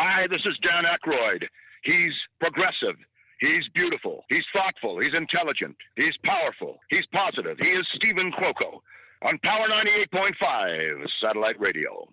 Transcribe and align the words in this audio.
Hi, 0.00 0.28
this 0.28 0.38
is 0.44 0.56
Dan 0.62 0.84
Aykroyd. 0.84 1.42
He's 1.82 2.12
progressive. 2.40 2.94
He's 3.40 3.62
beautiful. 3.74 4.22
He's 4.30 4.44
thoughtful. 4.54 5.00
He's 5.00 5.16
intelligent. 5.16 5.74
He's 5.96 6.16
powerful. 6.24 6.78
He's 6.88 7.02
positive. 7.12 7.56
He 7.60 7.70
is 7.70 7.82
Stephen 7.96 8.30
Cuoco 8.30 8.78
on 9.22 9.36
Power 9.42 9.66
98.5 9.66 11.04
Satellite 11.20 11.58
Radio. 11.58 12.08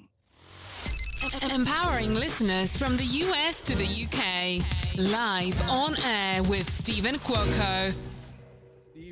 Empowering 1.54 2.16
listeners 2.16 2.76
from 2.76 2.98
the 2.98 3.04
US 3.04 3.62
to 3.62 3.78
the 3.78 3.86
UK. 3.86 4.66
Live 4.98 5.62
on 5.70 5.94
air 6.06 6.42
with 6.42 6.68
Stephen 6.68 7.16
Cuoco. 7.16 7.94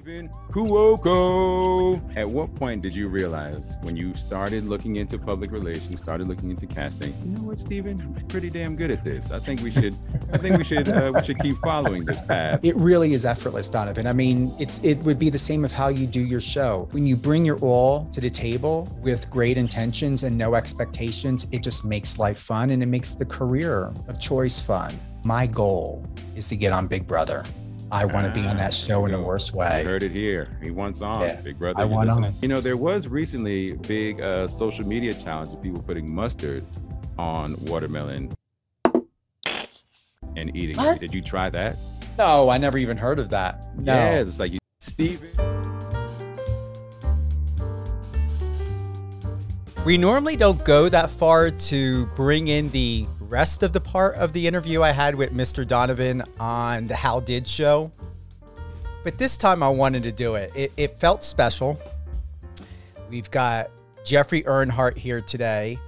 Stephen 0.03 0.29
Cuoco. 0.51 2.17
At 2.17 2.29
what 2.29 2.53
point 2.55 2.81
did 2.81 2.93
you 2.93 3.07
realize 3.07 3.77
when 3.83 3.95
you 3.95 4.13
started 4.15 4.65
looking 4.65 4.97
into 4.97 5.17
public 5.17 5.49
relations, 5.49 5.97
started 5.97 6.27
looking 6.27 6.51
into 6.51 6.67
casting? 6.67 7.13
You 7.23 7.31
know 7.31 7.43
what, 7.43 7.57
Stephen? 7.57 8.01
I'm 8.01 8.27
pretty 8.27 8.49
damn 8.49 8.75
good 8.75 8.91
at 8.91 9.01
this. 9.05 9.31
I 9.31 9.39
think 9.39 9.61
we 9.61 9.71
should. 9.71 9.95
I 10.33 10.37
think 10.37 10.57
we 10.57 10.65
should. 10.65 10.89
Uh, 10.89 11.13
we 11.15 11.23
should 11.23 11.39
keep 11.39 11.55
following 11.59 12.03
this 12.03 12.19
path. 12.19 12.59
It 12.63 12.75
really 12.75 13.13
is 13.13 13.23
effortless, 13.23 13.69
Donovan. 13.69 14.05
I 14.05 14.11
mean, 14.11 14.53
it's 14.59 14.83
it 14.83 14.95
would 15.03 15.19
be 15.19 15.29
the 15.29 15.37
same 15.37 15.63
of 15.63 15.71
how 15.71 15.87
you 15.87 16.05
do 16.05 16.19
your 16.19 16.41
show. 16.41 16.89
When 16.91 17.07
you 17.07 17.15
bring 17.15 17.45
your 17.45 17.57
all 17.59 18.05
to 18.07 18.19
the 18.19 18.29
table 18.29 18.93
with 19.01 19.29
great 19.29 19.57
intentions 19.57 20.23
and 20.23 20.37
no 20.37 20.55
expectations, 20.55 21.47
it 21.53 21.63
just 21.63 21.85
makes 21.85 22.19
life 22.19 22.39
fun 22.39 22.71
and 22.71 22.83
it 22.83 22.87
makes 22.87 23.15
the 23.15 23.25
career 23.25 23.93
of 24.09 24.19
choice 24.19 24.59
fun. 24.59 24.93
My 25.23 25.47
goal 25.47 26.05
is 26.35 26.49
to 26.49 26.57
get 26.57 26.73
on 26.73 26.87
Big 26.87 27.07
Brother. 27.07 27.45
I 27.93 28.05
want 28.05 28.25
to 28.25 28.33
be 28.41 28.47
on 28.47 28.57
that 28.57 28.69
Ah, 28.69 28.87
show 28.87 29.05
in 29.05 29.11
the 29.11 29.19
you 29.19 29.23
worst 29.23 29.51
You 29.51 29.59
way. 29.59 29.83
heard 29.83 30.01
it 30.01 30.11
here. 30.11 30.57
He 30.63 30.71
wants 30.71 31.03
on. 31.03 31.21
Yeah. 31.21 31.39
Big 31.41 31.59
brother. 31.59 31.79
I 31.79 31.83
you 31.83 31.89
want 31.91 32.07
listening? 32.09 32.31
on. 32.31 32.35
You 32.41 32.47
know, 32.47 32.59
there 32.59 32.75
was 32.75 33.07
recently 33.07 33.73
big 33.73 34.19
uh, 34.19 34.47
social 34.47 34.83
media 34.87 35.13
challenge 35.13 35.53
of 35.53 35.61
people 35.61 35.79
putting 35.83 36.11
mustard 36.13 36.65
on 37.19 37.55
watermelon 37.65 38.33
and 40.35 40.55
eating 40.55 40.75
What? 40.77 40.97
it. 40.97 41.01
Did 41.01 41.13
you 41.13 41.21
try 41.21 41.51
that? 41.51 41.77
No, 42.17 42.49
I 42.49 42.57
never 42.57 42.79
even 42.79 42.97
heard 42.97 43.19
of 43.19 43.29
that. 43.29 43.77
No. 43.77 43.93
Yeah, 43.93 44.21
it's 44.21 44.39
like 44.39 44.53
you, 44.53 44.59
Steven. 44.79 45.29
We 49.85 49.97
normally 49.97 50.35
don't 50.35 50.63
go 50.65 50.89
that 50.89 51.09
far 51.11 51.51
to 51.51 52.05
bring 52.15 52.47
in 52.47 52.69
the 52.71 53.05
rest 53.33 53.63
of 53.63 53.73
the 53.73 53.79
part 53.79 54.13
of 54.17 54.31
the 54.31 54.45
interview 54.45 54.83
I 54.83 54.91
had 54.91 55.15
with 55.15 55.33
Mr. 55.33 55.67
Donovan 55.67 56.21
on 56.39 56.85
the 56.85 56.95
How 56.95 57.19
Did 57.19 57.47
show. 57.47 57.91
But 59.03 59.17
this 59.17 59.37
time 59.37 59.63
I 59.63 59.69
wanted 59.69 60.03
to 60.03 60.11
do 60.11 60.35
it. 60.35 60.51
It, 60.53 60.71
it 60.77 60.99
felt 60.99 61.23
special. 61.23 61.79
We've 63.09 63.31
got 63.31 63.71
Jeffrey 64.05 64.43
Earnhardt 64.43 64.97
here 64.97 65.19
today. 65.19 65.79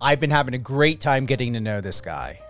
I've 0.00 0.18
been 0.18 0.30
having 0.30 0.54
a 0.54 0.58
great 0.58 0.98
time 0.98 1.26
getting 1.26 1.52
to 1.52 1.60
know 1.60 1.82
this 1.82 2.00
guy. 2.00 2.40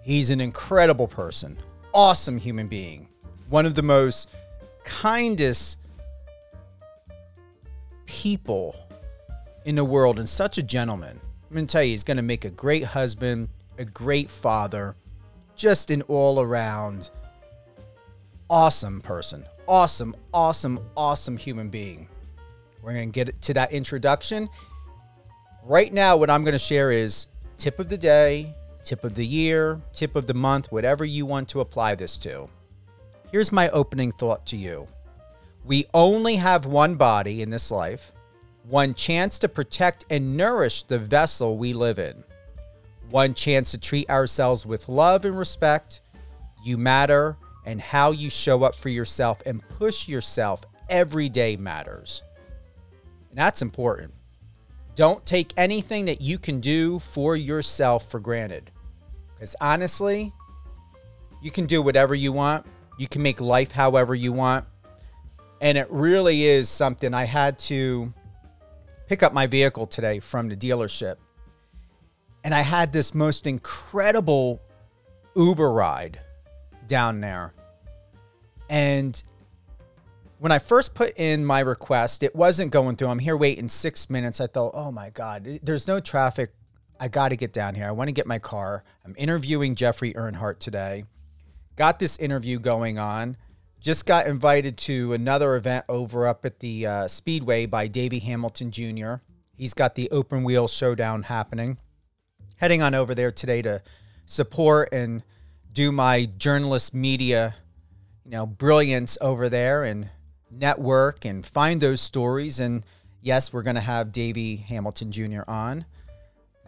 He's 0.00 0.30
an 0.30 0.40
incredible 0.40 1.06
person, 1.06 1.58
awesome 1.92 2.38
human 2.38 2.66
being, 2.66 3.08
one 3.50 3.66
of 3.66 3.74
the 3.74 3.82
most 3.82 4.30
kindest 4.84 5.76
people 8.06 8.74
in 9.66 9.74
the 9.74 9.84
world 9.84 10.18
and 10.18 10.26
such 10.26 10.56
a 10.56 10.62
gentleman. 10.62 11.20
I'm 11.52 11.66
to 11.66 11.70
tell 11.70 11.82
you, 11.82 11.90
he's 11.90 12.02
to 12.16 12.22
make 12.22 12.46
a 12.46 12.50
great 12.50 12.82
husband, 12.82 13.50
a 13.76 13.84
great 13.84 14.30
father, 14.30 14.96
just 15.54 15.90
an 15.90 16.00
all 16.08 16.40
around 16.40 17.10
awesome 18.48 19.02
person. 19.02 19.44
Awesome, 19.68 20.16
awesome, 20.32 20.80
awesome 20.96 21.36
human 21.36 21.68
being. 21.68 22.08
We're 22.80 22.94
to 22.94 23.12
get 23.12 23.42
to 23.42 23.52
that 23.52 23.70
introduction. 23.70 24.48
Right 25.62 25.92
now, 25.92 26.16
what 26.16 26.30
I'm 26.30 26.42
to 26.54 26.58
share 26.58 26.90
is 26.90 27.26
tip 27.58 27.78
of 27.78 27.90
the 27.90 27.98
day, 27.98 28.54
tip 28.82 29.04
of 29.04 29.14
the 29.14 29.26
year, 29.26 29.78
tip 29.92 30.16
of 30.16 30.26
the 30.26 30.32
month, 30.32 30.72
whatever 30.72 31.04
you 31.04 31.26
want 31.26 31.50
to 31.50 31.60
apply 31.60 31.96
this 31.96 32.16
to. 32.18 32.48
Here's 33.30 33.52
my 33.52 33.68
opening 33.68 34.10
thought 34.10 34.46
to 34.46 34.56
you. 34.56 34.88
We 35.66 35.84
only 35.92 36.36
have 36.36 36.64
one 36.64 36.94
body 36.94 37.42
in 37.42 37.50
this 37.50 37.70
life, 37.70 38.10
one 38.68 38.94
chance 38.94 39.38
to 39.40 39.48
protect 39.48 40.04
and 40.10 40.36
nourish 40.36 40.82
the 40.84 40.98
vessel 40.98 41.56
we 41.56 41.72
live 41.72 41.98
in, 41.98 42.24
one 43.10 43.34
chance 43.34 43.70
to 43.72 43.78
treat 43.78 44.08
ourselves 44.08 44.64
with 44.64 44.88
love 44.88 45.24
and 45.24 45.36
respect. 45.36 46.00
You 46.64 46.78
matter, 46.78 47.36
and 47.64 47.80
how 47.80 48.10
you 48.10 48.30
show 48.30 48.62
up 48.62 48.74
for 48.74 48.88
yourself 48.88 49.42
and 49.46 49.66
push 49.78 50.08
yourself 50.08 50.64
every 50.88 51.28
day 51.28 51.56
matters. 51.56 52.22
And 53.30 53.38
that's 53.38 53.62
important. 53.62 54.14
Don't 54.94 55.24
take 55.24 55.52
anything 55.56 56.04
that 56.04 56.20
you 56.20 56.38
can 56.38 56.60
do 56.60 56.98
for 56.98 57.34
yourself 57.34 58.10
for 58.10 58.20
granted. 58.20 58.70
Because 59.34 59.56
honestly, 59.60 60.32
you 61.40 61.50
can 61.50 61.66
do 61.66 61.82
whatever 61.82 62.14
you 62.14 62.32
want, 62.32 62.66
you 62.98 63.08
can 63.08 63.22
make 63.22 63.40
life 63.40 63.72
however 63.72 64.14
you 64.14 64.32
want. 64.32 64.66
And 65.60 65.78
it 65.78 65.86
really 65.90 66.44
is 66.44 66.68
something 66.68 67.14
I 67.14 67.24
had 67.24 67.58
to 67.60 68.12
pick 69.12 69.22
up 69.22 69.34
my 69.34 69.46
vehicle 69.46 69.84
today 69.84 70.18
from 70.18 70.48
the 70.48 70.56
dealership. 70.56 71.16
And 72.44 72.54
I 72.54 72.62
had 72.62 72.94
this 72.94 73.14
most 73.14 73.46
incredible 73.46 74.62
Uber 75.36 75.70
ride 75.70 76.18
down 76.86 77.20
there. 77.20 77.52
And 78.70 79.22
when 80.38 80.50
I 80.50 80.58
first 80.58 80.94
put 80.94 81.14
in 81.18 81.44
my 81.44 81.60
request, 81.60 82.22
it 82.22 82.34
wasn't 82.34 82.72
going 82.72 82.96
through. 82.96 83.08
I'm 83.08 83.18
here 83.18 83.36
waiting 83.36 83.68
six 83.68 84.08
minutes. 84.08 84.40
I 84.40 84.46
thought, 84.46 84.70
oh 84.72 84.90
my 84.90 85.10
God, 85.10 85.60
there's 85.62 85.86
no 85.86 86.00
traffic. 86.00 86.54
I 86.98 87.08
got 87.08 87.28
to 87.28 87.36
get 87.36 87.52
down 87.52 87.74
here. 87.74 87.88
I 87.88 87.90
want 87.90 88.08
to 88.08 88.12
get 88.12 88.26
my 88.26 88.38
car. 88.38 88.82
I'm 89.04 89.14
interviewing 89.18 89.74
Jeffrey 89.74 90.14
Earnhardt 90.14 90.58
today. 90.58 91.04
Got 91.76 91.98
this 91.98 92.18
interview 92.18 92.58
going 92.58 92.98
on. 92.98 93.36
Just 93.82 94.06
got 94.06 94.28
invited 94.28 94.78
to 94.78 95.12
another 95.12 95.56
event 95.56 95.84
over 95.88 96.28
up 96.28 96.46
at 96.46 96.60
the 96.60 96.86
uh, 96.86 97.08
Speedway 97.08 97.66
by 97.66 97.88
Davey 97.88 98.20
Hamilton 98.20 98.70
Jr. 98.70 99.14
He's 99.56 99.74
got 99.74 99.96
the 99.96 100.08
open 100.12 100.44
wheel 100.44 100.68
showdown 100.68 101.24
happening. 101.24 101.78
Heading 102.58 102.80
on 102.80 102.94
over 102.94 103.12
there 103.12 103.32
today 103.32 103.60
to 103.62 103.82
support 104.24 104.90
and 104.92 105.24
do 105.72 105.90
my 105.90 106.26
journalist 106.26 106.94
media, 106.94 107.56
you 108.24 108.30
know, 108.30 108.46
brilliance 108.46 109.18
over 109.20 109.48
there 109.48 109.82
and 109.82 110.08
network 110.48 111.24
and 111.24 111.44
find 111.44 111.80
those 111.80 112.00
stories. 112.00 112.60
And 112.60 112.86
yes, 113.20 113.52
we're 113.52 113.64
going 113.64 113.74
to 113.74 113.80
have 113.80 114.12
Davey 114.12 114.54
Hamilton 114.58 115.10
Jr. 115.10 115.42
on 115.48 115.86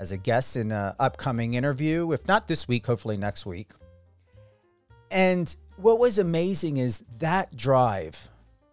as 0.01 0.11
a 0.11 0.17
guest 0.17 0.57
in 0.57 0.73
an 0.73 0.95
upcoming 0.99 1.55
interview, 1.55 2.11
if 2.11 2.27
not 2.27 2.49
this 2.49 2.67
week, 2.67 2.87
hopefully 2.87 3.17
next 3.17 3.47
week. 3.47 3.71
And 5.13 5.55
what 5.77 5.99
was 5.99 6.19
amazing 6.19 6.77
is 6.77 7.03
that 7.19 7.57
drive. 7.57 8.29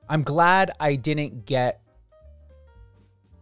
I'm 0.09 0.23
glad 0.23 0.71
I 0.79 0.95
didn't 0.95 1.45
get 1.45 1.81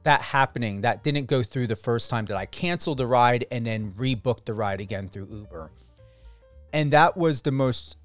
that 0.04 0.22
happening. 0.22 0.82
That 0.82 1.04
didn't 1.04 1.28
go 1.28 1.44
through 1.44 1.68
the 1.68 1.76
first 1.76 2.10
time 2.10 2.26
that 2.26 2.38
I 2.38 2.46
canceled 2.46 3.00
the 3.00 3.08
ride 3.08 3.46
and 3.52 3.66
then 3.66 3.92
rebooked 3.94 4.46
the 4.46 4.54
ride 4.54 4.80
again 4.82 5.08
through 5.08 5.28
Uber. 5.30 5.72
And 6.72 6.92
that 6.94 7.18
was 7.18 7.42
the 7.42 7.52
most 7.52 7.98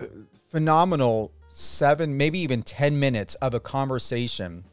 uh, 0.00 0.04
phenomenal 0.48 1.32
seven, 1.48 2.16
maybe 2.16 2.38
even 2.38 2.62
10 2.62 2.98
minutes 2.98 3.34
of 3.36 3.54
a 3.54 3.60
conversation 3.60 4.64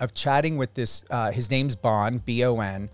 of 0.00 0.14
chatting 0.14 0.56
with 0.56 0.74
this. 0.74 1.04
Uh, 1.10 1.30
his 1.30 1.50
name's 1.50 1.76
Bon, 1.76 2.18
B 2.18 2.44
O 2.44 2.60
N 2.60 2.90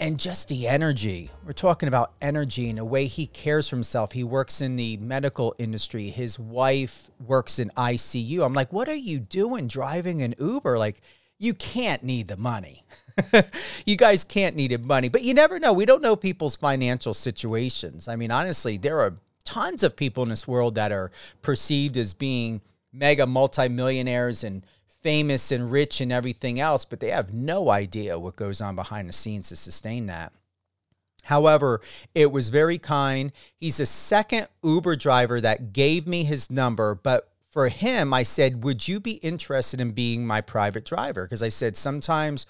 and 0.00 0.18
just 0.18 0.48
the 0.48 0.68
energy. 0.68 1.30
We're 1.44 1.52
talking 1.52 1.88
about 1.88 2.12
energy 2.22 2.68
and 2.68 2.78
the 2.78 2.84
way 2.84 3.06
he 3.06 3.26
cares 3.26 3.68
for 3.68 3.76
himself. 3.76 4.12
He 4.12 4.22
works 4.22 4.60
in 4.60 4.76
the 4.76 4.96
medical 4.98 5.54
industry. 5.58 6.10
His 6.10 6.38
wife 6.38 7.10
works 7.24 7.58
in 7.58 7.70
ICU. 7.76 8.44
I'm 8.44 8.54
like, 8.54 8.72
what 8.72 8.88
are 8.88 8.94
you 8.94 9.18
doing 9.18 9.66
driving 9.66 10.22
an 10.22 10.34
Uber? 10.38 10.78
Like, 10.78 11.00
you 11.38 11.54
can't 11.54 12.02
need 12.02 12.28
the 12.28 12.36
money. 12.36 12.84
you 13.86 13.96
guys 13.96 14.24
can't 14.24 14.56
need 14.56 14.84
money, 14.84 15.08
but 15.08 15.22
you 15.22 15.34
never 15.34 15.58
know. 15.58 15.72
We 15.72 15.86
don't 15.86 16.02
know 16.02 16.16
people's 16.16 16.56
financial 16.56 17.14
situations. 17.14 18.08
I 18.08 18.16
mean, 18.16 18.30
honestly, 18.30 18.76
there 18.76 19.00
are 19.00 19.14
tons 19.44 19.82
of 19.82 19.96
people 19.96 20.22
in 20.22 20.28
this 20.28 20.46
world 20.46 20.74
that 20.76 20.92
are 20.92 21.10
perceived 21.42 21.96
as 21.96 22.14
being 22.14 22.60
mega 22.92 23.26
multimillionaires 23.26 24.44
and 24.44 24.64
famous 25.02 25.52
and 25.52 25.70
rich 25.70 26.00
and 26.00 26.12
everything 26.12 26.58
else, 26.58 26.84
but 26.84 27.00
they 27.00 27.10
have 27.10 27.32
no 27.32 27.70
idea 27.70 28.18
what 28.18 28.36
goes 28.36 28.60
on 28.60 28.74
behind 28.74 29.08
the 29.08 29.12
scenes 29.12 29.48
to 29.48 29.56
sustain 29.56 30.06
that. 30.06 30.32
However, 31.24 31.80
it 32.14 32.32
was 32.32 32.48
very 32.48 32.78
kind. 32.78 33.32
He's 33.56 33.76
the 33.76 33.86
second 33.86 34.48
Uber 34.62 34.96
driver 34.96 35.40
that 35.40 35.72
gave 35.72 36.06
me 36.06 36.24
his 36.24 36.50
number, 36.50 36.94
but 36.94 37.30
for 37.50 37.68
him, 37.68 38.14
I 38.14 38.22
said, 38.22 38.62
Would 38.64 38.88
you 38.88 39.00
be 39.00 39.14
interested 39.14 39.80
in 39.80 39.90
being 39.92 40.26
my 40.26 40.40
private 40.40 40.84
driver? 40.84 41.24
Because 41.24 41.42
I 41.42 41.48
said, 41.48 41.76
sometimes 41.76 42.46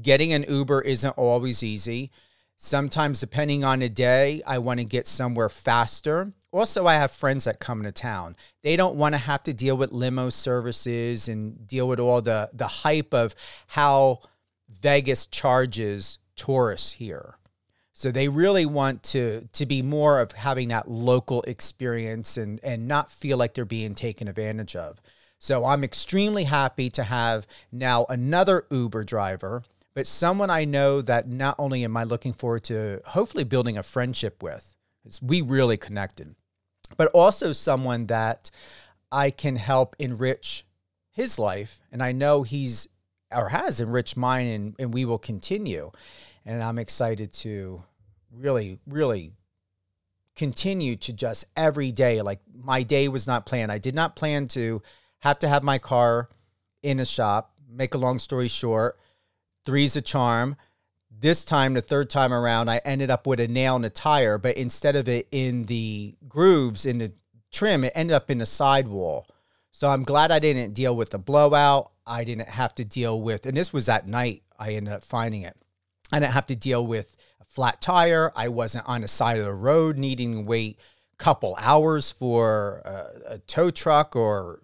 getting 0.00 0.32
an 0.32 0.44
Uber 0.48 0.82
isn't 0.82 1.18
always 1.18 1.62
easy. 1.62 2.10
Sometimes, 2.56 3.20
depending 3.20 3.64
on 3.64 3.80
the 3.80 3.88
day, 3.88 4.42
I 4.46 4.58
want 4.58 4.78
to 4.78 4.84
get 4.84 5.06
somewhere 5.06 5.48
faster. 5.48 6.32
Also, 6.52 6.86
I 6.86 6.94
have 6.94 7.10
friends 7.10 7.44
that 7.44 7.60
come 7.60 7.82
to 7.82 7.92
town. 7.92 8.36
They 8.62 8.76
don't 8.76 8.96
want 8.96 9.14
to 9.14 9.18
have 9.18 9.42
to 9.44 9.54
deal 9.54 9.76
with 9.76 9.90
limo 9.90 10.28
services 10.28 11.28
and 11.28 11.66
deal 11.66 11.88
with 11.88 11.98
all 11.98 12.20
the, 12.20 12.50
the 12.52 12.68
hype 12.68 13.14
of 13.14 13.34
how 13.68 14.20
Vegas 14.68 15.24
charges 15.26 16.18
tourists 16.36 16.92
here. 16.92 17.36
So 17.94 18.10
they 18.10 18.28
really 18.28 18.66
want 18.66 19.02
to 19.04 19.48
to 19.52 19.66
be 19.66 19.82
more 19.82 20.18
of 20.18 20.32
having 20.32 20.68
that 20.68 20.90
local 20.90 21.42
experience 21.42 22.36
and 22.36 22.58
and 22.62 22.88
not 22.88 23.10
feel 23.10 23.36
like 23.36 23.54
they're 23.54 23.64
being 23.64 23.94
taken 23.94 24.28
advantage 24.28 24.74
of. 24.74 25.00
So 25.38 25.64
I'm 25.64 25.84
extremely 25.84 26.44
happy 26.44 26.88
to 26.90 27.04
have 27.04 27.46
now 27.70 28.06
another 28.08 28.66
Uber 28.70 29.04
driver, 29.04 29.64
but 29.92 30.06
someone 30.06 30.50
I 30.50 30.64
know 30.64 31.02
that 31.02 31.28
not 31.28 31.56
only 31.58 31.84
am 31.84 31.96
I 31.96 32.04
looking 32.04 32.32
forward 32.32 32.64
to 32.64 33.02
hopefully 33.08 33.44
building 33.44 33.76
a 33.76 33.82
friendship 33.82 34.42
with, 34.42 34.76
we 35.20 35.42
really 35.42 35.76
connected, 35.76 36.34
but 36.96 37.08
also 37.08 37.52
someone 37.52 38.06
that 38.06 38.50
I 39.10 39.30
can 39.30 39.56
help 39.56 39.96
enrich 39.98 40.64
his 41.10 41.38
life. 41.38 41.80
And 41.90 42.02
I 42.02 42.12
know 42.12 42.42
he's 42.42 42.88
or 43.34 43.48
has 43.48 43.80
enriched 43.80 44.16
mine 44.16 44.46
and, 44.46 44.74
and 44.78 44.94
we 44.94 45.04
will 45.04 45.18
continue. 45.18 45.90
And 46.44 46.62
I'm 46.62 46.78
excited 46.78 47.32
to 47.34 47.82
really, 48.30 48.78
really 48.86 49.32
continue 50.34 50.96
to 50.96 51.12
just 51.12 51.44
every 51.56 51.92
day. 51.92 52.22
Like 52.22 52.40
my 52.54 52.82
day 52.82 53.08
was 53.08 53.26
not 53.26 53.46
planned. 53.46 53.72
I 53.72 53.78
did 53.78 53.94
not 53.94 54.16
plan 54.16 54.48
to 54.48 54.82
have 55.20 55.38
to 55.40 55.48
have 55.48 55.62
my 55.62 55.78
car 55.78 56.28
in 56.82 57.00
a 57.00 57.04
shop. 57.04 57.52
Make 57.68 57.94
a 57.94 57.98
long 57.98 58.18
story 58.18 58.48
short, 58.48 58.98
three's 59.64 59.96
a 59.96 60.02
charm. 60.02 60.56
This 61.22 61.44
time, 61.44 61.74
the 61.74 61.80
third 61.80 62.10
time 62.10 62.32
around, 62.32 62.68
I 62.68 62.78
ended 62.78 63.08
up 63.08 63.28
with 63.28 63.38
a 63.38 63.46
nail 63.46 63.76
in 63.76 63.84
a 63.84 63.90
tire, 63.90 64.38
but 64.38 64.56
instead 64.56 64.96
of 64.96 65.08
it 65.08 65.28
in 65.30 65.62
the 65.66 66.16
grooves 66.28 66.84
in 66.84 66.98
the 66.98 67.12
trim, 67.52 67.84
it 67.84 67.92
ended 67.94 68.16
up 68.16 68.28
in 68.28 68.38
the 68.38 68.46
sidewall. 68.46 69.28
So 69.70 69.88
I'm 69.88 70.02
glad 70.02 70.32
I 70.32 70.40
didn't 70.40 70.74
deal 70.74 70.96
with 70.96 71.10
the 71.10 71.20
blowout. 71.20 71.92
I 72.04 72.24
didn't 72.24 72.48
have 72.48 72.74
to 72.74 72.84
deal 72.84 73.20
with, 73.20 73.46
and 73.46 73.56
this 73.56 73.72
was 73.72 73.88
at 73.88 74.08
night, 74.08 74.42
I 74.58 74.72
ended 74.72 74.94
up 74.94 75.04
finding 75.04 75.42
it. 75.42 75.56
I 76.10 76.18
didn't 76.18 76.32
have 76.32 76.46
to 76.46 76.56
deal 76.56 76.84
with 76.84 77.14
a 77.40 77.44
flat 77.44 77.80
tire. 77.80 78.32
I 78.34 78.48
wasn't 78.48 78.88
on 78.88 79.02
the 79.02 79.08
side 79.08 79.38
of 79.38 79.44
the 79.44 79.54
road 79.54 79.98
needing 79.98 80.32
to 80.34 80.40
wait 80.40 80.80
a 81.14 81.22
couple 81.22 81.56
hours 81.60 82.10
for 82.10 82.82
a, 82.84 83.34
a 83.34 83.38
tow 83.38 83.70
truck 83.70 84.16
or 84.16 84.58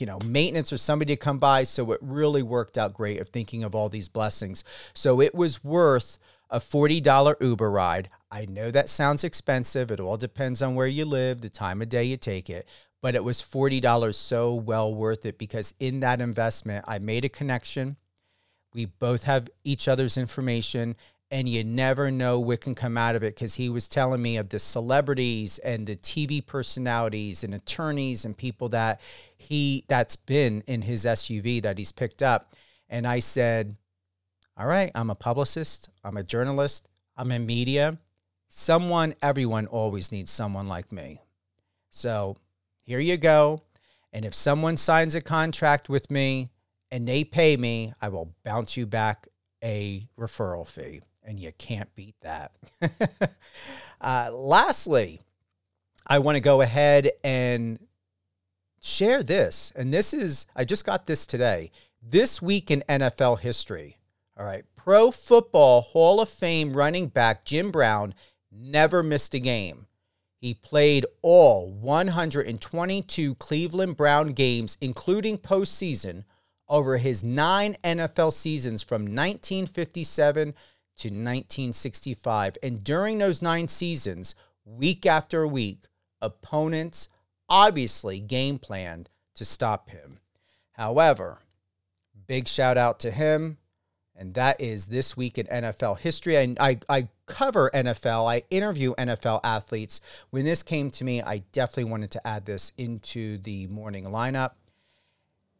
you 0.00 0.06
know 0.06 0.18
maintenance 0.24 0.72
or 0.72 0.78
somebody 0.78 1.14
to 1.14 1.20
come 1.20 1.38
by. 1.38 1.64
So 1.64 1.92
it 1.92 1.98
really 2.02 2.42
worked 2.42 2.78
out 2.78 2.94
great 2.94 3.20
of 3.20 3.28
thinking 3.28 3.64
of 3.64 3.74
all 3.74 3.88
these 3.88 4.08
blessings. 4.08 4.64
So 4.94 5.20
it 5.20 5.34
was 5.34 5.62
worth 5.62 6.18
a 6.50 6.60
$40 6.60 7.34
uber 7.40 7.70
ride. 7.70 8.08
I 8.30 8.46
know 8.46 8.70
that 8.70 8.88
sounds 8.88 9.22
expensive. 9.22 9.90
It 9.90 10.00
all 10.00 10.16
depends 10.16 10.62
on 10.62 10.74
where 10.74 10.86
you 10.86 11.04
live 11.04 11.42
the 11.42 11.50
time 11.50 11.82
of 11.82 11.88
day 11.90 12.04
you 12.04 12.16
take 12.16 12.48
it 12.48 12.66
but 13.00 13.14
it 13.14 13.24
was 13.24 13.42
$40 13.42 14.14
so 14.14 14.54
well 14.54 14.92
worth 14.92 15.24
it 15.24 15.38
because 15.38 15.74
in 15.78 16.00
that 16.00 16.20
investment, 16.20 16.84
I 16.88 16.98
made 16.98 17.24
a 17.24 17.28
connection. 17.28 17.96
We 18.74 18.86
both 18.86 19.24
have 19.24 19.48
each 19.64 19.88
other's 19.88 20.18
information, 20.18 20.96
and 21.30 21.48
you 21.48 21.62
never 21.62 22.10
know 22.10 22.40
what 22.40 22.60
can 22.60 22.74
come 22.74 22.96
out 22.96 23.14
of 23.14 23.22
it 23.22 23.34
because 23.34 23.54
he 23.54 23.68
was 23.68 23.88
telling 23.88 24.22
me 24.22 24.36
of 24.36 24.48
the 24.48 24.58
celebrities 24.58 25.58
and 25.58 25.86
the 25.86 25.96
TV 25.96 26.44
personalities 26.44 27.44
and 27.44 27.54
attorneys 27.54 28.24
and 28.24 28.36
people 28.36 28.68
that 28.70 29.00
he 29.36 29.84
that's 29.88 30.16
been 30.16 30.62
in 30.66 30.82
his 30.82 31.04
SUV 31.04 31.62
that 31.62 31.76
he's 31.76 31.92
picked 31.92 32.22
up. 32.22 32.54
And 32.88 33.06
I 33.06 33.18
said, 33.18 33.76
All 34.56 34.66
right, 34.66 34.90
I'm 34.94 35.10
a 35.10 35.14
publicist, 35.14 35.90
I'm 36.02 36.16
a 36.16 36.24
journalist, 36.24 36.88
I'm 37.16 37.30
in 37.32 37.44
media. 37.44 37.98
Someone, 38.48 39.14
everyone 39.20 39.66
always 39.66 40.10
needs 40.10 40.30
someone 40.30 40.68
like 40.68 40.90
me. 40.90 41.20
So 41.90 42.36
here 42.80 43.00
you 43.00 43.18
go. 43.18 43.62
And 44.14 44.24
if 44.24 44.32
someone 44.32 44.78
signs 44.78 45.14
a 45.14 45.20
contract 45.20 45.90
with 45.90 46.10
me 46.10 46.48
and 46.90 47.06
they 47.06 47.24
pay 47.24 47.58
me, 47.58 47.92
I 48.00 48.08
will 48.08 48.34
bounce 48.44 48.78
you 48.78 48.86
back 48.86 49.28
a 49.62 50.08
referral 50.18 50.66
fee. 50.66 51.02
And 51.28 51.38
you 51.38 51.52
can't 51.58 51.94
beat 51.94 52.14
that. 52.22 52.52
uh, 54.00 54.30
lastly, 54.32 55.20
I 56.06 56.20
want 56.20 56.36
to 56.36 56.40
go 56.40 56.62
ahead 56.62 57.10
and 57.22 57.78
share 58.80 59.22
this. 59.22 59.70
And 59.76 59.92
this 59.92 60.14
is, 60.14 60.46
I 60.56 60.64
just 60.64 60.86
got 60.86 61.06
this 61.06 61.26
today. 61.26 61.70
This 62.02 62.40
week 62.40 62.70
in 62.70 62.82
NFL 62.88 63.40
history. 63.40 63.98
All 64.38 64.46
right. 64.46 64.64
Pro 64.74 65.10
Football 65.10 65.82
Hall 65.82 66.22
of 66.22 66.30
Fame 66.30 66.72
running 66.72 67.08
back 67.08 67.44
Jim 67.44 67.70
Brown 67.70 68.14
never 68.50 69.02
missed 69.02 69.34
a 69.34 69.38
game. 69.38 69.86
He 70.40 70.54
played 70.54 71.04
all 71.20 71.70
122 71.70 73.34
Cleveland 73.34 73.98
Brown 73.98 74.28
games, 74.28 74.78
including 74.80 75.36
postseason, 75.36 76.24
over 76.70 76.96
his 76.96 77.22
nine 77.22 77.76
NFL 77.84 78.32
seasons 78.32 78.82
from 78.82 79.02
1957 79.02 80.54
to 80.98 81.08
1965. 81.08 82.58
And 82.62 82.84
during 82.84 83.18
those 83.18 83.42
nine 83.42 83.68
seasons, 83.68 84.34
week 84.64 85.06
after 85.06 85.46
week, 85.46 85.84
opponents 86.20 87.08
obviously 87.48 88.20
game 88.20 88.58
planned 88.58 89.08
to 89.34 89.44
stop 89.44 89.90
him. 89.90 90.18
However, 90.72 91.40
big 92.26 92.46
shout 92.46 92.76
out 92.76 93.00
to 93.00 93.10
him 93.10 93.58
and 94.18 94.34
that 94.34 94.60
is 94.60 94.86
this 94.86 95.16
week 95.16 95.38
in 95.38 95.46
NFL 95.46 96.00
history. 96.00 96.36
And 96.36 96.58
I, 96.58 96.80
I 96.88 97.08
cover 97.26 97.70
NFL, 97.72 98.28
I 98.28 98.42
interview 98.50 98.92
NFL 98.96 99.40
athletes. 99.44 100.00
When 100.30 100.44
this 100.44 100.64
came 100.64 100.90
to 100.90 101.04
me, 101.04 101.22
I 101.22 101.44
definitely 101.52 101.92
wanted 101.92 102.10
to 102.10 102.26
add 102.26 102.44
this 102.44 102.72
into 102.76 103.38
the 103.38 103.68
morning 103.68 104.06
lineup. 104.06 104.52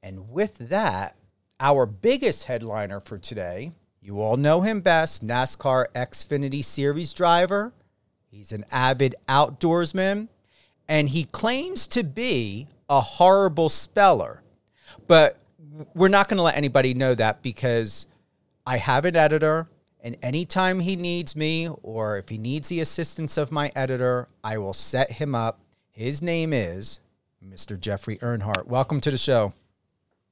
And 0.03 0.31
with 0.31 0.59
that, 0.59 1.17
our 1.61 1.87
biggest 1.87 2.45
headliner 2.45 2.99
for 2.99 3.17
today, 3.17 3.71
you 4.09 4.23
all 4.23 4.39
know 4.39 4.63
him 4.63 4.81
best 4.81 5.23
NASCAR 5.23 5.85
Xfinity 5.95 6.65
Series 6.65 7.13
driver. 7.13 7.75
He's 8.31 8.53
an 8.53 8.65
avid 8.73 9.15
outdoorsman, 9.29 10.29
and 10.89 11.11
he 11.11 11.25
claims 11.25 11.87
to 11.89 12.03
be 12.03 12.69
a 12.89 13.03
horrible 13.03 13.69
speller. 13.69 14.43
But 15.07 15.37
we're 15.95 16.09
not 16.09 16.27
going 16.27 16.39
to 16.39 16.43
let 16.43 16.57
anybody 16.57 16.95
know 16.95 17.15
that 17.17 17.43
because 17.43 18.07
I 18.67 18.79
have 18.79 19.05
an 19.05 19.15
editor, 19.15 19.69
and 20.01 20.17
anytime 20.23 20.81
he 20.81 20.97
needs 20.97 21.37
me 21.37 21.69
or 21.83 22.17
if 22.17 22.31
he 22.31 22.39
needs 22.39 22.71
the 22.71 22.81
assistance 22.81 23.37
of 23.37 23.53
my 23.53 23.71
editor, 23.77 24.29
I 24.43 24.57
will 24.57 24.73
set 24.73 25.13
him 25.13 25.35
up. 25.35 25.61
His 25.91 26.23
name 26.23 26.55
is 26.55 27.01
Mr. 27.47 27.79
Jeffrey 27.79 28.17
Earnhardt. 28.17 28.69
Welcome 28.69 29.03
to 29.03 29.11
the 29.11 29.19
show. 29.19 29.53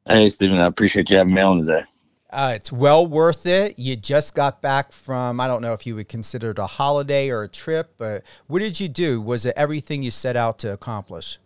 Hey, 0.09 0.31
Stephen. 0.31 0.57
I 0.61 0.65
appreciate 0.65 1.11
you 1.11 1.19
having 1.19 1.35
me 1.35 1.43
on 1.43 1.59
today. 1.67 1.85
Uh, 2.31 2.53
it's 2.55 2.73
well 2.73 3.07
worth 3.07 3.47
it. 3.47 3.79
You 3.79 3.95
just 3.97 4.35
got 4.35 4.61
back 4.61 4.93
from, 4.93 5.41
I 5.41 5.47
don't 5.47 5.63
know 5.63 5.73
if 5.73 5.87
you 5.87 5.95
would 5.95 6.09
consider 6.09 6.51
it 6.51 6.59
a 6.59 6.67
holiday 6.67 7.31
or 7.31 7.45
a 7.45 7.49
trip, 7.49 7.95
but 7.97 8.23
what 8.47 8.59
did 8.59 8.81
you 8.81 8.89
do? 8.89 9.21
Was 9.21 9.47
it 9.47 9.55
everything 9.57 10.03
you 10.03 10.11
set 10.11 10.37
out 10.37 10.59
to 10.61 10.73
accomplish? 10.73 11.39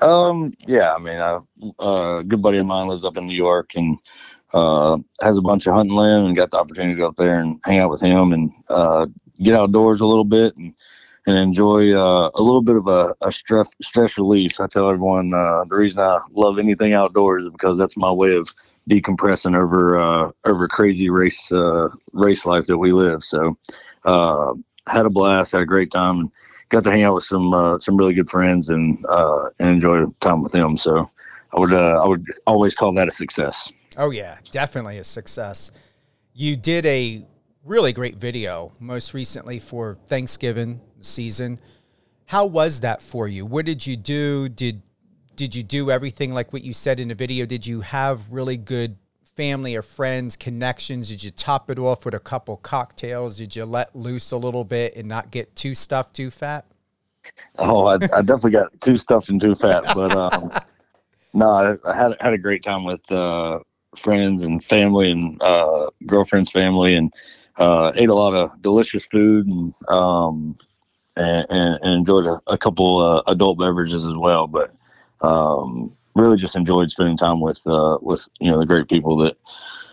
Um, 0.00 0.52
yeah, 0.66 0.94
I 0.94 0.98
mean, 0.98 1.16
a 1.16 1.40
uh, 1.78 2.22
good 2.22 2.42
buddy 2.42 2.58
of 2.58 2.66
mine 2.66 2.88
lives 2.88 3.04
up 3.04 3.16
in 3.16 3.26
New 3.26 3.36
York 3.36 3.70
and 3.74 3.96
uh, 4.54 4.98
has 5.20 5.36
a 5.36 5.42
bunch 5.42 5.66
of 5.66 5.74
hunting 5.74 5.96
land 5.96 6.26
and 6.26 6.36
got 6.36 6.50
the 6.50 6.58
opportunity 6.58 6.94
to 6.94 7.00
go 7.00 7.08
up 7.08 7.16
there 7.16 7.40
and 7.40 7.58
hang 7.64 7.78
out 7.78 7.90
with 7.90 8.00
him 8.00 8.32
and 8.32 8.50
uh, 8.70 9.06
get 9.42 9.54
outdoors 9.54 10.00
a 10.00 10.06
little 10.06 10.24
bit 10.24 10.56
and 10.56 10.74
and 11.28 11.36
enjoy 11.36 11.92
uh, 11.92 12.30
a 12.34 12.42
little 12.42 12.62
bit 12.62 12.76
of 12.76 12.86
a, 12.86 13.14
a 13.20 13.30
stress 13.30 13.74
stress 13.82 14.16
relief. 14.16 14.58
I 14.60 14.66
tell 14.66 14.88
everyone 14.88 15.34
uh, 15.34 15.64
the 15.68 15.76
reason 15.76 16.00
I 16.00 16.20
love 16.32 16.58
anything 16.58 16.94
outdoors 16.94 17.44
is 17.44 17.50
because 17.50 17.76
that's 17.76 17.98
my 17.98 18.10
way 18.10 18.34
of 18.34 18.54
decompressing 18.88 19.56
over 19.56 19.98
uh, 19.98 20.30
over 20.44 20.68
crazy 20.68 21.10
race 21.10 21.52
uh, 21.52 21.88
race 22.12 22.46
life 22.46 22.66
that 22.66 22.78
we 22.78 22.92
live. 22.92 23.22
So 23.22 23.56
uh, 24.04 24.54
had 24.88 25.06
a 25.06 25.10
blast, 25.10 25.52
had 25.52 25.60
a 25.60 25.66
great 25.66 25.90
time, 25.90 26.20
and 26.20 26.32
got 26.70 26.84
to 26.84 26.90
hang 26.90 27.02
out 27.02 27.14
with 27.14 27.24
some 27.24 27.52
uh, 27.52 27.78
some 27.78 27.96
really 27.96 28.14
good 28.14 28.30
friends 28.30 28.68
and 28.68 28.96
uh, 29.08 29.50
and 29.58 29.68
enjoy 29.68 30.04
time 30.20 30.42
with 30.42 30.52
them. 30.52 30.76
So 30.76 31.10
I 31.54 31.60
would 31.60 31.72
uh, 31.72 32.02
I 32.02 32.08
would 32.08 32.26
always 32.46 32.74
call 32.74 32.92
that 32.94 33.08
a 33.08 33.12
success. 33.12 33.70
Oh 33.96 34.10
yeah, 34.10 34.38
definitely 34.50 34.98
a 34.98 35.04
success. 35.04 35.70
You 36.32 36.56
did 36.56 36.86
a 36.86 37.26
really 37.64 37.92
great 37.92 38.16
video 38.16 38.72
most 38.78 39.12
recently 39.12 39.58
for 39.58 39.98
Thanksgiving 40.06 40.80
season. 41.00 41.60
How 42.26 42.46
was 42.46 42.80
that 42.80 43.02
for 43.02 43.26
you? 43.26 43.44
What 43.44 43.66
did 43.66 43.86
you 43.86 43.96
do? 43.96 44.48
Did 44.48 44.82
did 45.38 45.54
you 45.54 45.62
do 45.62 45.88
everything 45.88 46.34
like 46.34 46.52
what 46.52 46.64
you 46.64 46.72
said 46.72 46.98
in 46.98 47.08
the 47.08 47.14
video? 47.14 47.46
Did 47.46 47.64
you 47.64 47.80
have 47.80 48.28
really 48.28 48.56
good 48.56 48.96
family 49.36 49.76
or 49.76 49.82
friends 49.82 50.36
connections? 50.36 51.08
Did 51.08 51.22
you 51.22 51.30
top 51.30 51.70
it 51.70 51.78
off 51.78 52.04
with 52.04 52.12
a 52.12 52.18
couple 52.18 52.56
cocktails? 52.56 53.38
Did 53.38 53.54
you 53.54 53.64
let 53.64 53.94
loose 53.94 54.32
a 54.32 54.36
little 54.36 54.64
bit 54.64 54.96
and 54.96 55.06
not 55.06 55.30
get 55.30 55.54
too 55.54 55.76
stuffed 55.76 56.16
too 56.16 56.32
fat? 56.32 56.66
Oh, 57.56 57.86
I, 57.86 57.94
I 57.94 58.20
definitely 58.22 58.50
got 58.50 58.80
too 58.80 58.98
stuffed 58.98 59.28
and 59.28 59.40
too 59.40 59.54
fat, 59.54 59.84
but 59.94 60.10
um, 60.16 60.50
no, 61.32 61.48
I, 61.48 61.76
I, 61.88 61.94
had 61.94 62.16
had 62.20 62.32
a 62.32 62.38
great 62.38 62.64
time 62.64 62.82
with 62.82 63.10
uh, 63.12 63.60
friends 63.96 64.42
and 64.42 64.62
family 64.62 65.12
and 65.12 65.40
uh, 65.40 65.88
girlfriend's 66.04 66.50
family, 66.50 66.96
and 66.96 67.12
uh, 67.58 67.92
ate 67.94 68.08
a 68.08 68.14
lot 68.14 68.34
of 68.34 68.60
delicious 68.60 69.06
food 69.06 69.46
and 69.46 69.72
um, 69.88 70.58
and, 71.16 71.46
and, 71.48 71.98
enjoyed 71.98 72.26
a, 72.26 72.40
a 72.48 72.58
couple 72.58 72.98
uh, 72.98 73.22
adult 73.28 73.60
beverages 73.60 74.04
as 74.04 74.16
well. 74.16 74.48
But 74.48 74.74
um, 75.20 75.90
really, 76.14 76.36
just 76.36 76.56
enjoyed 76.56 76.90
spending 76.90 77.16
time 77.16 77.40
with 77.40 77.60
uh, 77.66 77.98
with 78.00 78.28
you 78.40 78.50
know 78.50 78.58
the 78.58 78.66
great 78.66 78.88
people 78.88 79.16
that 79.18 79.36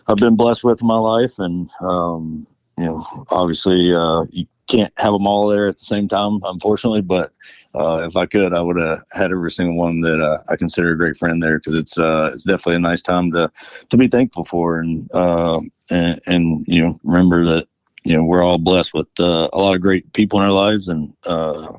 I've 0.08 0.17
been 0.17 0.36
blessed 0.36 0.63
with 0.63 0.82
in 0.82 0.88
my 0.88 0.98
life, 0.98 1.39
and 1.39 1.70
um, 1.82 2.48
you 2.77 2.86
know, 2.86 3.05
obviously, 3.29 3.94
uh, 3.94 4.25
you, 4.32 4.46
can't 4.67 4.94
have 4.98 5.13
them 5.13 5.27
all 5.27 5.48
there 5.48 5.67
at 5.67 5.77
the 5.77 5.86
same 5.86 6.08
time, 6.08 6.39
unfortunately. 6.44 7.01
But 7.01 7.32
uh, 7.75 8.05
if 8.08 8.15
I 8.15 8.25
could, 8.25 8.53
I 8.53 8.62
would 8.62 8.77
have 8.77 9.03
had 9.12 9.32
every 9.32 9.51
single 9.51 9.77
one 9.77 10.01
that 10.01 10.20
uh, 10.20 10.39
I 10.51 10.55
consider 10.55 10.89
a 10.89 10.98
great 10.98 11.17
friend 11.17 11.41
there 11.41 11.60
because 11.60 11.75
it's 11.75 11.98
uh, 11.98 12.29
it's 12.34 12.44
definitely 12.44 12.77
a 12.77 12.79
nice 12.79 13.01
time 13.01 13.32
to 13.34 13.51
to 13.89 13.98
be 13.98 14.08
thankful 14.08 14.46
for 14.46 14.79
and 14.79 15.10
uh, 15.13 15.60
and, 15.89 16.20
and 16.25 16.65
you 16.67 16.82
know 16.82 16.98
remember 17.03 17.46
that 17.46 17.67
you 18.03 18.15
know 18.15 18.24
we're 18.24 18.44
all 18.44 18.58
blessed 18.58 18.94
with 18.94 19.08
uh, 19.20 19.50
a 19.53 19.60
lot 19.60 19.75
of 19.75 19.82
great 19.82 20.12
people 20.13 20.39
in 20.39 20.46
our 20.46 20.51
lives 20.51 20.88
and 20.88 21.13
uh, 21.25 21.72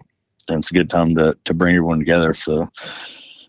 and 0.49 0.59
it's 0.59 0.71
a 0.71 0.75
good 0.75 0.91
time 0.91 1.15
to 1.17 1.37
to 1.45 1.55
bring 1.55 1.75
everyone 1.75 1.99
together. 1.99 2.33
So. 2.33 2.69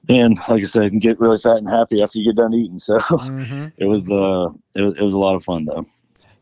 And 0.09 0.37
like 0.47 0.63
I 0.63 0.65
said, 0.65 0.83
you 0.85 0.89
can 0.89 0.99
get 0.99 1.19
really 1.19 1.37
fat 1.37 1.57
and 1.57 1.69
happy 1.69 2.01
after 2.01 2.19
you 2.19 2.25
get 2.25 2.37
done 2.37 2.53
eating. 2.53 2.79
So 2.79 2.97
Mm-hmm. 2.99 3.67
it 3.77 3.85
was 3.85 4.09
uh 4.09 4.49
it 4.75 4.81
was, 4.81 4.95
it 4.95 5.01
was 5.03 5.13
a 5.13 5.17
lot 5.17 5.35
of 5.35 5.43
fun 5.43 5.65
though. 5.65 5.85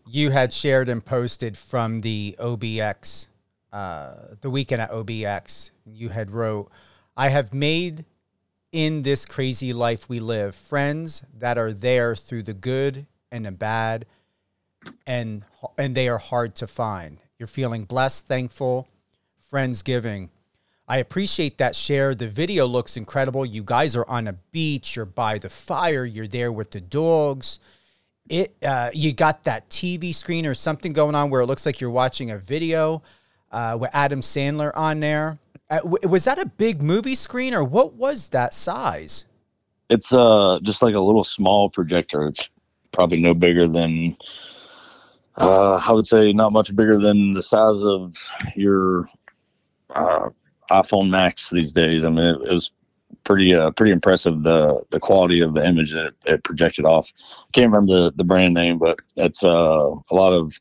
You 0.07 0.29
had 0.29 0.53
shared 0.53 0.87
and 0.87 1.03
posted 1.03 1.57
from 1.57 1.99
the 1.99 2.35
OBX, 2.39 3.25
uh, 3.73 4.13
the 4.41 4.49
weekend 4.49 4.81
at 4.81 4.91
OBX. 4.91 5.71
You 5.85 6.09
had 6.09 6.31
wrote, 6.31 6.69
"I 7.17 7.29
have 7.29 7.53
made 7.53 8.05
in 8.71 9.01
this 9.01 9.25
crazy 9.25 9.73
life 9.73 10.07
we 10.07 10.19
live 10.19 10.53
friends 10.55 11.23
that 11.37 11.57
are 11.57 11.73
there 11.73 12.15
through 12.15 12.43
the 12.43 12.53
good 12.53 13.07
and 13.31 13.45
the 13.45 13.51
bad, 13.51 14.05
and 15.07 15.43
and 15.77 15.95
they 15.95 16.07
are 16.07 16.19
hard 16.19 16.55
to 16.55 16.67
find. 16.67 17.17
You're 17.39 17.47
feeling 17.47 17.85
blessed, 17.85 18.27
thankful, 18.27 18.87
friendsgiving." 19.51 20.29
I 20.87 20.97
appreciate 20.97 21.57
that 21.57 21.75
share. 21.75 22.13
The 22.13 22.27
video 22.27 22.67
looks 22.67 22.95
incredible. 22.95 23.45
You 23.45 23.63
guys 23.63 23.95
are 23.95 24.07
on 24.07 24.27
a 24.27 24.33
beach, 24.33 24.95
you're 24.95 25.05
by 25.05 25.39
the 25.39 25.49
fire, 25.49 26.05
you're 26.05 26.27
there 26.27 26.51
with 26.51 26.71
the 26.71 26.81
dogs. 26.81 27.59
It 28.29 28.55
uh, 28.63 28.91
you 28.93 29.13
got 29.13 29.43
that 29.43 29.69
TV 29.69 30.13
screen 30.13 30.45
or 30.45 30.53
something 30.53 30.93
going 30.93 31.15
on 31.15 31.29
where 31.29 31.41
it 31.41 31.47
looks 31.47 31.65
like 31.65 31.79
you're 31.79 31.89
watching 31.89 32.31
a 32.31 32.37
video 32.37 33.01
uh, 33.51 33.77
with 33.79 33.89
Adam 33.93 34.21
Sandler 34.21 34.75
on 34.75 34.99
there. 34.99 35.39
Uh, 35.69 35.79
w- 35.79 36.07
was 36.07 36.25
that 36.25 36.39
a 36.39 36.45
big 36.45 36.81
movie 36.81 37.15
screen 37.15 37.53
or 37.53 37.63
what 37.63 37.93
was 37.93 38.29
that 38.29 38.53
size? 38.53 39.25
It's 39.89 40.13
uh 40.13 40.59
just 40.61 40.81
like 40.81 40.95
a 40.95 40.99
little 40.99 41.23
small 41.23 41.69
projector. 41.69 42.27
It's 42.27 42.49
probably 42.91 43.21
no 43.21 43.33
bigger 43.33 43.67
than 43.67 44.17
uh 45.37 45.81
I 45.85 45.91
would 45.91 46.07
say 46.07 46.31
not 46.31 46.51
much 46.51 46.75
bigger 46.75 46.97
than 46.97 47.33
the 47.33 47.43
size 47.43 47.83
of 47.83 48.15
your 48.55 49.07
uh 49.91 50.29
iPhone 50.71 51.09
Max 51.09 51.49
these 51.49 51.73
days. 51.73 52.03
I 52.03 52.09
mean 52.09 52.25
it, 52.25 52.41
it 52.41 52.53
was 52.53 52.71
pretty 53.23 53.55
uh 53.55 53.71
pretty 53.71 53.91
impressive 53.91 54.43
the 54.43 54.83
the 54.91 54.99
quality 54.99 55.41
of 55.41 55.53
the 55.53 55.65
image 55.65 55.91
that 55.91 56.07
it, 56.07 56.15
it 56.25 56.43
projected 56.43 56.85
off. 56.85 57.11
Can't 57.53 57.71
remember 57.71 57.93
the 57.93 58.13
the 58.15 58.23
brand 58.23 58.53
name, 58.53 58.77
but 58.77 58.99
it's 59.15 59.43
uh 59.43 59.95
a 60.11 60.15
lot 60.15 60.33
of 60.33 60.59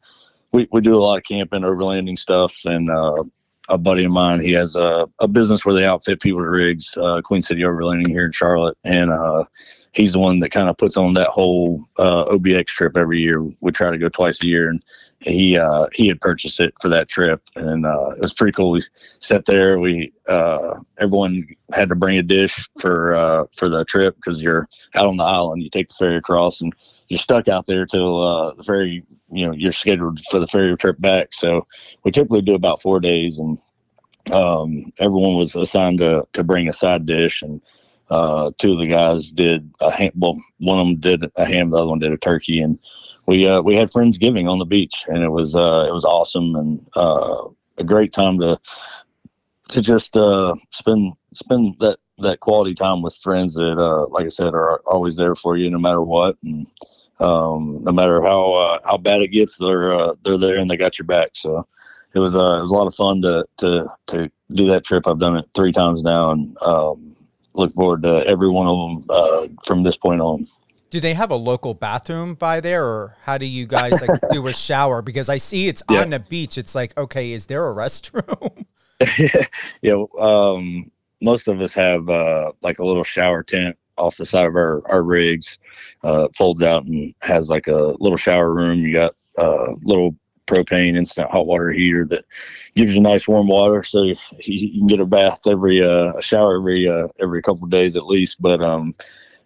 we, 0.52 0.68
we 0.70 0.80
do 0.80 0.96
a 0.96 1.02
lot 1.02 1.18
of 1.18 1.24
camping, 1.24 1.62
overlanding 1.62 2.18
stuff 2.18 2.54
and 2.64 2.90
uh 2.90 3.24
a 3.68 3.78
buddy 3.78 4.04
of 4.04 4.12
mine, 4.12 4.40
he 4.40 4.52
has 4.52 4.76
a, 4.76 5.08
a 5.20 5.28
business 5.28 5.64
where 5.64 5.74
they 5.74 5.84
outfit 5.84 6.20
people's 6.20 6.46
rigs, 6.46 6.96
uh, 6.96 7.20
Queen 7.22 7.42
City 7.42 7.62
Overlanding 7.62 8.08
here 8.08 8.26
in 8.26 8.32
Charlotte. 8.32 8.76
And 8.84 9.10
uh, 9.10 9.44
he's 9.92 10.12
the 10.12 10.18
one 10.18 10.40
that 10.40 10.50
kind 10.50 10.68
of 10.68 10.76
puts 10.76 10.96
on 10.96 11.14
that 11.14 11.28
whole 11.28 11.80
uh, 11.98 12.26
OBX 12.26 12.66
trip 12.66 12.96
every 12.96 13.20
year. 13.20 13.42
We 13.62 13.72
try 13.72 13.90
to 13.90 13.98
go 13.98 14.08
twice 14.08 14.42
a 14.42 14.46
year, 14.46 14.68
and 14.68 14.82
he 15.20 15.56
uh, 15.56 15.86
he 15.92 16.08
had 16.08 16.20
purchased 16.20 16.60
it 16.60 16.74
for 16.80 16.88
that 16.90 17.08
trip, 17.08 17.42
and 17.56 17.86
uh, 17.86 18.10
it 18.10 18.20
was 18.20 18.34
pretty 18.34 18.52
cool. 18.52 18.72
We 18.72 18.82
sat 19.20 19.46
there. 19.46 19.78
We 19.78 20.12
uh, 20.28 20.74
everyone 20.98 21.46
had 21.72 21.88
to 21.88 21.94
bring 21.94 22.18
a 22.18 22.22
dish 22.22 22.68
for 22.80 23.46
for 23.56 23.68
the 23.68 23.84
trip 23.86 24.16
because 24.16 24.42
you're 24.42 24.68
out 24.94 25.08
on 25.08 25.16
the 25.16 25.24
island. 25.24 25.62
You 25.62 25.70
take 25.70 25.88
the 25.88 25.94
ferry 25.94 26.16
across, 26.16 26.60
and 26.60 26.74
you're 27.14 27.18
stuck 27.20 27.46
out 27.46 27.66
there 27.66 27.86
till 27.86 28.20
uh, 28.20 28.52
the 28.54 28.64
ferry. 28.64 29.04
You 29.30 29.46
know, 29.46 29.52
you're 29.52 29.70
scheduled 29.70 30.18
for 30.30 30.40
the 30.40 30.48
ferry 30.48 30.76
trip 30.76 31.00
back. 31.00 31.32
So 31.32 31.64
we 32.04 32.10
typically 32.10 32.42
do 32.42 32.56
about 32.56 32.82
four 32.82 32.98
days, 32.98 33.38
and 33.38 33.56
um, 34.32 34.92
everyone 34.98 35.36
was 35.36 35.54
assigned 35.54 35.98
to 35.98 36.26
to 36.32 36.42
bring 36.42 36.68
a 36.68 36.72
side 36.72 37.06
dish, 37.06 37.40
and 37.40 37.60
uh, 38.10 38.50
two 38.58 38.72
of 38.72 38.78
the 38.78 38.88
guys 38.88 39.30
did 39.30 39.70
a 39.80 39.92
ham. 39.92 40.10
Well, 40.16 40.42
one 40.58 40.80
of 40.80 40.86
them 40.86 40.96
did 40.96 41.30
a 41.36 41.44
ham, 41.44 41.70
the 41.70 41.76
other 41.76 41.88
one 41.88 42.00
did 42.00 42.12
a 42.12 42.18
turkey, 42.18 42.60
and 42.60 42.80
we 43.26 43.46
uh, 43.46 43.62
we 43.62 43.76
had 43.76 43.90
friendsgiving 43.90 44.50
on 44.50 44.58
the 44.58 44.66
beach, 44.66 45.04
and 45.06 45.22
it 45.22 45.30
was 45.30 45.54
uh, 45.54 45.84
it 45.88 45.92
was 45.92 46.04
awesome 46.04 46.56
and 46.56 46.84
uh, 46.96 47.44
a 47.78 47.84
great 47.84 48.12
time 48.12 48.40
to 48.40 48.58
to 49.68 49.80
just 49.80 50.16
uh, 50.16 50.56
spend 50.72 51.12
spend 51.32 51.76
that 51.78 51.98
that 52.18 52.40
quality 52.40 52.74
time 52.74 53.02
with 53.02 53.16
friends 53.16 53.54
that, 53.54 53.78
uh, 53.78 54.06
like 54.08 54.26
I 54.26 54.28
said, 54.28 54.54
are 54.54 54.78
always 54.86 55.16
there 55.16 55.34
for 55.34 55.56
you 55.56 55.70
no 55.70 55.78
matter 55.78 56.02
what, 56.02 56.36
and 56.42 56.66
um, 57.20 57.82
no 57.84 57.92
matter 57.92 58.22
how 58.22 58.54
uh, 58.54 58.78
how 58.84 58.96
bad 58.96 59.22
it 59.22 59.28
gets, 59.28 59.58
they're 59.58 59.94
uh, 59.94 60.14
they're 60.22 60.38
there 60.38 60.58
and 60.58 60.70
they 60.70 60.76
got 60.76 60.98
your 60.98 61.06
back. 61.06 61.30
So 61.34 61.66
it 62.14 62.18
was 62.18 62.34
uh, 62.34 62.58
it 62.58 62.62
was 62.62 62.70
a 62.70 62.74
lot 62.74 62.86
of 62.86 62.94
fun 62.94 63.22
to 63.22 63.44
to 63.58 63.88
to 64.08 64.30
do 64.52 64.66
that 64.66 64.84
trip. 64.84 65.06
I've 65.06 65.18
done 65.18 65.36
it 65.36 65.46
three 65.54 65.72
times 65.72 66.02
now, 66.02 66.30
and 66.30 66.56
um, 66.62 67.16
look 67.54 67.72
forward 67.72 68.02
to 68.02 68.24
every 68.26 68.48
one 68.48 68.66
of 68.66 68.76
them 68.76 69.06
uh, 69.10 69.46
from 69.64 69.82
this 69.82 69.96
point 69.96 70.20
on. 70.20 70.46
Do 70.90 71.00
they 71.00 71.14
have 71.14 71.32
a 71.32 71.36
local 71.36 71.74
bathroom 71.74 72.34
by 72.34 72.60
there, 72.60 72.84
or 72.84 73.16
how 73.22 73.36
do 73.36 73.46
you 73.46 73.66
guys 73.66 74.00
like 74.00 74.10
do 74.28 74.46
a 74.46 74.52
shower? 74.66 75.02
Because 75.02 75.28
I 75.28 75.38
see 75.38 75.66
it's 75.68 75.82
Yeah. 75.88 76.02
on 76.02 76.10
the 76.10 76.20
beach. 76.20 76.56
It's 76.56 76.74
like, 76.74 76.96
okay, 76.96 77.32
is 77.32 77.46
there 77.46 77.68
a 77.68 77.74
restroom? 77.74 78.66
yeah, 79.82 80.04
um, 80.20 80.90
most 81.20 81.48
of 81.48 81.60
us 81.60 81.72
have 81.72 82.08
uh, 82.08 82.52
like 82.62 82.78
a 82.78 82.84
little 82.84 83.02
shower 83.02 83.42
tent 83.42 83.76
off 83.96 84.16
the 84.16 84.26
side 84.26 84.46
of 84.46 84.54
our, 84.54 84.82
our 84.90 85.02
rigs. 85.02 85.58
Uh, 86.02 86.28
folds 86.36 86.62
out 86.62 86.84
and 86.84 87.14
has 87.22 87.48
like 87.48 87.66
a 87.66 87.94
little 87.98 88.16
shower 88.16 88.52
room. 88.52 88.80
You 88.80 88.92
got 88.92 89.12
a 89.38 89.74
little 89.82 90.16
propane 90.46 90.96
instant 90.96 91.30
hot 91.30 91.46
water 91.46 91.70
heater 91.70 92.04
that 92.06 92.24
gives 92.74 92.94
you 92.94 93.00
nice 93.00 93.26
warm 93.26 93.48
water, 93.48 93.82
so 93.82 94.02
you, 94.02 94.16
you 94.44 94.80
can 94.80 94.86
get 94.86 95.00
a 95.00 95.06
bath 95.06 95.40
every 95.46 95.82
uh, 95.82 96.12
a 96.14 96.22
shower 96.22 96.58
every 96.58 96.88
uh, 96.88 97.08
every 97.20 97.42
couple 97.42 97.66
days 97.66 97.96
at 97.96 98.06
least. 98.06 98.40
But 98.40 98.62
um, 98.62 98.94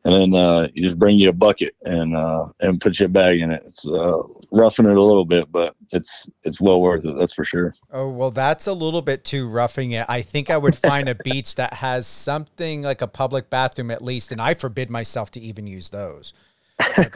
and 0.04 0.14
then 0.14 0.40
uh, 0.40 0.68
you 0.74 0.82
just 0.82 0.98
bring 0.98 1.18
you 1.18 1.28
a 1.28 1.32
bucket 1.32 1.74
and 1.82 2.16
uh, 2.16 2.46
and 2.60 2.80
put 2.80 2.98
your 2.98 3.08
bag 3.08 3.40
in 3.40 3.50
it. 3.50 3.62
It's 3.64 3.86
uh, 3.86 4.22
roughing 4.50 4.86
it 4.86 4.96
a 4.96 5.02
little 5.02 5.24
bit, 5.24 5.50
but 5.50 5.74
it's 5.92 6.28
it's 6.44 6.60
well 6.60 6.80
worth 6.80 7.04
it. 7.04 7.16
That's 7.18 7.32
for 7.32 7.44
sure. 7.44 7.74
Oh, 7.92 8.08
well, 8.08 8.30
that's 8.30 8.66
a 8.66 8.72
little 8.72 9.02
bit 9.02 9.24
too 9.24 9.48
roughing 9.48 9.92
it. 9.92 10.06
I 10.08 10.22
think 10.22 10.50
I 10.50 10.56
would 10.56 10.76
find 10.76 11.08
a 11.08 11.14
beach 11.14 11.56
that 11.56 11.74
has 11.74 12.06
something 12.06 12.82
like 12.82 13.02
a 13.02 13.08
public 13.08 13.50
bathroom 13.50 13.90
at 13.90 14.02
least, 14.02 14.32
and 14.32 14.40
I 14.40 14.54
forbid 14.54 14.90
myself 14.90 15.30
to 15.32 15.40
even 15.40 15.66
use 15.66 15.90
those. 15.90 16.32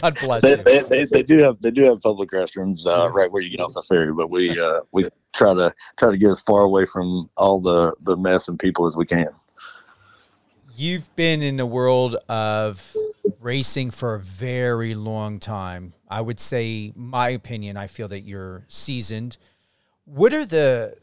God, 0.00 0.18
bless 0.20 0.42
they, 0.42 0.56
you. 0.56 0.62
they, 0.62 0.82
they, 0.82 1.04
they 1.06 1.22
do 1.22 1.38
have 1.38 1.60
they 1.60 1.70
do 1.70 1.82
have 1.84 2.00
public 2.00 2.30
restrooms 2.30 2.86
uh, 2.86 3.10
right 3.10 3.30
where 3.30 3.42
you 3.42 3.50
get 3.50 3.60
off 3.60 3.72
the 3.74 3.82
ferry, 3.82 4.12
but 4.12 4.30
we 4.30 4.58
uh, 4.58 4.80
we 4.92 5.08
try 5.34 5.52
to 5.54 5.74
try 5.98 6.10
to 6.10 6.16
get 6.16 6.30
as 6.30 6.40
far 6.42 6.60
away 6.62 6.86
from 6.86 7.28
all 7.36 7.60
the 7.60 7.94
the 8.02 8.16
mess 8.16 8.48
and 8.48 8.58
people 8.58 8.86
as 8.86 8.96
we 8.96 9.06
can. 9.06 9.28
You've 10.74 11.14
been 11.16 11.42
in 11.42 11.58
the 11.58 11.66
world 11.66 12.16
of 12.30 12.96
racing 13.40 13.90
for 13.90 14.14
a 14.14 14.20
very 14.20 14.94
long 14.94 15.38
time. 15.38 15.92
I 16.08 16.22
would 16.22 16.40
say, 16.40 16.92
my 16.96 17.28
opinion, 17.28 17.76
I 17.76 17.88
feel 17.88 18.08
that 18.08 18.22
you're 18.22 18.64
seasoned. 18.68 19.36
What 20.04 20.32
are 20.32 20.46
the 20.46 20.96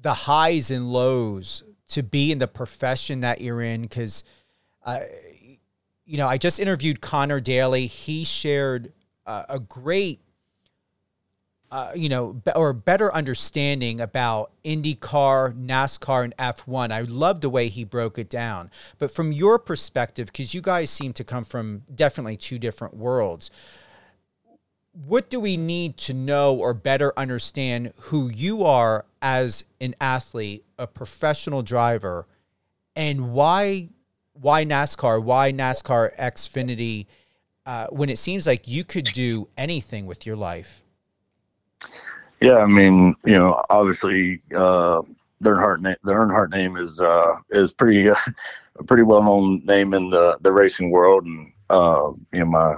the 0.00 0.14
highs 0.14 0.70
and 0.70 0.92
lows 0.92 1.64
to 1.88 2.04
be 2.04 2.30
in 2.30 2.38
the 2.38 2.46
profession 2.46 3.20
that 3.20 3.40
you're 3.40 3.60
in? 3.60 3.82
Because, 3.82 4.22
uh, 4.84 5.00
you 6.04 6.16
know, 6.16 6.28
I 6.28 6.36
just 6.36 6.60
interviewed 6.60 7.00
Connor 7.00 7.40
Daly. 7.40 7.86
He 7.86 8.24
shared 8.24 8.92
uh, 9.26 9.44
a 9.48 9.58
great 9.58 10.20
uh, 11.70 11.92
you 11.94 12.08
know, 12.08 12.32
be- 12.32 12.52
or 12.52 12.72
better 12.72 13.12
understanding 13.14 14.00
about 14.00 14.50
IndyCar, 14.64 15.52
NASCAR, 15.54 16.24
and 16.24 16.36
F1. 16.38 16.90
I 16.90 17.02
love 17.02 17.40
the 17.40 17.50
way 17.50 17.68
he 17.68 17.84
broke 17.84 18.18
it 18.18 18.30
down. 18.30 18.70
But 18.98 19.10
from 19.10 19.32
your 19.32 19.58
perspective, 19.58 20.28
because 20.28 20.54
you 20.54 20.60
guys 20.60 20.88
seem 20.88 21.12
to 21.14 21.24
come 21.24 21.44
from 21.44 21.82
definitely 21.94 22.36
two 22.36 22.58
different 22.58 22.96
worlds, 22.96 23.50
what 24.92 25.30
do 25.30 25.38
we 25.38 25.56
need 25.56 25.96
to 25.98 26.14
know 26.14 26.54
or 26.56 26.74
better 26.74 27.12
understand 27.16 27.92
who 27.96 28.28
you 28.28 28.64
are 28.64 29.04
as 29.20 29.64
an 29.80 29.94
athlete, 30.00 30.64
a 30.78 30.86
professional 30.86 31.62
driver, 31.62 32.26
and 32.96 33.32
why 33.32 33.90
why 34.32 34.64
NASCAR, 34.64 35.22
why 35.22 35.52
NASCAR 35.52 36.16
Xfinity, 36.16 37.06
uh, 37.66 37.88
when 37.88 38.08
it 38.08 38.18
seems 38.18 38.46
like 38.46 38.68
you 38.68 38.84
could 38.84 39.04
do 39.06 39.48
anything 39.56 40.06
with 40.06 40.24
your 40.24 40.36
life? 40.36 40.84
Yeah, 42.40 42.58
I 42.58 42.66
mean, 42.66 43.14
you 43.24 43.34
know, 43.34 43.62
obviously, 43.68 44.42
uh, 44.54 45.02
the 45.40 45.50
Earnhardt 45.50 45.80
name, 45.80 45.96
the 46.02 46.12
Earnhardt 46.12 46.50
name 46.50 46.76
is 46.76 47.00
uh, 47.00 47.34
is 47.50 47.72
pretty 47.72 48.08
uh, 48.08 48.14
a 48.78 48.84
pretty 48.84 49.02
well 49.02 49.22
known 49.22 49.64
name 49.64 49.94
in 49.94 50.10
the 50.10 50.38
the 50.40 50.52
racing 50.52 50.90
world, 50.90 51.26
and 51.26 51.46
uh, 51.70 52.12
you 52.32 52.40
know, 52.40 52.46
my 52.46 52.74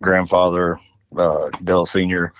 grandfather, 0.00 0.78
uh, 1.16 1.50
Dale 1.62 1.86
Senior, 1.86 2.32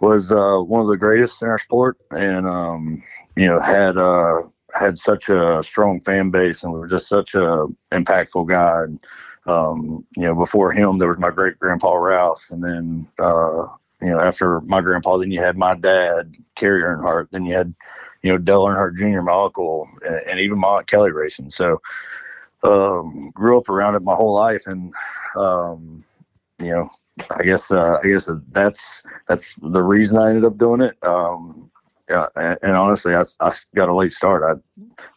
was 0.00 0.30
uh, 0.30 0.58
one 0.58 0.82
of 0.82 0.88
the 0.88 0.98
greatest 0.98 1.42
in 1.42 1.48
our 1.48 1.58
sport, 1.58 1.96
and 2.10 2.46
um, 2.46 3.02
you 3.36 3.46
know, 3.46 3.60
had 3.60 3.96
uh, 3.96 4.42
had 4.78 4.98
such 4.98 5.28
a 5.30 5.62
strong 5.62 6.00
fan 6.00 6.30
base, 6.30 6.62
and 6.62 6.72
was 6.72 6.90
just 6.90 7.08
such 7.08 7.34
a 7.34 7.66
impactful 7.92 8.48
guy. 8.48 8.82
And, 8.84 9.04
um, 9.46 10.04
you 10.16 10.24
know, 10.24 10.34
before 10.34 10.72
him, 10.72 10.98
there 10.98 11.08
was 11.08 11.20
my 11.20 11.30
great 11.30 11.58
grandpa 11.58 11.94
Ralph, 11.94 12.48
and 12.50 12.62
then 12.62 13.06
uh, 13.18 13.66
you 14.00 14.10
know, 14.10 14.20
after 14.20 14.60
my 14.62 14.80
grandpa, 14.80 15.16
then 15.16 15.30
you 15.30 15.40
had 15.40 15.56
my 15.56 15.74
dad, 15.74 16.34
Kerry 16.54 16.82
Earnhardt, 16.82 17.30
then 17.30 17.44
you 17.44 17.54
had, 17.54 17.74
you 18.22 18.30
know, 18.30 18.38
Dale 18.38 18.64
Earnhardt 18.64 18.96
Jr., 18.96 19.22
my 19.22 19.32
uncle, 19.32 19.88
and, 20.04 20.20
and 20.28 20.40
even 20.40 20.58
my 20.58 20.68
aunt 20.68 20.86
Kelly 20.86 21.12
racing. 21.12 21.50
So, 21.50 21.80
um, 22.64 23.30
grew 23.34 23.58
up 23.58 23.68
around 23.68 23.94
it 23.94 24.02
my 24.02 24.14
whole 24.14 24.34
life, 24.34 24.62
and 24.66 24.92
um, 25.36 26.04
you 26.58 26.70
know, 26.70 26.88
I 27.38 27.42
guess 27.42 27.70
uh, 27.70 27.98
I 28.02 28.08
guess 28.08 28.30
that's 28.52 29.02
that's 29.28 29.54
the 29.62 29.82
reason 29.82 30.18
I 30.18 30.28
ended 30.28 30.44
up 30.44 30.58
doing 30.58 30.80
it. 30.80 30.96
Um, 31.02 31.70
yeah, 32.08 32.26
and, 32.36 32.58
and 32.62 32.72
honestly, 32.72 33.14
I, 33.14 33.22
I, 33.40 33.50
got 33.74 33.88
a 33.88 33.94
late 33.94 34.12
start. 34.12 34.42
I 34.44 34.60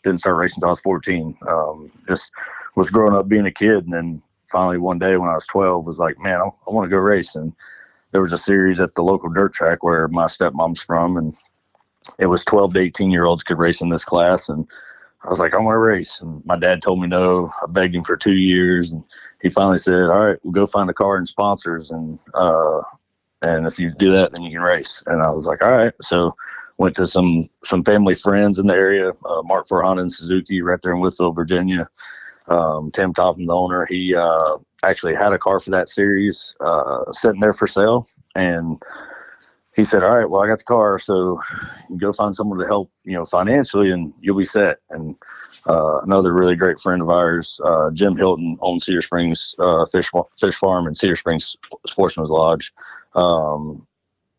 didn't 0.03 0.19
start 0.19 0.37
racing 0.37 0.57
until 0.57 0.69
I 0.69 0.71
was 0.71 0.81
14. 0.81 1.35
Um, 1.47 1.91
just 2.07 2.31
was 2.75 2.89
growing 2.89 3.15
up 3.15 3.27
being 3.27 3.45
a 3.45 3.51
kid, 3.51 3.83
and 3.83 3.93
then 3.93 4.21
finally 4.47 4.77
one 4.77 4.97
day 4.97 5.17
when 5.17 5.29
I 5.29 5.35
was 5.35 5.45
12, 5.47 5.85
was 5.85 5.99
like, 5.99 6.15
man, 6.19 6.41
I, 6.41 6.45
I 6.45 6.71
want 6.71 6.85
to 6.85 6.89
go 6.89 6.97
race. 6.97 7.35
And 7.35 7.53
there 8.11 8.21
was 8.21 8.31
a 8.31 8.37
series 8.37 8.79
at 8.79 8.95
the 8.95 9.03
local 9.03 9.29
dirt 9.29 9.53
track 9.53 9.83
where 9.83 10.07
my 10.07 10.25
stepmom's 10.25 10.83
from, 10.83 11.17
and 11.17 11.33
it 12.17 12.27
was 12.27 12.43
12 12.45 12.73
to 12.73 12.79
18 12.79 13.11
year 13.11 13.25
olds 13.25 13.43
could 13.43 13.59
race 13.59 13.81
in 13.81 13.89
this 13.89 14.05
class, 14.05 14.49
and 14.49 14.67
I 15.23 15.29
was 15.29 15.39
like, 15.39 15.53
I 15.53 15.57
want 15.57 15.75
to 15.75 15.79
race. 15.79 16.21
And 16.21 16.45
my 16.45 16.57
dad 16.57 16.81
told 16.81 17.01
me 17.01 17.07
no. 17.07 17.51
I 17.61 17.67
begged 17.67 17.95
him 17.95 18.03
for 18.03 18.15
two 18.15 18.37
years, 18.37 18.91
and 18.91 19.03
he 19.41 19.49
finally 19.49 19.79
said, 19.79 20.09
"All 20.09 20.25
right, 20.25 20.39
we'll 20.43 20.53
go 20.53 20.65
find 20.65 20.89
a 20.89 20.93
car 20.93 21.17
and 21.17 21.27
sponsors, 21.27 21.91
and 21.91 22.19
uh, 22.33 22.81
and 23.41 23.67
if 23.67 23.79
you 23.79 23.93
do 23.97 24.11
that, 24.11 24.31
then 24.31 24.43
you 24.43 24.51
can 24.51 24.61
race." 24.61 25.03
And 25.07 25.21
I 25.21 25.29
was 25.29 25.45
like, 25.45 25.61
"All 25.61 25.75
right." 25.75 25.93
So 26.01 26.33
went 26.77 26.95
to 26.95 27.05
some 27.05 27.47
some 27.63 27.83
family 27.83 28.15
friends 28.15 28.57
in 28.57 28.67
the 28.67 28.73
area, 28.73 29.11
uh, 29.25 29.41
Mark 29.43 29.67
Farhan 29.67 29.99
and 29.99 30.11
Suzuki, 30.11 30.61
right 30.61 30.79
there 30.81 30.93
in 30.93 30.99
Wytheville, 30.99 31.35
Virginia. 31.35 31.89
Um, 32.47 32.89
Tim 32.91 33.13
Topham, 33.13 33.45
the 33.45 33.53
owner, 33.53 33.85
he 33.85 34.15
uh, 34.15 34.57
actually 34.83 35.15
had 35.15 35.33
a 35.33 35.39
car 35.39 35.59
for 35.59 35.71
that 35.71 35.89
series 35.89 36.55
uh, 36.61 37.11
sitting 37.11 37.41
there 37.41 37.53
for 37.53 37.67
sale, 37.67 38.07
and 38.35 38.81
he 39.75 39.83
said, 39.83 40.03
"All 40.03 40.17
right, 40.17 40.29
well, 40.29 40.41
I 40.41 40.47
got 40.47 40.59
the 40.59 40.65
car, 40.65 40.99
so 40.99 41.39
go 41.97 42.13
find 42.13 42.35
someone 42.35 42.59
to 42.59 42.65
help, 42.65 42.91
you 43.03 43.13
know, 43.13 43.25
financially, 43.25 43.91
and 43.91 44.13
you'll 44.19 44.37
be 44.37 44.45
set." 44.45 44.77
And 44.89 45.15
uh, 45.67 45.99
another 46.01 46.33
really 46.33 46.55
great 46.55 46.79
friend 46.79 47.01
of 47.01 47.09
ours, 47.09 47.59
uh, 47.63 47.91
Jim 47.91 48.15
Hilton, 48.15 48.57
owns 48.61 48.85
Cedar 48.85 49.01
Springs 49.01 49.55
uh, 49.59 49.85
Fish 49.85 50.09
Fish 50.39 50.55
Farm 50.55 50.87
and 50.87 50.97
Cedar 50.97 51.15
Springs 51.15 51.55
Sportsman's 51.87 52.29
Lodge. 52.29 52.73
Um, 53.15 53.87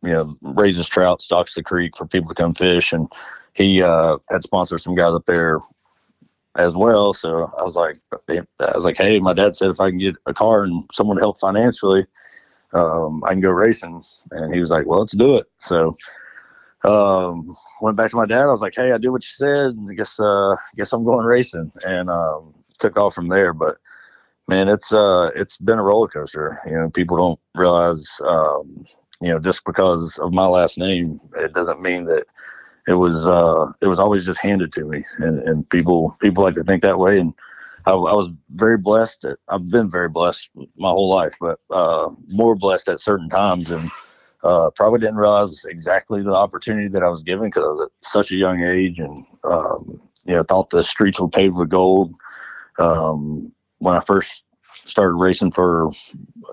you 0.02 0.12
know, 0.12 0.36
raises 0.42 0.88
trout, 0.88 1.22
stocks 1.22 1.54
the 1.54 1.62
creek 1.62 1.96
for 1.96 2.06
people 2.06 2.28
to 2.28 2.34
come 2.34 2.54
fish. 2.54 2.92
And 2.92 3.10
he 3.54 3.82
uh, 3.82 4.18
had 4.30 4.42
sponsored 4.42 4.80
some 4.80 4.94
guys 4.94 5.12
up 5.12 5.26
there 5.26 5.58
as 6.56 6.76
well. 6.76 7.14
So 7.14 7.50
I 7.58 7.62
was 7.62 7.76
like, 7.76 7.98
I 8.28 8.42
was 8.74 8.84
like, 8.84 8.96
hey, 8.96 9.18
my 9.20 9.32
dad 9.32 9.56
said 9.56 9.70
if 9.70 9.80
I 9.80 9.90
can 9.90 9.98
get 9.98 10.16
a 10.26 10.34
car 10.34 10.64
and 10.64 10.84
someone 10.92 11.16
to 11.16 11.22
help 11.22 11.38
financially, 11.38 12.06
um, 12.72 13.22
I 13.24 13.30
can 13.30 13.40
go 13.40 13.50
racing. 13.50 14.02
And 14.32 14.52
he 14.52 14.60
was 14.60 14.70
like, 14.70 14.86
well, 14.86 15.00
let's 15.00 15.16
do 15.16 15.36
it. 15.36 15.46
So 15.58 15.96
um, 16.84 17.44
went 17.80 17.96
back 17.96 18.10
to 18.10 18.16
my 18.16 18.26
dad. 18.26 18.44
I 18.44 18.46
was 18.46 18.60
like, 18.60 18.74
hey, 18.76 18.92
I 18.92 18.98
did 18.98 19.10
what 19.10 19.22
you 19.22 19.30
said. 19.30 19.76
I 19.88 19.94
guess, 19.94 20.18
uh, 20.18 20.56
guess 20.76 20.92
I'm 20.92 21.04
going 21.04 21.26
racing, 21.26 21.72
and 21.84 22.10
um, 22.10 22.54
took 22.78 22.96
off 22.96 23.14
from 23.14 23.28
there. 23.28 23.52
But 23.52 23.76
man, 24.48 24.68
it's 24.68 24.92
uh, 24.92 25.30
it's 25.34 25.56
been 25.58 25.78
a 25.78 25.84
roller 25.84 26.08
coaster. 26.08 26.58
You 26.66 26.72
know, 26.72 26.90
people 26.90 27.16
don't 27.16 27.40
realize 27.54 28.20
um, 28.26 28.86
you 29.20 29.28
know, 29.28 29.38
just 29.38 29.64
because 29.64 30.18
of 30.18 30.32
my 30.32 30.46
last 30.46 30.78
name, 30.78 31.20
it 31.36 31.52
doesn't 31.52 31.82
mean 31.82 32.04
that 32.06 32.24
it 32.86 32.94
was 32.94 33.26
uh, 33.26 33.72
it 33.80 33.86
was 33.86 33.98
always 33.98 34.26
just 34.26 34.40
handed 34.40 34.72
to 34.72 34.84
me. 34.84 35.04
And, 35.18 35.40
and 35.40 35.68
people 35.68 36.16
people 36.20 36.44
like 36.44 36.54
to 36.54 36.62
think 36.62 36.82
that 36.82 36.98
way. 36.98 37.18
And 37.18 37.34
I, 37.86 37.92
I 37.92 38.14
was 38.14 38.28
very 38.50 38.78
blessed. 38.78 39.24
At, 39.24 39.38
I've 39.48 39.70
been 39.70 39.90
very 39.90 40.08
blessed 40.08 40.50
my 40.76 40.90
whole 40.90 41.10
life, 41.10 41.34
but 41.40 41.58
uh, 41.70 42.10
more 42.28 42.54
blessed 42.54 42.88
at 42.88 43.00
certain 43.00 43.28
times. 43.28 43.70
And 43.70 43.90
uh, 44.42 44.70
probably 44.74 45.00
didn't 45.00 45.16
realize 45.16 45.64
exactly 45.64 46.22
the 46.22 46.34
opportunity 46.34 46.88
that 46.88 47.02
I 47.02 47.08
was 47.08 47.22
given 47.22 47.46
because 47.46 47.64
I 47.64 47.68
was 47.68 47.82
at 47.82 47.90
such 48.00 48.30
a 48.32 48.36
young 48.36 48.62
age, 48.62 48.98
and 48.98 49.18
um, 49.44 50.00
you 50.24 50.34
know, 50.34 50.42
thought 50.42 50.70
the 50.70 50.82
streets 50.82 51.20
were 51.20 51.28
paved 51.28 51.58
with 51.58 51.68
gold. 51.68 52.14
Um, 52.78 53.52
when 53.78 53.96
I 53.96 54.00
first 54.00 54.46
started 54.84 55.14
racing 55.14 55.52
for 55.52 55.90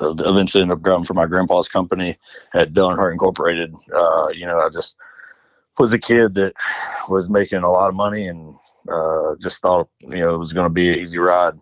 uh, 0.02 0.13
eventually 0.19 0.62
ended 0.62 0.78
up 0.78 0.84
driving 0.84 1.06
for 1.06 1.13
my 1.13 1.25
grandpa's 1.25 1.67
company 1.67 2.17
at 2.54 2.73
Dale 2.73 2.89
Earnhardt 2.89 3.13
Incorporated. 3.13 3.73
Uh, 3.93 4.28
you 4.34 4.45
know, 4.45 4.60
I 4.60 4.69
just 4.69 4.97
was 5.78 5.94
a 5.94 6.00
kid 6.00 6.36
that 6.36 6.54
was 7.10 7.30
making 7.30 7.63
a 7.63 7.70
lot 7.70 7.90
of 7.90 7.96
money 7.96 8.28
and 8.28 8.56
uh, 8.90 9.36
just 9.40 9.62
thought, 9.62 9.90
you 10.02 10.20
know, 10.20 10.36
it 10.36 10.40
was 10.40 10.54
going 10.54 10.66
to 10.66 10.74
be 10.74 10.90
an 10.92 11.00
easy 11.00 11.18
ride. 11.18 11.54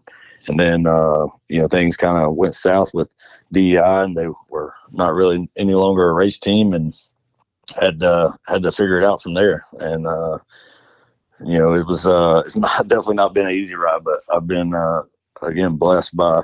And 0.47 0.59
then, 0.59 0.85
uh, 0.85 1.27
you 1.47 1.59
know, 1.59 1.67
things 1.67 1.97
kind 1.97 2.23
of 2.23 2.35
went 2.35 2.55
south 2.55 2.93
with 2.93 3.09
DEI 3.51 4.03
and 4.03 4.15
they 4.15 4.27
were 4.49 4.73
not 4.93 5.13
really 5.13 5.49
any 5.57 5.73
longer 5.73 6.09
a 6.09 6.13
race 6.13 6.37
team 6.37 6.73
and 6.73 6.93
had, 7.79 8.03
uh, 8.03 8.31
had 8.47 8.61
to 8.63 8.71
figure 8.71 8.99
it 8.99 9.05
out 9.05 9.21
from 9.21 9.33
there. 9.33 9.65
And, 9.79 10.05
uh, 10.05 10.37
you 11.43 11.57
know, 11.57 11.73
it 11.73 11.87
was, 11.87 12.05
uh, 12.05 12.43
it's 12.45 12.55
not 12.57 12.87
definitely 12.87 13.15
not 13.15 13.33
been 13.33 13.47
an 13.47 13.53
easy 13.53 13.75
ride, 13.75 14.03
but 14.03 14.19
I've 14.31 14.47
been, 14.47 14.75
uh, 14.75 15.01
again, 15.41 15.77
blessed 15.77 16.15
by 16.15 16.43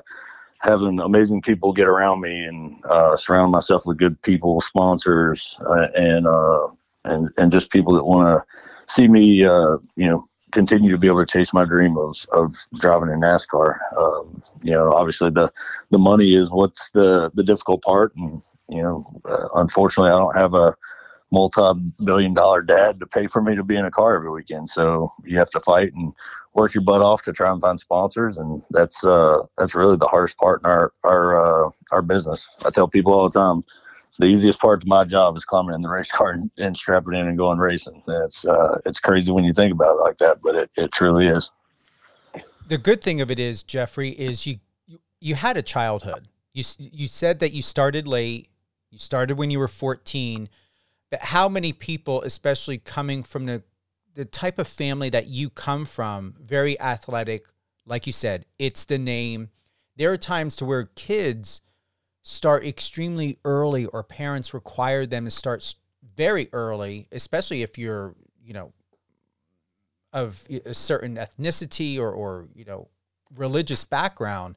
having 0.61 0.99
amazing 0.99 1.41
people 1.41 1.73
get 1.73 1.87
around 1.87 2.21
me 2.21 2.43
and 2.43 2.85
uh, 2.85 3.15
surround 3.17 3.51
myself 3.51 3.83
with 3.85 3.97
good 3.97 4.19
people, 4.21 4.61
sponsors, 4.61 5.57
uh, 5.67 5.87
and 5.95 6.27
uh, 6.27 6.67
and 7.05 7.29
and 7.37 7.51
just 7.51 7.71
people 7.71 7.93
that 7.93 8.05
want 8.05 8.27
to 8.27 8.91
see 8.91 9.07
me, 9.07 9.45
uh, 9.45 9.77
you 9.95 10.07
know, 10.07 10.25
continue 10.51 10.91
to 10.91 10.97
be 10.97 11.07
able 11.07 11.25
to 11.25 11.31
chase 11.31 11.53
my 11.53 11.65
dream 11.65 11.97
of 11.97 12.15
of 12.31 12.53
driving 12.79 13.09
a 13.09 13.13
NASCAR. 13.13 13.77
Um, 13.97 14.43
you 14.61 14.71
know, 14.71 14.91
obviously 14.93 15.29
the 15.29 15.51
the 15.89 15.99
money 15.99 16.33
is 16.35 16.51
what's 16.51 16.91
the 16.91 17.31
the 17.33 17.43
difficult 17.43 17.81
part, 17.81 18.15
and 18.15 18.41
you 18.69 18.81
know, 18.81 19.05
uh, 19.25 19.47
unfortunately, 19.55 20.11
I 20.11 20.17
don't 20.17 20.35
have 20.35 20.53
a 20.53 20.75
multi-billion 21.31 22.33
dollar 22.33 22.61
dad 22.61 22.99
to 22.99 23.07
pay 23.07 23.25
for 23.25 23.41
me 23.41 23.55
to 23.55 23.63
be 23.63 23.77
in 23.77 23.85
a 23.85 23.91
car 23.91 24.15
every 24.15 24.29
weekend. 24.29 24.67
So 24.67 25.09
you 25.23 25.37
have 25.37 25.49
to 25.51 25.61
fight 25.61 25.93
and 25.93 26.13
work 26.53 26.73
your 26.73 26.83
butt 26.83 27.01
off 27.01 27.21
to 27.23 27.31
try 27.31 27.51
and 27.51 27.61
find 27.61 27.79
sponsors, 27.79 28.37
and 28.37 28.61
that's 28.71 29.03
uh, 29.03 29.39
that's 29.57 29.75
really 29.75 29.97
the 29.97 30.07
hardest 30.07 30.37
part 30.37 30.61
in 30.61 30.69
our 30.69 30.91
our 31.03 31.67
uh, 31.67 31.69
our 31.91 32.01
business. 32.01 32.47
I 32.65 32.69
tell 32.69 32.87
people 32.87 33.13
all 33.13 33.29
the 33.29 33.39
time, 33.39 33.63
the 34.21 34.27
easiest 34.27 34.59
part 34.59 34.81
of 34.81 34.87
my 34.87 35.03
job 35.03 35.35
is 35.35 35.43
climbing 35.43 35.75
in 35.75 35.81
the 35.81 35.89
race 35.89 36.11
car 36.11 36.31
and, 36.31 36.49
and 36.57 36.77
strapping 36.77 37.13
in 37.13 37.27
and 37.27 37.37
going 37.37 37.57
racing. 37.57 38.01
It's 38.07 38.47
uh, 38.47 38.79
it's 38.85 38.99
crazy 38.99 39.31
when 39.31 39.43
you 39.43 39.51
think 39.51 39.73
about 39.73 39.95
it 39.95 40.01
like 40.01 40.17
that, 40.19 40.41
but 40.41 40.55
it, 40.55 40.71
it 40.77 40.91
truly 40.91 41.27
is. 41.27 41.51
The 42.67 42.77
good 42.77 43.01
thing 43.01 43.19
of 43.19 43.29
it 43.29 43.39
is, 43.39 43.63
Jeffrey, 43.63 44.11
is 44.11 44.47
you 44.47 44.59
you, 44.87 44.99
you 45.19 45.35
had 45.35 45.57
a 45.57 45.61
childhood. 45.61 46.29
You 46.53 46.63
you 46.77 47.07
said 47.07 47.39
that 47.39 47.51
you 47.51 47.61
started 47.61 48.07
late. 48.07 48.49
You 48.89 48.99
started 48.99 49.37
when 49.37 49.51
you 49.51 49.59
were 49.59 49.67
14 49.67 50.49
but 51.11 51.21
how 51.21 51.49
many 51.49 51.73
people, 51.73 52.23
especially 52.23 52.79
coming 52.79 53.21
from 53.21 53.45
the 53.45 53.61
the 54.13 54.25
type 54.25 54.59
of 54.59 54.67
family 54.67 55.09
that 55.09 55.27
you 55.27 55.49
come 55.49 55.85
from, 55.85 56.35
very 56.37 56.79
athletic, 56.81 57.45
like 57.85 58.05
you 58.05 58.11
said, 58.11 58.45
it's 58.59 58.83
the 58.83 58.97
name. 58.97 59.49
There 59.95 60.11
are 60.11 60.17
times 60.17 60.57
to 60.57 60.65
where 60.65 60.83
kids 60.83 61.61
start 62.23 62.63
extremely 62.65 63.37
early 63.43 63.85
or 63.87 64.03
parents 64.03 64.53
require 64.53 65.05
them 65.05 65.25
to 65.25 65.31
start 65.31 65.75
very 66.15 66.49
early, 66.53 67.07
especially 67.11 67.61
if 67.63 67.77
you're, 67.77 68.15
you 68.43 68.53
know, 68.53 68.73
of 70.13 70.45
a 70.65 70.73
certain 70.73 71.15
ethnicity 71.15 71.99
or, 71.99 72.11
or 72.11 72.47
you 72.53 72.65
know, 72.65 72.89
religious 73.35 73.83
background. 73.83 74.55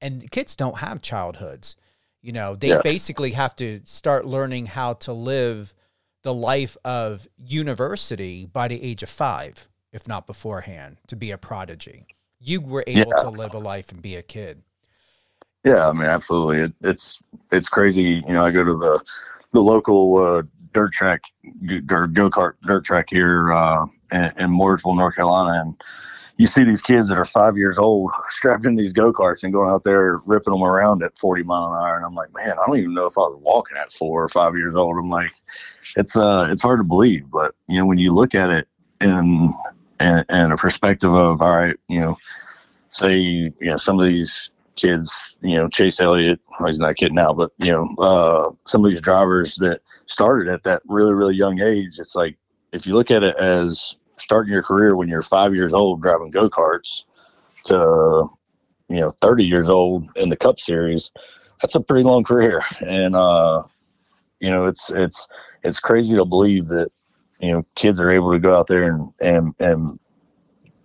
And 0.00 0.30
kids 0.30 0.56
don't 0.56 0.78
have 0.78 1.02
childhoods. 1.02 1.76
You 2.20 2.32
know, 2.32 2.56
they 2.56 2.68
yeah. 2.70 2.80
basically 2.82 3.32
have 3.32 3.54
to 3.56 3.80
start 3.84 4.26
learning 4.26 4.66
how 4.66 4.94
to 4.94 5.12
live 5.12 5.74
the 6.22 6.34
life 6.34 6.76
of 6.84 7.28
university 7.36 8.46
by 8.46 8.66
the 8.66 8.82
age 8.82 9.02
of 9.02 9.10
five, 9.10 9.68
if 9.92 10.08
not 10.08 10.26
beforehand, 10.26 10.96
to 11.06 11.16
be 11.16 11.30
a 11.30 11.38
prodigy. 11.38 12.06
You 12.40 12.60
were 12.60 12.84
able 12.86 13.12
yeah. 13.16 13.22
to 13.24 13.30
live 13.30 13.54
a 13.54 13.58
life 13.58 13.92
and 13.92 14.00
be 14.00 14.16
a 14.16 14.22
kid. 14.22 14.62
Yeah, 15.64 15.88
I 15.88 15.92
mean, 15.92 16.04
absolutely. 16.04 16.58
It, 16.58 16.72
it's 16.82 17.22
it's 17.50 17.68
crazy. 17.68 18.22
You 18.26 18.34
know, 18.34 18.44
I 18.44 18.50
go 18.50 18.64
to 18.64 18.74
the 18.74 19.02
the 19.52 19.60
local 19.60 20.16
uh, 20.16 20.42
dirt 20.72 20.92
track 20.92 21.22
or 21.90 22.06
go 22.06 22.28
kart 22.28 22.54
dirt 22.66 22.84
track 22.84 23.06
here 23.10 23.52
uh, 23.52 23.86
in, 24.12 24.24
in 24.38 24.50
Mooresville, 24.50 24.96
North 24.96 25.14
Carolina, 25.14 25.60
and 25.62 25.74
you 26.36 26.46
see 26.46 26.64
these 26.64 26.82
kids 26.82 27.08
that 27.08 27.18
are 27.18 27.24
five 27.24 27.56
years 27.56 27.78
old 27.78 28.10
strapped 28.28 28.66
in 28.66 28.76
these 28.76 28.92
go 28.92 29.12
karts 29.12 29.42
and 29.42 29.54
going 29.54 29.70
out 29.70 29.84
there 29.84 30.18
ripping 30.26 30.52
them 30.52 30.62
around 30.62 31.02
at 31.02 31.16
40 31.16 31.44
mile 31.44 31.72
an 31.72 31.78
hour. 31.78 31.96
And 31.96 32.04
I'm 32.04 32.14
like, 32.14 32.28
man, 32.34 32.52
I 32.58 32.66
don't 32.66 32.78
even 32.78 32.94
know 32.94 33.06
if 33.06 33.16
I 33.16 33.22
was 33.22 33.40
walking 33.42 33.78
at 33.78 33.92
four 33.92 34.22
or 34.22 34.28
five 34.28 34.56
years 34.56 34.74
old. 34.74 34.98
I'm 34.98 35.08
like, 35.08 35.32
it's 35.96 36.14
uh, 36.16 36.46
it's 36.50 36.62
hard 36.62 36.80
to 36.80 36.84
believe, 36.84 37.30
but 37.30 37.54
you 37.68 37.78
know, 37.78 37.86
when 37.86 37.98
you 37.98 38.12
look 38.14 38.34
at 38.34 38.50
it 38.50 38.68
in 39.00 39.50
in 40.00 40.52
a 40.52 40.56
perspective 40.58 41.12
of 41.14 41.40
all 41.40 41.56
right, 41.56 41.76
you 41.88 42.00
know, 42.00 42.16
say 42.90 43.16
you 43.16 43.52
know 43.60 43.76
some 43.76 43.98
of 43.98 44.04
these 44.06 44.50
kids, 44.76 45.36
you 45.42 45.54
know, 45.54 45.68
Chase 45.68 46.00
Elliott, 46.00 46.40
well, 46.58 46.68
he's 46.68 46.78
not 46.78 46.90
a 46.90 46.94
kid 46.94 47.12
now, 47.12 47.32
but 47.32 47.50
you 47.58 47.72
know, 47.72 47.88
uh, 47.98 48.50
some 48.66 48.84
of 48.84 48.90
these 48.90 49.00
drivers 49.00 49.56
that 49.56 49.80
started 50.06 50.48
at 50.48 50.64
that 50.64 50.82
really 50.86 51.12
really 51.12 51.36
young 51.36 51.60
age, 51.60 51.98
it's 51.98 52.14
like 52.14 52.36
if 52.72 52.86
you 52.86 52.94
look 52.94 53.10
at 53.10 53.22
it 53.22 53.36
as 53.36 53.96
starting 54.16 54.52
your 54.52 54.62
career 54.62 54.96
when 54.96 55.08
you're 55.08 55.22
five 55.22 55.54
years 55.54 55.74
old 55.74 56.00
driving 56.00 56.30
go 56.30 56.48
karts 56.48 57.02
to 57.64 58.28
you 58.88 59.00
know 59.00 59.10
30 59.20 59.44
years 59.44 59.68
old 59.68 60.04
in 60.16 60.28
the 60.28 60.36
Cup 60.36 60.58
Series, 60.60 61.10
that's 61.60 61.74
a 61.74 61.80
pretty 61.80 62.04
long 62.04 62.24
career, 62.24 62.62
and 62.80 63.16
uh, 63.16 63.62
you 64.44 64.50
know, 64.50 64.66
it's 64.66 64.90
it's 64.90 65.26
it's 65.62 65.80
crazy 65.80 66.14
to 66.16 66.26
believe 66.26 66.66
that 66.66 66.90
you 67.40 67.50
know 67.50 67.66
kids 67.76 67.98
are 67.98 68.10
able 68.10 68.30
to 68.30 68.38
go 68.38 68.54
out 68.54 68.66
there 68.66 68.82
and 68.82 69.10
and 69.20 69.54
and 69.58 69.98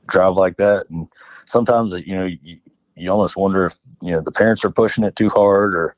drive 0.08 0.36
like 0.36 0.56
that. 0.56 0.86
And 0.89 1.08
sometimes 1.45 1.91
you 2.06 2.15
know 2.15 2.30
you 2.99 3.09
almost 3.09 3.35
wonder 3.35 3.65
if 3.65 3.75
you 4.01 4.12
know 4.12 4.21
the 4.21 4.31
parents 4.31 4.63
are 4.65 4.71
pushing 4.71 5.03
it 5.03 5.15
too 5.15 5.29
hard 5.29 5.75
or 5.75 5.95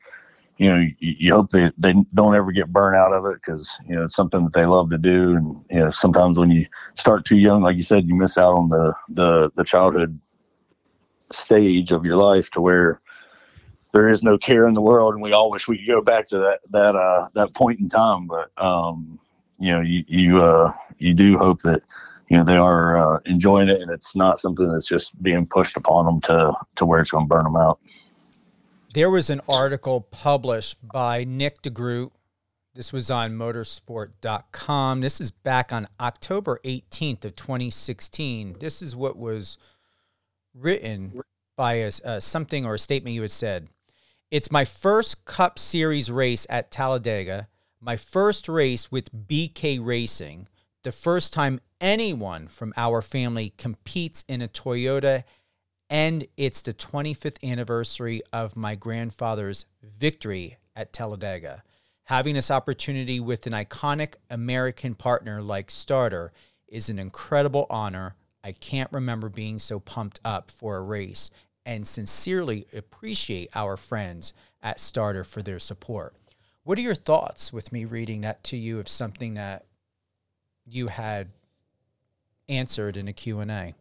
you 0.61 0.69
know, 0.69 0.77
you, 0.77 1.15
you, 1.17 1.33
hope 1.33 1.49
they, 1.49 1.71
they 1.75 1.95
don't 2.13 2.35
ever 2.35 2.51
get 2.51 2.71
burnt 2.71 2.95
out 2.95 3.13
of 3.13 3.25
it 3.25 3.41
because, 3.41 3.79
you 3.87 3.95
know, 3.95 4.03
it's 4.03 4.13
something 4.13 4.43
that 4.43 4.53
they 4.53 4.67
love 4.67 4.91
to 4.91 4.97
do. 4.99 5.35
And, 5.35 5.55
you 5.71 5.79
know, 5.79 5.89
sometimes 5.89 6.37
when 6.37 6.51
you 6.51 6.67
start 6.93 7.25
too 7.25 7.37
young, 7.37 7.63
like 7.63 7.77
you 7.77 7.81
said, 7.81 8.07
you 8.07 8.13
miss 8.13 8.37
out 8.37 8.53
on 8.53 8.69
the, 8.69 8.93
the, 9.09 9.51
the 9.55 9.63
childhood 9.63 10.19
stage 11.31 11.91
of 11.91 12.05
your 12.05 12.15
life 12.15 12.51
to 12.51 12.61
where 12.61 13.01
there 13.91 14.07
is 14.07 14.21
no 14.21 14.37
care 14.37 14.67
in 14.67 14.75
the 14.75 14.81
world. 14.81 15.15
And 15.15 15.23
we 15.23 15.33
all 15.33 15.49
wish 15.49 15.67
we 15.67 15.79
could 15.79 15.87
go 15.87 16.03
back 16.03 16.27
to 16.27 16.37
that, 16.37 16.59
that, 16.69 16.95
uh, 16.95 17.29
that 17.33 17.55
point 17.55 17.79
in 17.79 17.89
time. 17.89 18.27
But, 18.27 18.51
um, 18.63 19.19
you 19.57 19.71
know, 19.71 19.81
you, 19.81 20.03
you, 20.07 20.43
uh, 20.43 20.71
you 20.99 21.15
do 21.15 21.39
hope 21.39 21.61
that, 21.61 21.83
you 22.32 22.38
know, 22.38 22.44
they 22.44 22.56
are 22.58 22.98
uh, 22.98 23.20
enjoying 23.26 23.67
it 23.67 23.82
and 23.82 23.91
it's 23.91 24.15
not 24.15 24.39
something 24.39 24.72
that's 24.72 24.88
just 24.88 25.22
being 25.22 25.46
pushed 25.46 25.76
upon 25.76 26.06
them 26.06 26.22
to, 26.22 26.54
to 26.76 26.86
where 26.86 27.02
it's 27.02 27.12
going 27.12 27.26
to 27.26 27.30
burn 27.30 27.44
them 27.44 27.56
out 27.56 27.80
there 28.94 29.10
was 29.10 29.30
an 29.30 29.41
article 29.48 30.02
published 30.02 30.78
by 30.86 31.24
Nick 31.24 31.62
DeGroot. 31.62 32.12
This 32.76 32.91
was 32.91 33.10
on 33.10 33.34
motorsport.com. 33.34 35.02
This 35.02 35.22
is 35.22 35.32
back 35.32 35.72
on 35.72 35.88
October 36.00 36.60
18th 36.65 37.26
of 37.26 37.36
2016. 37.36 38.58
This 38.60 38.82
is 38.82 38.96
what 38.96 39.17
was 39.17 39.58
written 40.54 41.22
by 41.56 41.74
a, 41.76 41.91
uh, 42.04 42.20
something 42.20 42.65
or 42.65 42.74
a 42.74 42.80
statement 42.80 43.15
you 43.15 43.22
had 43.22 43.32
said. 43.32 43.67
It's 44.30 44.52
my 44.52 44.65
first 44.65 45.26
Cup 45.26 45.60
Series 45.60 46.12
race 46.12 46.48
at 46.50 46.72
Talladega, 46.72 47.48
my 47.80 47.98
first 47.98 48.48
race 48.48 48.91
with 48.91 49.12
BK 49.12 49.80
Racing, 49.84 50.48
the 50.84 50.91
first 50.91 51.34
time 51.34 51.60
anyone 51.82 52.48
from 52.48 52.74
our 52.78 53.02
family 53.02 53.54
competes 53.58 54.24
in 54.28 54.41
a 54.41 54.48
Toyota 54.48 55.24
and 55.89 56.26
it's 56.38 56.62
the 56.62 56.74
25th 56.74 57.44
anniversary 57.44 58.22
of 58.32 58.56
my 58.56 58.76
grandfather's 58.76 59.65
victory 59.84 60.56
at 60.74 60.94
Talladega. 60.94 61.63
Having 62.06 62.36
this 62.36 62.50
opportunity 62.50 63.20
with 63.20 63.46
an 63.46 63.52
iconic 63.52 64.13
American 64.30 64.96
partner 64.96 65.41
like 65.41 65.70
Starter 65.70 66.32
is 66.70 66.88
an 66.88 66.98
incredible 66.98 67.67
honor. 67.70 68.15
I 68.41 68.54
can't 68.54 68.91
remember 68.94 69.28
being 69.28 69.60
so 69.60 69.82
pumped 69.82 70.22
up 70.24 70.50
for 70.50 70.78
a 70.78 70.82
race 70.82 71.30
and 71.65 71.86
sincerely 71.86 72.67
appreciate 72.74 73.50
our 73.54 73.76
friends 73.76 74.34
at 74.62 74.80
Starter 74.80 75.26
for 75.26 75.41
their 75.41 75.60
support. 75.60 76.15
What 76.63 76.78
are 76.78 76.82
your 76.82 76.96
thoughts 76.96 77.52
with 77.52 77.74
me 77.74 77.84
reading 77.84 78.22
that 78.22 78.46
to 78.46 78.58
you 78.58 78.80
of 78.80 78.88
something 78.88 79.34
that 79.34 79.65
you 80.65 80.88
had 80.88 81.32
answered 82.49 82.97
in 82.97 83.08
a 83.08 83.13
Q&A? 83.13 83.75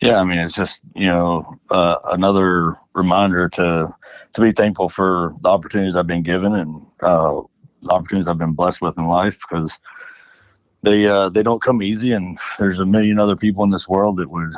Yeah, 0.00 0.20
I 0.20 0.24
mean, 0.24 0.38
it's 0.38 0.54
just 0.54 0.82
you 0.94 1.06
know 1.06 1.58
uh, 1.70 1.96
another 2.12 2.74
reminder 2.94 3.48
to 3.48 3.88
to 4.34 4.40
be 4.40 4.52
thankful 4.52 4.88
for 4.88 5.32
the 5.42 5.48
opportunities 5.48 5.96
I've 5.96 6.06
been 6.06 6.22
given 6.22 6.54
and 6.54 6.76
uh, 7.02 7.40
the 7.82 7.90
opportunities 7.90 8.28
I've 8.28 8.38
been 8.38 8.52
blessed 8.52 8.80
with 8.80 8.96
in 8.96 9.06
life 9.06 9.40
because 9.48 9.78
they 10.82 11.06
uh, 11.06 11.28
they 11.30 11.42
don't 11.42 11.62
come 11.62 11.82
easy, 11.82 12.12
and 12.12 12.38
there's 12.60 12.78
a 12.78 12.86
million 12.86 13.18
other 13.18 13.34
people 13.34 13.64
in 13.64 13.70
this 13.70 13.88
world 13.88 14.18
that 14.18 14.30
would 14.30 14.52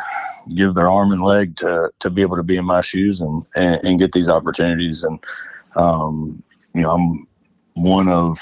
give 0.54 0.74
their 0.74 0.90
arm 0.90 1.11
and 1.11 1.22
leg 1.22 1.56
to 1.56 1.90
to 2.00 2.11
be 2.11 2.20
able 2.20 2.37
to 2.37 2.42
be 2.42 2.59
in 2.59 2.66
my 2.66 2.83
shoes 2.83 3.22
and 3.22 3.42
and, 3.56 3.83
and 3.83 3.98
get 3.98 4.12
these 4.12 4.28
opportunities. 4.28 5.04
And 5.04 5.24
um, 5.74 6.42
you 6.74 6.83
know, 6.83 6.90
I'm 6.90 7.26
one 7.74 8.09
of 8.09 8.38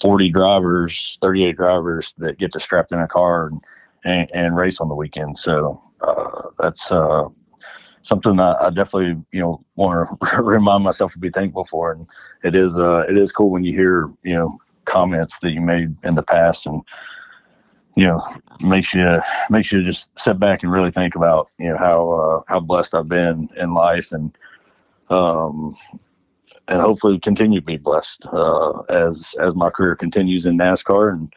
40 0.00 0.30
drivers, 0.30 1.18
38 1.22 1.56
drivers 1.56 2.14
that 2.18 2.38
get 2.38 2.52
to 2.52 2.60
strap 2.60 2.92
in 2.92 3.00
a 3.00 3.08
car 3.08 3.46
and 3.48 3.60
and, 4.04 4.28
and 4.32 4.56
race 4.56 4.80
on 4.80 4.88
the 4.88 4.94
weekend. 4.94 5.36
So 5.36 5.76
uh, 6.00 6.42
that's 6.58 6.92
uh, 6.92 7.28
something 8.02 8.36
that 8.36 8.56
I 8.60 8.70
definitely 8.70 9.22
you 9.32 9.40
know 9.40 9.64
want 9.76 10.08
to 10.22 10.42
remind 10.42 10.84
myself 10.84 11.12
to 11.12 11.18
be 11.18 11.30
thankful 11.30 11.64
for. 11.64 11.92
And 11.92 12.06
it 12.42 12.54
is 12.54 12.76
uh, 12.76 13.04
it 13.08 13.16
is 13.16 13.32
cool 13.32 13.50
when 13.50 13.64
you 13.64 13.72
hear 13.72 14.08
you 14.22 14.34
know 14.34 14.58
comments 14.84 15.40
that 15.40 15.52
you 15.52 15.60
made 15.60 15.94
in 16.04 16.14
the 16.14 16.22
past 16.22 16.66
and 16.66 16.82
you 17.94 18.06
know 18.06 18.22
makes 18.60 18.94
you 18.94 19.20
makes 19.50 19.70
you 19.70 19.82
just 19.82 20.16
sit 20.18 20.38
back 20.38 20.62
and 20.62 20.72
really 20.72 20.90
think 20.90 21.14
about 21.14 21.50
you 21.58 21.68
know 21.68 21.76
how 21.76 22.10
uh, 22.10 22.42
how 22.48 22.60
blessed 22.60 22.94
I've 22.94 23.08
been 23.08 23.48
in 23.56 23.74
life 23.74 24.12
and 24.12 24.36
um 25.10 25.74
and 26.68 26.80
hopefully 26.80 27.18
continue 27.18 27.60
to 27.60 27.66
be 27.66 27.78
blessed 27.78 28.26
uh, 28.32 28.80
as 28.90 29.34
as 29.40 29.54
my 29.54 29.70
career 29.70 29.96
continues 29.96 30.46
in 30.46 30.58
NASCAR 30.58 31.12
and 31.12 31.32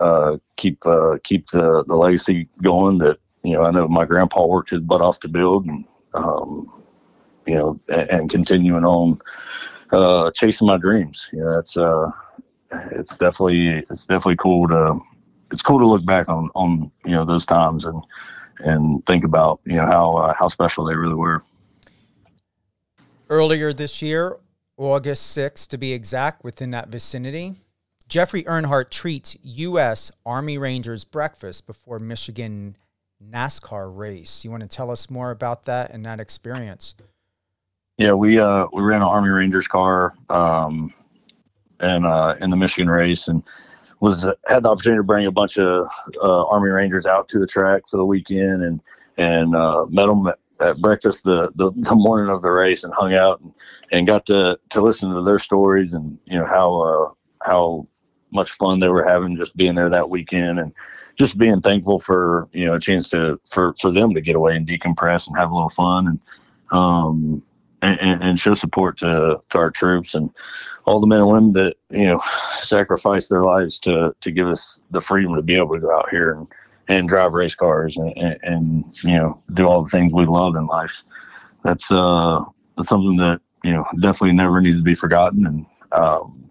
uh, 0.00 0.36
keep 0.56 0.84
uh, 0.86 1.18
keep 1.24 1.48
the 1.48 1.84
the 1.86 1.96
legacy 1.96 2.48
going 2.62 2.98
that 2.98 3.18
you 3.42 3.52
know 3.52 3.62
I 3.62 3.70
know 3.70 3.88
my 3.88 4.04
grandpa 4.04 4.46
worked 4.46 4.70
his 4.70 4.80
butt 4.80 5.00
off 5.00 5.20
to 5.20 5.28
build 5.28 5.66
and 5.66 5.84
um, 6.14 6.66
you 7.46 7.54
know 7.54 7.80
and, 7.88 8.10
and 8.10 8.30
continuing 8.30 8.84
on 8.84 9.18
uh, 9.92 10.30
chasing 10.32 10.68
my 10.68 10.78
dreams. 10.78 11.28
You 11.32 11.40
know 11.40 11.54
that's 11.54 11.76
uh, 11.76 12.10
it's 12.92 13.16
definitely 13.16 13.68
it's 13.90 14.06
definitely 14.06 14.36
cool 14.36 14.68
to 14.68 14.98
it's 15.50 15.62
cool 15.62 15.78
to 15.78 15.86
look 15.86 16.04
back 16.06 16.28
on 16.28 16.48
on 16.54 16.90
you 17.04 17.12
know 17.12 17.24
those 17.24 17.46
times 17.46 17.84
and 17.84 18.02
and 18.60 19.04
think 19.06 19.24
about 19.24 19.60
you 19.64 19.76
know 19.76 19.86
how 19.86 20.12
uh, 20.12 20.34
how 20.38 20.48
special 20.48 20.84
they 20.84 20.94
really 20.94 21.14
were. 21.14 21.42
Earlier 23.28 23.72
this 23.72 24.02
year, 24.02 24.36
August 24.76 25.36
6th 25.36 25.68
to 25.68 25.78
be 25.78 25.92
exact, 25.92 26.44
within 26.44 26.70
that 26.72 26.88
vicinity, 26.88 27.54
Jeffrey 28.08 28.44
Earnhardt 28.44 28.90
treats 28.90 29.36
U.S. 29.42 30.12
Army 30.24 30.58
Rangers 30.58 31.04
breakfast 31.04 31.66
before 31.66 31.98
Michigan 31.98 32.76
NASCAR 33.24 33.94
race. 33.94 34.44
You 34.44 34.50
want 34.50 34.62
to 34.62 34.68
tell 34.68 34.90
us 34.90 35.10
more 35.10 35.30
about 35.30 35.64
that 35.64 35.90
and 35.90 36.04
that 36.06 36.20
experience? 36.20 36.94
Yeah, 37.98 38.12
we 38.12 38.38
uh, 38.38 38.66
we 38.72 38.82
ran 38.82 39.00
an 39.00 39.08
Army 39.08 39.30
Rangers 39.30 39.66
car 39.66 40.12
um, 40.28 40.92
and 41.80 42.04
uh, 42.04 42.34
in 42.40 42.50
the 42.50 42.56
Michigan 42.56 42.90
race, 42.90 43.26
and 43.26 43.42
was 44.00 44.30
had 44.46 44.64
the 44.64 44.68
opportunity 44.68 44.98
to 44.98 45.02
bring 45.02 45.26
a 45.26 45.32
bunch 45.32 45.58
of 45.58 45.86
uh, 46.22 46.46
Army 46.46 46.68
Rangers 46.68 47.06
out 47.06 47.26
to 47.28 47.38
the 47.38 47.46
track 47.46 47.88
for 47.88 47.96
the 47.96 48.04
weekend, 48.04 48.62
and 48.62 48.80
and 49.16 49.56
uh, 49.56 49.86
met 49.88 50.06
them 50.06 50.30
at, 50.60 50.80
breakfast 50.80 51.24
the, 51.24 51.52
the, 51.54 51.70
the 51.72 51.94
morning 51.94 52.32
of 52.32 52.42
the 52.42 52.50
race, 52.50 52.84
and 52.84 52.92
hung 52.94 53.14
out 53.14 53.40
and, 53.40 53.52
and 53.92 54.06
got 54.06 54.26
to 54.26 54.58
to 54.70 54.80
listen 54.80 55.10
to 55.12 55.22
their 55.22 55.38
stories 55.38 55.92
and 55.92 56.18
you 56.26 56.38
know 56.38 56.46
how 56.46 56.82
uh, 56.82 57.12
how 57.42 57.86
much 58.32 58.50
fun 58.52 58.80
they 58.80 58.88
were 58.88 59.04
having 59.04 59.36
just 59.36 59.56
being 59.56 59.74
there 59.74 59.88
that 59.88 60.10
weekend 60.10 60.58
and 60.58 60.72
just 61.14 61.38
being 61.38 61.60
thankful 61.60 61.98
for 61.98 62.48
you 62.52 62.66
know 62.66 62.74
a 62.74 62.80
chance 62.80 63.10
to 63.10 63.40
for 63.50 63.74
for 63.80 63.90
them 63.90 64.14
to 64.14 64.20
get 64.20 64.36
away 64.36 64.56
and 64.56 64.66
decompress 64.66 65.26
and 65.26 65.36
have 65.36 65.50
a 65.50 65.54
little 65.54 65.68
fun 65.68 66.06
and 66.06 66.20
um 66.70 67.42
and, 67.82 68.22
and 68.22 68.38
show 68.38 68.54
support 68.54 68.98
to 68.98 69.40
to 69.50 69.58
our 69.58 69.70
troops 69.70 70.14
and 70.14 70.30
all 70.84 71.00
the 71.00 71.06
men 71.06 71.20
and 71.20 71.28
women 71.28 71.52
that 71.52 71.76
you 71.90 72.06
know 72.06 72.20
sacrifice 72.54 73.28
their 73.28 73.42
lives 73.42 73.78
to 73.78 74.14
to 74.20 74.30
give 74.30 74.46
us 74.48 74.80
the 74.90 75.00
freedom 75.00 75.34
to 75.34 75.42
be 75.42 75.56
able 75.56 75.74
to 75.74 75.80
go 75.80 75.96
out 75.96 76.08
here 76.10 76.30
and 76.30 76.48
and 76.88 77.08
drive 77.08 77.32
race 77.32 77.54
cars 77.54 77.96
and, 77.96 78.16
and, 78.16 78.38
and 78.42 78.84
you 79.04 79.16
know 79.16 79.42
do 79.54 79.66
all 79.66 79.82
the 79.82 79.90
things 79.90 80.12
we 80.12 80.26
love 80.26 80.54
in 80.54 80.66
life. 80.66 81.02
That's 81.64 81.90
uh 81.90 82.44
that's 82.76 82.88
something 82.88 83.16
that 83.16 83.40
you 83.64 83.72
know 83.72 83.84
definitely 84.00 84.36
never 84.36 84.60
needs 84.60 84.78
to 84.78 84.84
be 84.84 84.94
forgotten. 84.94 85.46
And 85.46 85.66
um 85.92 86.42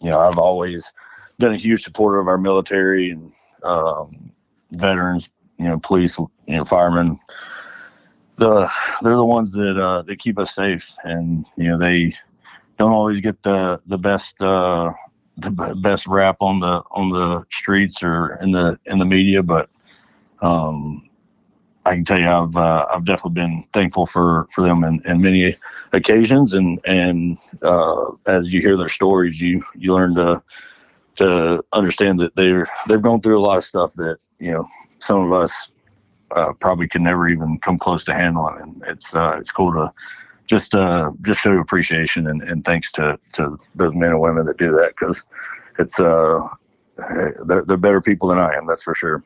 you 0.00 0.10
know 0.10 0.18
i've 0.18 0.38
always 0.38 0.92
been 1.38 1.52
a 1.52 1.56
huge 1.56 1.82
supporter 1.82 2.18
of 2.18 2.28
our 2.28 2.38
military 2.38 3.10
and 3.10 3.32
um, 3.62 4.32
veterans, 4.70 5.30
you 5.58 5.66
know, 5.66 5.78
police, 5.78 6.18
you 6.18 6.56
know, 6.56 6.64
firemen. 6.64 7.18
The 8.36 8.70
they're 9.02 9.16
the 9.16 9.24
ones 9.24 9.52
that 9.52 9.78
uh, 9.78 10.02
that 10.02 10.18
keep 10.18 10.38
us 10.38 10.54
safe, 10.54 10.94
and 11.04 11.46
you 11.56 11.68
know 11.68 11.78
they 11.78 12.14
don't 12.76 12.92
always 12.92 13.20
get 13.20 13.42
the 13.42 13.80
the 13.86 13.98
best 13.98 14.40
uh, 14.42 14.92
the 15.36 15.74
best 15.76 16.06
rap 16.06 16.36
on 16.40 16.60
the 16.60 16.82
on 16.90 17.10
the 17.10 17.44
streets 17.50 18.02
or 18.02 18.38
in 18.42 18.52
the 18.52 18.78
in 18.86 18.98
the 18.98 19.04
media, 19.04 19.42
but 19.42 19.68
um, 20.40 21.08
I 21.84 21.94
can 21.94 22.04
tell 22.04 22.18
you 22.18 22.28
I've 22.28 22.56
uh, 22.56 22.86
I've 22.92 23.04
definitely 23.04 23.42
been 23.42 23.64
thankful 23.72 24.06
for 24.06 24.46
for 24.52 24.62
them 24.62 24.82
in, 24.82 25.00
in 25.04 25.20
many 25.20 25.56
occasions, 25.92 26.52
and 26.52 26.80
and 26.84 27.38
uh, 27.62 28.12
as 28.26 28.52
you 28.52 28.60
hear 28.60 28.76
their 28.76 28.88
stories, 28.88 29.40
you 29.40 29.62
you 29.74 29.94
learn 29.94 30.14
to 30.14 30.42
to 31.16 31.64
understand 31.72 32.18
that 32.20 32.34
they're 32.36 32.66
they've 32.88 33.02
gone 33.02 33.20
through 33.20 33.38
a 33.38 33.40
lot 33.40 33.58
of 33.58 33.64
stuff 33.64 33.92
that 33.94 34.18
you 34.38 34.52
know 34.52 34.66
some 34.98 35.24
of 35.24 35.32
us 35.32 35.70
uh, 36.34 36.52
probably 36.54 36.88
could 36.88 37.02
never 37.02 37.28
even 37.28 37.58
come 37.58 37.78
close 37.78 38.04
to 38.06 38.14
handling. 38.14 38.56
And 38.60 38.82
it's 38.88 39.14
uh, 39.14 39.36
it's 39.38 39.52
cool 39.52 39.72
to 39.72 39.92
just 40.46 40.74
uh, 40.74 41.10
just 41.22 41.40
show 41.40 41.56
appreciation 41.58 42.26
and, 42.26 42.42
and 42.42 42.64
thanks 42.64 42.92
to 42.92 43.18
to 43.32 43.56
those 43.74 43.94
men 43.94 44.10
and 44.10 44.20
women 44.20 44.46
that 44.46 44.58
do 44.58 44.70
that 44.70 44.94
because 44.98 45.24
it's 45.78 46.00
uh 46.00 46.46
they're, 47.46 47.64
they're 47.64 47.76
better 47.76 48.00
people 48.00 48.28
than 48.28 48.38
I 48.38 48.54
am. 48.54 48.66
That's 48.66 48.82
for 48.82 48.94
sure. 48.94 49.22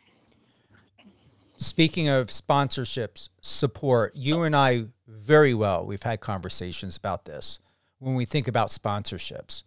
Speaking 1.56 2.08
of 2.08 2.28
sponsorships, 2.28 3.28
support, 3.42 4.16
you 4.16 4.42
and 4.42 4.56
I 4.56 4.86
very 5.06 5.54
well, 5.54 5.86
we've 5.86 6.02
had 6.02 6.20
conversations 6.20 6.96
about 6.96 7.26
this 7.26 7.60
when 7.98 8.14
we 8.14 8.24
think 8.24 8.48
about 8.48 8.68
sponsorships 8.68 9.62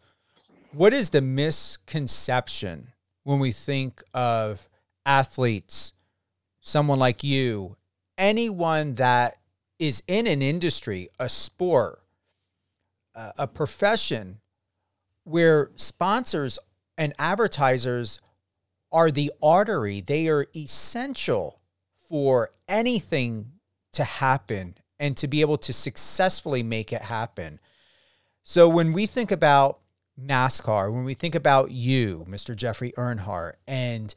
what 0.74 0.92
is 0.92 1.12
the 1.12 1.22
misconception 1.22 2.90
when 3.24 3.40
we 3.40 3.52
think 3.52 4.04
of 4.14 4.68
athletes, 5.06 5.94
someone 6.60 7.00
like 7.00 7.24
you, 7.24 7.78
anyone 8.18 8.96
that 8.96 9.38
is 9.80 10.04
in 10.08 10.28
an 10.28 10.42
industry, 10.42 11.10
a 11.20 11.30
sport, 11.30 12.02
uh, 13.16 13.32
a 13.38 13.48
profession 13.48 14.40
where 15.24 15.72
sponsors 15.76 16.60
and 16.98 17.14
advertisers 17.18 18.20
are 18.92 19.10
the 19.10 19.32
artery, 19.42 20.02
they 20.02 20.28
are 20.28 20.46
essential 20.56 21.60
for 22.08 22.52
anything 22.68 23.54
to 23.92 24.04
happen 24.04 24.76
and 25.00 25.18
to 25.18 25.28
be 25.28 25.42
able 25.42 25.58
to 25.58 25.74
successfully 25.74 26.64
make 26.64 26.94
it 26.94 27.02
happen. 27.04 27.60
So 28.44 28.70
when 28.70 28.94
we 28.94 29.06
think 29.06 29.32
about 29.32 29.80
NASCAR, 30.20 30.94
when 30.94 31.06
we 31.06 31.14
think 31.14 31.34
about 31.34 31.72
you, 31.72 32.26
Mr. 32.30 32.56
Jeffrey 32.56 32.94
Earnhardt, 32.98 33.54
and 33.68 34.14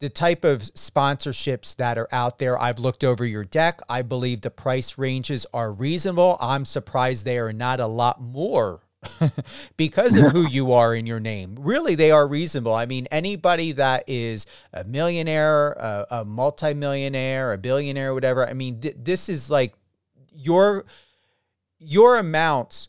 the 0.00 0.08
type 0.08 0.44
of 0.44 0.60
sponsorships 0.60 1.76
that 1.76 1.96
are 1.96 2.08
out 2.12 2.38
there, 2.38 2.60
I've 2.60 2.78
looked 2.78 3.04
over 3.04 3.24
your 3.24 3.44
deck. 3.44 3.80
I 3.88 4.02
believe 4.02 4.40
the 4.40 4.50
price 4.50 4.98
ranges 4.98 5.46
are 5.54 5.72
reasonable. 5.72 6.36
I'm 6.40 6.64
surprised 6.64 7.24
they 7.24 7.38
are 7.38 7.52
not 7.52 7.80
a 7.80 7.86
lot 7.86 8.20
more 8.20 8.80
because 9.76 10.16
of 10.16 10.32
who 10.32 10.48
you 10.50 10.72
are 10.72 10.94
in 10.94 11.06
your 11.06 11.20
name. 11.20 11.56
Really, 11.58 11.94
they 11.94 12.10
are 12.10 12.26
reasonable. 12.26 12.74
I 12.74 12.86
mean, 12.86 13.06
anybody 13.10 13.72
that 13.72 14.04
is 14.06 14.46
a 14.72 14.84
millionaire, 14.84 15.72
a, 15.72 16.06
a 16.10 16.24
multimillionaire, 16.24 17.52
a 17.52 17.58
billionaire, 17.58 18.14
whatever. 18.14 18.48
I 18.48 18.52
mean, 18.52 18.80
th- 18.80 18.96
this 18.98 19.28
is 19.28 19.50
like 19.50 19.74
your 20.32 20.84
your 21.78 22.18
amounts 22.18 22.88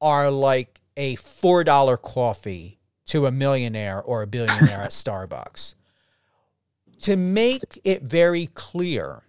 are 0.00 0.30
like 0.30 0.80
a 0.96 1.16
four 1.16 1.64
dollar 1.64 1.96
coffee 1.96 2.78
to 3.06 3.26
a 3.26 3.30
millionaire 3.30 4.00
or 4.00 4.22
a 4.22 4.26
billionaire 4.26 4.82
at 4.82 4.90
Starbucks. 4.90 5.74
To 7.02 7.16
make 7.16 7.80
it 7.84 8.02
very 8.02 8.46
clear 8.46 9.22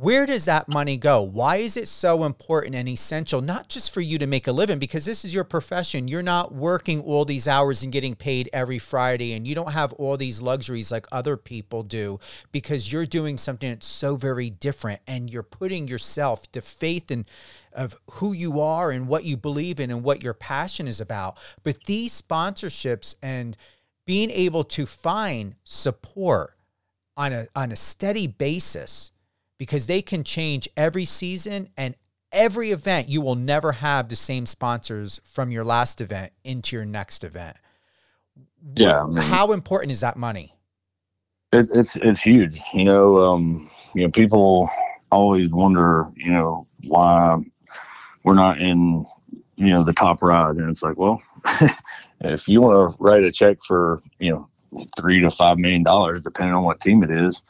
where 0.00 0.24
does 0.24 0.46
that 0.46 0.66
money 0.66 0.96
go? 0.96 1.20
Why 1.20 1.56
is 1.56 1.76
it 1.76 1.86
so 1.86 2.24
important 2.24 2.74
and 2.74 2.88
essential, 2.88 3.42
not 3.42 3.68
just 3.68 3.92
for 3.92 4.00
you 4.00 4.18
to 4.18 4.26
make 4.26 4.46
a 4.46 4.52
living, 4.52 4.78
because 4.78 5.04
this 5.04 5.26
is 5.26 5.34
your 5.34 5.44
profession. 5.44 6.08
You're 6.08 6.22
not 6.22 6.54
working 6.54 7.02
all 7.02 7.26
these 7.26 7.46
hours 7.46 7.82
and 7.82 7.92
getting 7.92 8.14
paid 8.14 8.48
every 8.50 8.78
Friday, 8.78 9.34
and 9.34 9.46
you 9.46 9.54
don't 9.54 9.72
have 9.72 9.92
all 9.94 10.16
these 10.16 10.40
luxuries 10.40 10.90
like 10.90 11.06
other 11.12 11.36
people 11.36 11.82
do 11.82 12.18
because 12.50 12.90
you're 12.90 13.04
doing 13.04 13.36
something 13.36 13.68
that's 13.68 13.86
so 13.86 14.16
very 14.16 14.48
different 14.48 15.02
and 15.06 15.30
you're 15.30 15.42
putting 15.42 15.86
yourself, 15.86 16.50
the 16.52 16.62
faith 16.62 17.10
and 17.10 17.26
of 17.72 17.94
who 18.12 18.32
you 18.32 18.58
are 18.58 18.90
and 18.90 19.06
what 19.06 19.24
you 19.24 19.36
believe 19.36 19.78
in 19.80 19.90
and 19.90 20.02
what 20.02 20.22
your 20.22 20.34
passion 20.34 20.88
is 20.88 21.00
about. 21.00 21.36
But 21.62 21.84
these 21.84 22.18
sponsorships 22.18 23.16
and 23.22 23.54
being 24.06 24.30
able 24.30 24.64
to 24.64 24.86
find 24.86 25.56
support 25.62 26.54
on 27.16 27.32
a 27.32 27.46
on 27.54 27.72
a 27.72 27.76
steady 27.76 28.26
basis 28.26 29.10
because 29.58 29.86
they 29.86 30.02
can 30.02 30.24
change 30.24 30.68
every 30.76 31.04
season 31.04 31.68
and 31.76 31.94
every 32.32 32.70
event. 32.70 33.08
You 33.08 33.20
will 33.20 33.34
never 33.34 33.72
have 33.72 34.08
the 34.08 34.16
same 34.16 34.46
sponsors 34.46 35.20
from 35.24 35.50
your 35.50 35.64
last 35.64 36.00
event 36.00 36.32
into 36.44 36.76
your 36.76 36.84
next 36.84 37.24
event. 37.24 37.56
Yeah. 38.76 39.02
I 39.02 39.06
mean, 39.06 39.16
How 39.16 39.52
important 39.52 39.92
is 39.92 40.00
that 40.00 40.16
money? 40.16 40.54
it, 41.52 41.68
it's 41.74 41.96
it's 41.96 42.22
huge. 42.22 42.60
You 42.72 42.84
know, 42.84 43.18
um, 43.18 43.70
you 43.94 44.02
know, 44.04 44.10
people 44.10 44.68
always 45.10 45.52
wonder, 45.52 46.04
you 46.16 46.30
know, 46.30 46.66
why 46.84 47.38
we're 48.24 48.34
not 48.34 48.60
in, 48.60 49.04
you 49.56 49.70
know, 49.70 49.82
the 49.82 49.92
top 49.92 50.22
ride, 50.22 50.56
and 50.56 50.70
it's 50.70 50.82
like, 50.82 50.96
well, 50.96 51.20
if 52.20 52.48
you 52.48 52.60
want 52.60 52.92
to 52.92 53.02
write 53.02 53.24
a 53.24 53.32
check 53.32 53.58
for, 53.66 54.00
you 54.18 54.30
know, 54.30 54.49
three 54.96 55.20
to 55.20 55.30
five 55.30 55.58
million 55.58 55.82
dollars, 55.82 56.20
depending 56.20 56.54
on 56.54 56.64
what 56.64 56.80
team 56.80 57.02
it 57.02 57.10
is, 57.10 57.42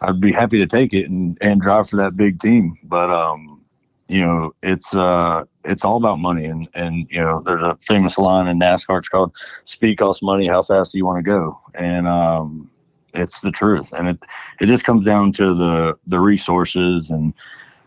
I'd 0.00 0.20
be 0.20 0.32
happy 0.32 0.58
to 0.58 0.66
take 0.66 0.92
it 0.92 1.08
and, 1.08 1.36
and 1.40 1.60
drive 1.60 1.88
for 1.88 1.96
that 1.96 2.16
big 2.16 2.38
team. 2.40 2.76
But 2.84 3.10
um, 3.10 3.64
you 4.08 4.22
know, 4.22 4.52
it's 4.62 4.94
uh 4.94 5.44
it's 5.64 5.84
all 5.84 5.96
about 5.96 6.18
money 6.18 6.46
and 6.46 6.68
and 6.74 7.06
you 7.10 7.18
know, 7.20 7.42
there's 7.44 7.62
a 7.62 7.76
famous 7.80 8.18
line 8.18 8.48
in 8.48 8.58
NASCAR 8.58 8.98
it's 8.98 9.08
called 9.08 9.36
speed 9.64 9.98
costs 9.98 10.22
money, 10.22 10.46
how 10.46 10.62
fast 10.62 10.92
do 10.92 10.98
you 10.98 11.06
want 11.06 11.18
to 11.18 11.30
go? 11.30 11.60
And 11.74 12.08
um 12.08 12.70
it's 13.12 13.42
the 13.42 13.50
truth. 13.50 13.92
And 13.92 14.08
it 14.08 14.24
it 14.60 14.66
just 14.66 14.84
comes 14.84 15.04
down 15.04 15.32
to 15.32 15.54
the 15.54 15.98
the 16.06 16.20
resources 16.20 17.10
and 17.10 17.34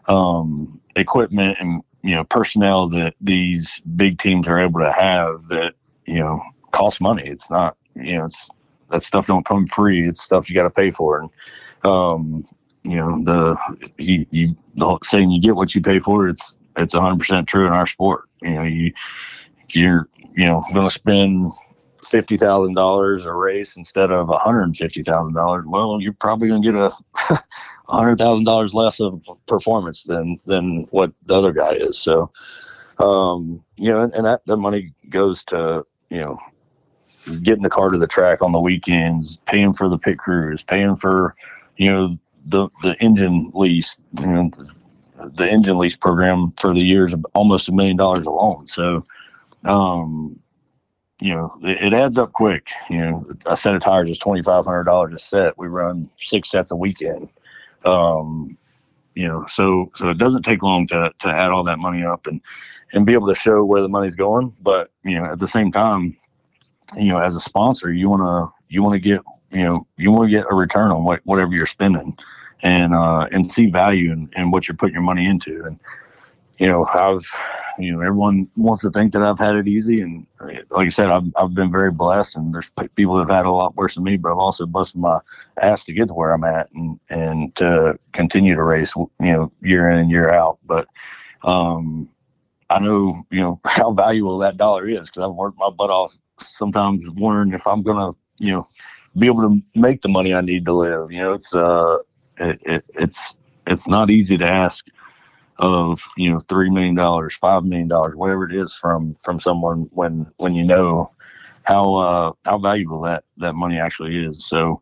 um 0.07 0.79
equipment 0.95 1.57
and 1.59 1.81
you 2.03 2.13
know 2.13 2.23
personnel 2.25 2.87
that 2.89 3.15
these 3.19 3.79
big 3.95 4.19
teams 4.19 4.47
are 4.47 4.59
able 4.59 4.79
to 4.79 4.91
have 4.91 5.47
that, 5.47 5.73
you 6.05 6.19
know, 6.19 6.39
cost 6.71 7.01
money. 7.01 7.23
It's 7.25 7.49
not 7.49 7.77
you 7.95 8.17
know, 8.17 8.25
it's 8.25 8.47
that 8.91 9.03
stuff 9.03 9.27
don't 9.27 9.45
come 9.45 9.67
free. 9.67 10.07
It's 10.07 10.21
stuff 10.21 10.49
you 10.49 10.55
got 10.55 10.63
to 10.63 10.69
pay 10.69 10.91
for. 10.91 11.21
And 11.21 11.29
um, 11.83 12.45
you 12.83 12.97
know 12.97 13.23
the 13.23 13.57
you, 13.97 14.25
you 14.31 14.55
the 14.75 14.97
saying 15.03 15.31
you 15.31 15.41
get 15.41 15.55
what 15.55 15.75
you 15.75 15.81
pay 15.81 15.99
for. 15.99 16.27
It's 16.27 16.53
it's 16.77 16.93
hundred 16.93 17.19
percent 17.19 17.47
true 17.47 17.67
in 17.67 17.73
our 17.73 17.87
sport. 17.87 18.25
You 18.41 18.51
know, 18.51 18.63
you 18.63 18.93
if 19.63 19.75
you're 19.75 20.07
you 20.35 20.45
know 20.45 20.63
going 20.73 20.87
to 20.87 20.93
spend 20.93 21.51
fifty 22.03 22.37
thousand 22.37 22.75
dollars 22.75 23.25
a 23.25 23.33
race 23.33 23.77
instead 23.77 24.11
of 24.11 24.29
one 24.29 24.39
hundred 24.39 24.63
and 24.63 24.77
fifty 24.77 25.03
thousand 25.03 25.33
dollars, 25.33 25.65
well, 25.67 26.01
you're 26.01 26.13
probably 26.13 26.47
going 26.47 26.63
to 26.63 26.71
get 26.71 26.81
a 27.31 27.95
hundred 27.95 28.17
thousand 28.17 28.45
dollars 28.45 28.73
less 28.73 28.99
of 28.99 29.23
performance 29.47 30.03
than 30.03 30.39
than 30.45 30.87
what 30.91 31.11
the 31.25 31.35
other 31.35 31.53
guy 31.53 31.71
is. 31.71 31.99
So, 31.99 32.31
um, 32.99 33.63
you 33.75 33.91
know, 33.91 34.01
and, 34.01 34.13
and 34.13 34.25
that 34.25 34.41
the 34.45 34.57
money 34.57 34.93
goes 35.09 35.43
to 35.45 35.85
you 36.09 36.19
know 36.19 36.37
getting 37.43 37.63
the 37.63 37.69
car 37.69 37.89
to 37.89 37.97
the 37.97 38.07
track 38.07 38.41
on 38.41 38.51
the 38.51 38.59
weekends, 38.59 39.37
paying 39.45 39.73
for 39.73 39.87
the 39.87 39.97
pit 39.97 40.17
crews, 40.17 40.63
paying 40.63 40.95
for 40.95 41.35
you 41.77 41.91
know 41.91 42.17
the 42.45 42.69
the 42.81 42.95
engine 42.99 43.49
lease, 43.53 43.97
you 44.19 44.25
know, 44.25 44.51
the 45.33 45.47
engine 45.47 45.77
lease 45.77 45.95
program 45.95 46.51
for 46.59 46.73
the 46.73 46.81
years 46.81 47.13
of 47.13 47.25
almost 47.33 47.69
a 47.69 47.71
million 47.71 47.97
dollars 47.97 48.25
alone. 48.25 48.67
So, 48.67 49.03
um, 49.63 50.39
you 51.19 51.33
know, 51.33 51.51
it, 51.61 51.77
it 51.81 51.93
adds 51.93 52.17
up 52.17 52.33
quick. 52.33 52.67
You 52.89 52.97
know, 52.97 53.33
a 53.45 53.55
set 53.55 53.75
of 53.75 53.81
tires 53.81 54.09
is 54.09 54.17
twenty 54.17 54.41
five 54.41 54.65
hundred 54.65 54.85
dollars 54.85 55.13
a 55.13 55.19
set. 55.19 55.57
We 55.57 55.67
run 55.67 56.09
six 56.19 56.49
sets 56.49 56.71
a 56.71 56.75
weekend. 56.75 57.29
Um, 57.85 58.57
you 59.15 59.27
know, 59.27 59.45
so 59.47 59.91
so 59.95 60.09
it 60.09 60.17
doesn't 60.17 60.43
take 60.43 60.63
long 60.63 60.87
to 60.87 61.13
to 61.19 61.27
add 61.27 61.51
all 61.51 61.63
that 61.63 61.79
money 61.79 62.03
up 62.03 62.27
and 62.27 62.41
and 62.93 63.05
be 63.05 63.13
able 63.13 63.27
to 63.27 63.35
show 63.35 63.63
where 63.63 63.81
the 63.81 63.89
money's 63.89 64.15
going. 64.15 64.53
But 64.61 64.89
you 65.03 65.19
know, 65.19 65.25
at 65.25 65.39
the 65.39 65.47
same 65.47 65.71
time, 65.71 66.17
you 66.97 67.09
know, 67.09 67.19
as 67.19 67.35
a 67.35 67.39
sponsor, 67.39 67.91
you 67.91 68.09
want 68.09 68.21
to 68.21 68.53
you 68.69 68.83
want 68.83 68.93
to 68.93 68.99
get 68.99 69.21
you 69.51 69.63
know 69.63 69.83
you 69.97 70.11
want 70.11 70.29
to 70.29 70.35
get 70.35 70.45
a 70.49 70.55
return 70.55 70.91
on 70.91 71.03
what, 71.03 71.21
whatever 71.23 71.53
you're 71.53 71.65
spending 71.65 72.15
and 72.63 72.93
uh 72.93 73.27
and 73.31 73.51
see 73.51 73.69
value 73.69 74.11
in, 74.11 74.29
in 74.35 74.51
what 74.51 74.67
you're 74.67 74.75
putting 74.75 74.93
your 74.93 75.03
money 75.03 75.25
into. 75.25 75.61
And 75.65 75.79
you 76.61 76.67
know 76.67 76.85
i've 76.93 77.25
you 77.79 77.91
know 77.91 78.01
everyone 78.01 78.47
wants 78.55 78.83
to 78.83 78.91
think 78.91 79.13
that 79.13 79.23
i've 79.23 79.39
had 79.39 79.55
it 79.55 79.67
easy. 79.67 79.99
And 79.99 80.27
like 80.69 80.85
i 80.85 80.89
said 80.89 81.09
i've, 81.09 81.25
I've 81.35 81.55
been 81.55 81.71
very 81.71 81.91
blessed 81.91 82.37
and 82.37 82.53
there's 82.53 82.69
people 82.95 83.15
that 83.15 83.27
have 83.27 83.35
had 83.35 83.45
a 83.47 83.51
lot 83.51 83.75
worse 83.75 83.95
than 83.95 84.03
me 84.03 84.17
but 84.17 84.31
i've 84.31 84.37
also 84.37 84.67
busted 84.67 85.01
my 85.01 85.19
ass 85.59 85.85
to 85.85 85.93
get 85.93 86.09
to 86.09 86.13
where 86.13 86.33
i'm 86.33 86.43
at 86.43 86.71
and 86.73 86.99
and 87.09 87.55
to 87.55 87.97
continue 88.11 88.53
to 88.53 88.63
race 88.63 88.93
you 88.95 89.09
know 89.19 89.51
year 89.61 89.89
in 89.89 89.97
and 89.97 90.11
year 90.11 90.29
out. 90.29 90.59
But 90.63 90.87
um 91.43 92.07
i 92.69 92.77
know 92.77 93.23
you 93.31 93.41
know 93.41 93.59
how 93.65 93.91
valuable 93.91 94.37
that 94.37 94.57
dollar 94.57 94.87
is 94.87 95.09
because 95.09 95.23
i've 95.23 95.35
worked 95.35 95.57
my 95.57 95.71
butt 95.71 95.89
off 95.89 96.19
sometimes 96.41 97.09
wondering 97.11 97.53
if 97.53 97.67
i'm 97.67 97.81
gonna 97.81 98.11
you 98.39 98.51
know 98.51 98.67
be 99.17 99.27
able 99.27 99.41
to 99.41 99.61
make 99.75 100.01
the 100.01 100.09
money 100.09 100.33
I 100.33 100.41
need 100.41 100.65
to 100.65 100.73
live. 100.73 101.11
You 101.11 101.19
know, 101.19 101.33
it's 101.33 101.53
uh, 101.53 101.97
it, 102.37 102.59
it, 102.65 102.85
it's 102.89 103.35
it's 103.67 103.87
not 103.87 104.09
easy 104.09 104.37
to 104.37 104.45
ask 104.45 104.85
of 105.57 106.07
you 106.17 106.31
know 106.31 106.39
three 106.39 106.69
million 106.69 106.95
dollars, 106.95 107.35
five 107.35 107.63
million 107.63 107.87
dollars, 107.87 108.15
whatever 108.15 108.45
it 108.45 108.55
is 108.55 108.73
from 108.73 109.15
from 109.21 109.39
someone 109.39 109.89
when 109.91 110.31
when 110.37 110.55
you 110.55 110.63
know 110.63 111.11
how 111.63 111.95
uh, 111.95 112.31
how 112.45 112.57
valuable 112.57 113.01
that 113.01 113.23
that 113.37 113.55
money 113.55 113.79
actually 113.79 114.23
is. 114.23 114.45
So 114.45 114.81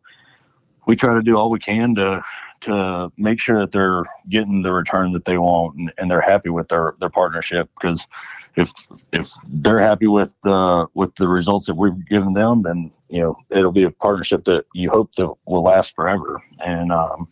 we 0.86 0.96
try 0.96 1.14
to 1.14 1.22
do 1.22 1.36
all 1.36 1.50
we 1.50 1.58
can 1.58 1.94
to 1.96 2.22
to 2.60 3.10
make 3.16 3.40
sure 3.40 3.60
that 3.60 3.72
they're 3.72 4.04
getting 4.28 4.62
the 4.62 4.72
return 4.72 5.12
that 5.12 5.24
they 5.24 5.38
want 5.38 5.76
and, 5.76 5.92
and 5.96 6.10
they're 6.10 6.20
happy 6.20 6.50
with 6.50 6.68
their 6.68 6.94
their 7.00 7.10
partnership 7.10 7.68
because 7.80 8.06
if 8.56 8.72
if 9.12 9.30
they're 9.46 9.78
happy 9.78 10.06
with 10.06 10.34
the 10.42 10.86
with 10.94 11.14
the 11.16 11.28
results 11.28 11.66
that 11.66 11.74
we've 11.74 12.06
given 12.08 12.32
them, 12.34 12.62
then 12.62 12.90
you 13.08 13.20
know 13.20 13.36
it'll 13.50 13.72
be 13.72 13.84
a 13.84 13.90
partnership 13.90 14.44
that 14.44 14.64
you 14.74 14.90
hope 14.90 15.14
that 15.14 15.32
will 15.46 15.62
last 15.62 15.94
forever. 15.94 16.42
And 16.64 16.92
um, 16.92 17.28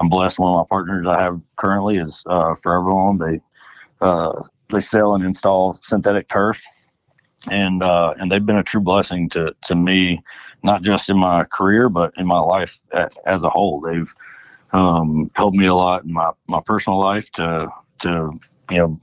I'm 0.00 0.08
blessed. 0.08 0.38
One 0.38 0.52
of 0.52 0.58
my 0.58 0.68
partners 0.68 1.06
I 1.06 1.20
have 1.20 1.40
currently 1.56 1.96
is 1.96 2.22
uh, 2.26 2.54
Forever 2.54 2.90
Lawn. 2.90 3.18
They 3.18 3.40
uh, 4.00 4.42
they 4.68 4.80
sell 4.80 5.14
and 5.14 5.24
install 5.24 5.74
synthetic 5.74 6.28
turf, 6.28 6.64
and 7.50 7.82
uh, 7.82 8.14
and 8.18 8.30
they've 8.30 8.44
been 8.44 8.56
a 8.56 8.62
true 8.62 8.80
blessing 8.80 9.28
to 9.30 9.54
to 9.64 9.74
me, 9.74 10.22
not 10.62 10.82
just 10.82 11.10
in 11.10 11.18
my 11.18 11.44
career 11.44 11.88
but 11.88 12.12
in 12.16 12.26
my 12.26 12.38
life 12.38 12.78
as 13.26 13.42
a 13.44 13.50
whole. 13.50 13.80
They've 13.80 14.12
um, 14.72 15.30
helped 15.34 15.56
me 15.56 15.66
a 15.66 15.74
lot 15.74 16.04
in 16.04 16.12
my 16.12 16.30
my 16.46 16.60
personal 16.64 16.98
life 16.98 17.30
to 17.32 17.68
to 18.00 18.38
you 18.70 18.78
know 18.78 19.00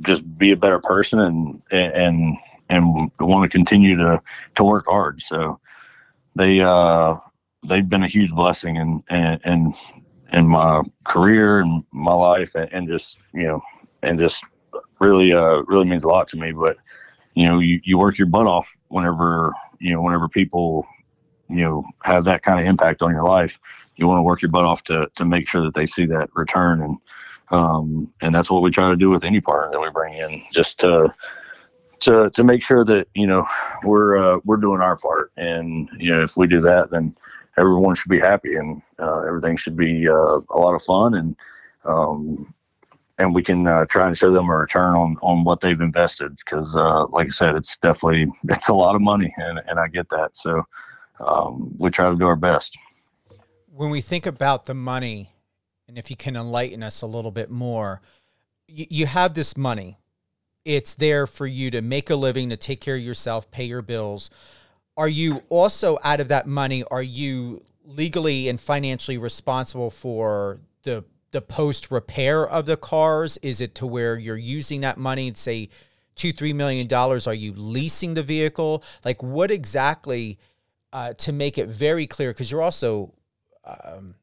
just 0.00 0.38
be 0.38 0.52
a 0.52 0.56
better 0.56 0.78
person 0.78 1.18
and 1.20 1.62
and 1.70 2.36
and 2.68 3.10
want 3.20 3.50
to 3.50 3.56
continue 3.56 3.96
to 3.96 4.20
to 4.54 4.64
work 4.64 4.86
hard. 4.86 5.20
So 5.20 5.60
they 6.34 6.60
uh, 6.60 7.16
they've 7.66 7.88
been 7.88 8.02
a 8.02 8.08
huge 8.08 8.30
blessing 8.30 8.76
in 8.76 9.02
in 9.10 9.74
in, 10.32 10.46
my 10.48 10.82
career 11.04 11.60
and 11.60 11.84
my 11.92 12.14
life, 12.14 12.54
and, 12.54 12.72
and 12.72 12.88
just 12.88 13.18
you 13.34 13.44
know, 13.44 13.60
and 14.02 14.18
just 14.18 14.44
really 14.98 15.32
uh, 15.32 15.62
really 15.66 15.88
means 15.88 16.04
a 16.04 16.08
lot 16.08 16.28
to 16.28 16.36
me. 16.36 16.52
But 16.52 16.76
you 17.34 17.46
know, 17.46 17.58
you, 17.58 17.80
you 17.84 17.98
work 17.98 18.18
your 18.18 18.28
butt 18.28 18.46
off 18.46 18.76
whenever 18.88 19.52
you 19.78 19.92
know 19.92 20.02
whenever 20.02 20.28
people 20.28 20.86
you 21.48 21.62
know 21.62 21.84
have 22.04 22.24
that 22.24 22.42
kind 22.42 22.60
of 22.60 22.66
impact 22.66 23.02
on 23.02 23.10
your 23.10 23.24
life. 23.24 23.58
You 23.96 24.08
want 24.08 24.18
to 24.18 24.22
work 24.22 24.40
your 24.40 24.50
butt 24.50 24.64
off 24.64 24.82
to 24.84 25.08
to 25.14 25.24
make 25.24 25.48
sure 25.48 25.62
that 25.62 25.74
they 25.74 25.86
see 25.86 26.06
that 26.06 26.30
return 26.34 26.80
and 26.80 26.96
um, 27.52 28.12
and 28.22 28.34
that's 28.34 28.50
what 28.50 28.62
we 28.62 28.70
try 28.70 28.88
to 28.88 28.96
do 28.96 29.10
with 29.10 29.24
any 29.24 29.40
partner 29.40 29.70
that 29.70 29.80
we 29.80 29.90
bring 29.90 30.14
in, 30.14 30.42
just 30.52 30.80
to 30.80 31.14
to 32.00 32.30
to 32.30 32.42
make 32.42 32.62
sure 32.62 32.84
that 32.84 33.06
you 33.14 33.26
know 33.26 33.46
we're 33.84 34.16
uh, 34.16 34.40
we're 34.44 34.56
doing 34.56 34.80
our 34.80 34.96
part, 34.96 35.30
and 35.36 35.88
you 35.98 36.10
know 36.10 36.22
if 36.22 36.36
we 36.36 36.46
do 36.46 36.60
that, 36.60 36.90
then 36.90 37.14
everyone 37.58 37.94
should 37.94 38.10
be 38.10 38.18
happy, 38.18 38.56
and 38.56 38.82
uh, 38.98 39.20
everything 39.20 39.56
should 39.56 39.76
be 39.76 40.08
uh, 40.08 40.40
a 40.50 40.58
lot 40.58 40.74
of 40.74 40.82
fun, 40.82 41.14
and 41.14 41.36
um, 41.84 42.54
and 43.18 43.34
we 43.34 43.42
can 43.42 43.66
uh, 43.66 43.84
try 43.84 44.06
and 44.06 44.16
show 44.16 44.30
them 44.30 44.48
a 44.48 44.56
return 44.56 44.96
on 44.96 45.16
on 45.20 45.44
what 45.44 45.60
they've 45.60 45.80
invested, 45.80 46.34
because 46.36 46.74
uh, 46.74 47.06
like 47.08 47.26
I 47.26 47.30
said, 47.30 47.54
it's 47.54 47.76
definitely 47.76 48.26
it's 48.44 48.70
a 48.70 48.74
lot 48.74 48.96
of 48.96 49.02
money, 49.02 49.32
and 49.36 49.60
and 49.68 49.78
I 49.78 49.88
get 49.88 50.08
that, 50.08 50.38
so 50.38 50.62
um, 51.20 51.76
we 51.78 51.90
try 51.90 52.08
to 52.08 52.16
do 52.16 52.26
our 52.26 52.36
best. 52.36 52.78
When 53.74 53.90
we 53.90 54.00
think 54.00 54.26
about 54.26 54.64
the 54.64 54.74
money 54.74 55.31
and 55.88 55.98
if 55.98 56.10
you 56.10 56.16
can 56.16 56.36
enlighten 56.36 56.82
us 56.82 57.02
a 57.02 57.06
little 57.06 57.30
bit 57.30 57.50
more, 57.50 58.00
you, 58.68 58.86
you 58.88 59.06
have 59.06 59.34
this 59.34 59.56
money. 59.56 59.98
It's 60.64 60.94
there 60.94 61.26
for 61.26 61.46
you 61.46 61.70
to 61.70 61.82
make 61.82 62.08
a 62.10 62.16
living, 62.16 62.50
to 62.50 62.56
take 62.56 62.80
care 62.80 62.96
of 62.96 63.02
yourself, 63.02 63.50
pay 63.50 63.64
your 63.64 63.82
bills. 63.82 64.30
Are 64.96 65.08
you 65.08 65.42
also 65.48 65.98
out 66.04 66.20
of 66.20 66.28
that 66.28 66.46
money? 66.46 66.84
Are 66.90 67.02
you 67.02 67.64
legally 67.84 68.48
and 68.48 68.60
financially 68.60 69.18
responsible 69.18 69.90
for 69.90 70.60
the 70.84 71.04
the 71.32 71.40
post 71.40 71.90
repair 71.90 72.46
of 72.46 72.66
the 72.66 72.76
cars? 72.76 73.38
Is 73.38 73.60
it 73.60 73.74
to 73.76 73.86
where 73.86 74.18
you're 74.18 74.36
using 74.36 74.82
that 74.82 74.98
money 74.98 75.32
say 75.34 75.68
two 76.14 76.32
three 76.32 76.52
million 76.52 76.86
dollars? 76.86 77.26
Are 77.26 77.34
you 77.34 77.52
leasing 77.54 78.14
the 78.14 78.22
vehicle? 78.22 78.84
Like 79.04 79.22
what 79.22 79.50
exactly? 79.50 80.38
Uh, 80.94 81.14
to 81.14 81.32
make 81.32 81.56
it 81.56 81.68
very 81.68 82.06
clear, 82.06 82.32
because 82.32 82.52
you're 82.52 82.60
also 82.60 83.14
um, 83.64 84.14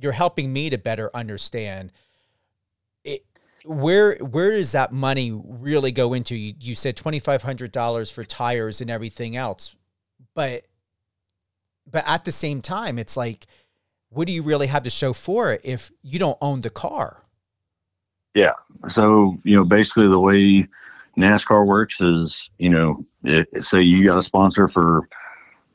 you're 0.00 0.12
helping 0.12 0.52
me 0.52 0.70
to 0.70 0.78
better 0.78 1.10
understand 1.14 1.92
it, 3.04 3.24
where 3.64 4.16
where 4.16 4.50
does 4.50 4.72
that 4.72 4.92
money 4.92 5.32
really 5.32 5.92
go 5.92 6.14
into? 6.14 6.34
You, 6.34 6.54
you 6.60 6.74
said 6.74 6.96
twenty 6.96 7.18
five 7.18 7.42
hundred 7.42 7.72
dollars 7.72 8.10
for 8.10 8.24
tires 8.24 8.80
and 8.80 8.90
everything 8.90 9.36
else, 9.36 9.74
but 10.34 10.64
but 11.90 12.04
at 12.06 12.24
the 12.24 12.32
same 12.32 12.62
time, 12.62 12.98
it's 12.98 13.16
like, 13.16 13.46
what 14.08 14.26
do 14.26 14.32
you 14.32 14.42
really 14.42 14.68
have 14.68 14.82
to 14.84 14.90
show 14.90 15.12
for 15.12 15.52
it 15.52 15.60
if 15.64 15.92
you 16.02 16.18
don't 16.18 16.38
own 16.40 16.62
the 16.62 16.70
car? 16.70 17.22
Yeah. 18.34 18.54
So 18.88 19.36
you 19.44 19.56
know, 19.56 19.64
basically, 19.64 20.08
the 20.08 20.20
way 20.20 20.66
NASCAR 21.16 21.66
works 21.66 22.00
is, 22.00 22.50
you 22.58 22.70
know, 22.70 22.96
it, 23.22 23.48
say 23.62 23.82
you 23.82 24.04
got 24.04 24.18
a 24.18 24.22
sponsor 24.22 24.66
for 24.66 25.08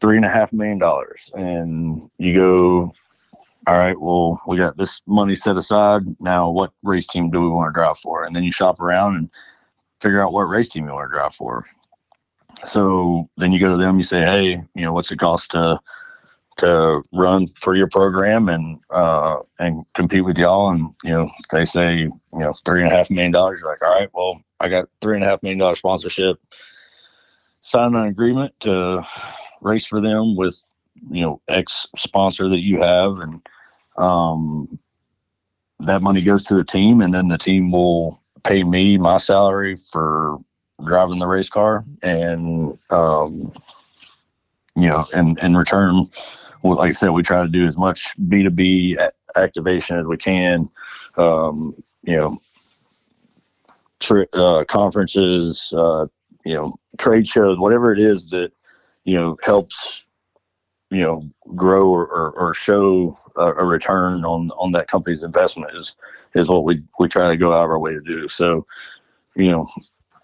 three 0.02 0.18
and 0.18 0.26
a 0.26 0.30
half 0.30 0.52
million 0.52 0.80
dollars, 0.80 1.32
and 1.36 2.10
you 2.18 2.34
go 2.34 2.92
all 3.70 3.78
right, 3.78 4.02
well, 4.02 4.42
we 4.48 4.58
got 4.58 4.78
this 4.78 5.00
money 5.06 5.36
set 5.36 5.56
aside. 5.56 6.02
Now, 6.20 6.50
what 6.50 6.72
race 6.82 7.06
team 7.06 7.30
do 7.30 7.40
we 7.40 7.50
want 7.50 7.70
to 7.70 7.80
drive 7.80 8.00
for? 8.00 8.24
And 8.24 8.36
then 8.36 8.44
you 8.44 8.52
shop 8.52 8.80
around 8.80 9.16
and 9.16 9.30
figure 10.02 10.24
out 10.24 10.34
what 10.34 10.46
race 10.46 10.70
team 10.70 10.88
you 10.88 10.92
want 10.92 11.12
to 11.12 11.16
drive 11.16 11.36
for. 11.36 11.64
So 12.66 13.28
then 13.38 13.52
you 13.52 13.60
go 13.60 13.70
to 13.70 13.78
them, 13.78 13.98
you 13.98 14.04
say, 14.04 14.22
hey, 14.22 14.60
you 14.74 14.82
know, 14.82 14.92
what's 14.92 15.12
it 15.12 15.20
cost 15.20 15.52
to 15.52 15.80
to 16.58 17.04
run 17.14 17.46
for 17.62 17.76
your 17.76 17.88
program 17.88 18.50
and 18.50 18.80
uh, 18.90 19.38
and 19.60 19.86
compete 19.94 20.26
with 20.26 20.40
y'all? 20.40 20.72
And 20.72 20.90
you 21.04 21.12
know, 21.12 21.30
they 21.52 21.66
say, 21.66 21.96
you 21.98 22.12
know, 22.34 22.56
three 22.66 22.82
and 22.82 22.92
a 22.92 22.96
half 22.96 23.12
million 23.12 23.32
dollars. 23.32 23.60
You're 23.62 23.70
like, 23.70 23.84
all 23.84 24.00
right, 24.00 24.10
well, 24.16 24.42
I 24.60 24.70
got 24.70 24.88
three 25.00 25.14
and 25.14 25.24
a 25.24 25.28
half 25.28 25.44
million 25.44 25.60
dollar 25.60 25.76
sponsorship. 25.76 26.40
Sign 27.62 27.94
an 27.94 28.08
agreement 28.08 28.60
to 28.62 29.06
race 29.62 29.86
for 29.86 30.02
them 30.02 30.36
with 30.36 30.60
you 31.08 31.22
know 31.22 31.40
X 31.48 31.86
sponsor 31.96 32.50
that 32.50 32.62
you 32.62 32.82
have, 32.82 33.20
and 33.20 33.44
um, 34.00 34.80
that 35.80 36.02
money 36.02 36.22
goes 36.22 36.44
to 36.46 36.56
the 36.56 36.64
team, 36.64 37.02
and 37.02 37.14
then 37.14 37.28
the 37.28 37.38
team 37.38 37.72
will 37.72 38.22
pay 38.44 38.64
me 38.64 38.98
my 38.98 39.18
salary 39.18 39.76
for 39.92 40.40
driving 40.86 41.20
the 41.20 41.28
race 41.28 41.50
car, 41.50 41.84
and 42.02 42.78
um, 42.90 43.52
you 44.76 44.88
know, 44.88 45.06
and 45.14 45.38
in 45.40 45.56
return, 45.56 46.08
like 46.64 46.90
I 46.90 46.92
said, 46.92 47.10
we 47.12 47.24
try 47.24 47.42
to 47.42 47.48
do 47.50 47.66
as 47.66 47.78
much 47.78 48.16
B 48.28 48.44
two 48.44 48.50
B 48.50 48.98
activation 49.36 49.98
as 49.98 50.06
we 50.06 50.18
can. 50.18 50.70
Um, 51.18 51.76
you 52.04 52.16
know, 52.16 52.38
tri- 54.00 54.28
uh, 54.34 54.64
conferences, 54.66 55.74
uh, 55.76 56.08
you 56.46 56.54
know, 56.54 56.76
trade 56.98 57.28
shows, 57.28 57.58
whatever 57.58 57.92
it 57.92 58.00
is 58.00 58.30
that 58.30 58.52
you 59.04 59.16
know 59.16 59.38
helps 59.44 60.06
you 60.90 61.02
know 61.02 61.30
grow 61.56 61.90
or, 61.90 62.08
or, 62.08 62.32
or 62.32 62.54
show 62.54 63.16
a, 63.38 63.54
a, 63.54 63.66
return 63.66 64.26
on 64.26 64.52
on 64.52 64.72
that 64.72 64.88
company's 64.88 65.24
investment 65.24 65.72
is 65.76 65.96
is 66.34 66.50
what 66.50 66.64
we 66.64 66.84
we 67.00 67.08
try 67.08 67.28
to 67.28 67.38
go 67.38 67.54
out 67.54 67.66
of 67.66 67.70
our 67.70 67.80
way 67.80 67.94
to 67.94 68.02
do. 68.02 68.28
So 68.28 68.66
you 69.36 69.52
know 69.52 69.68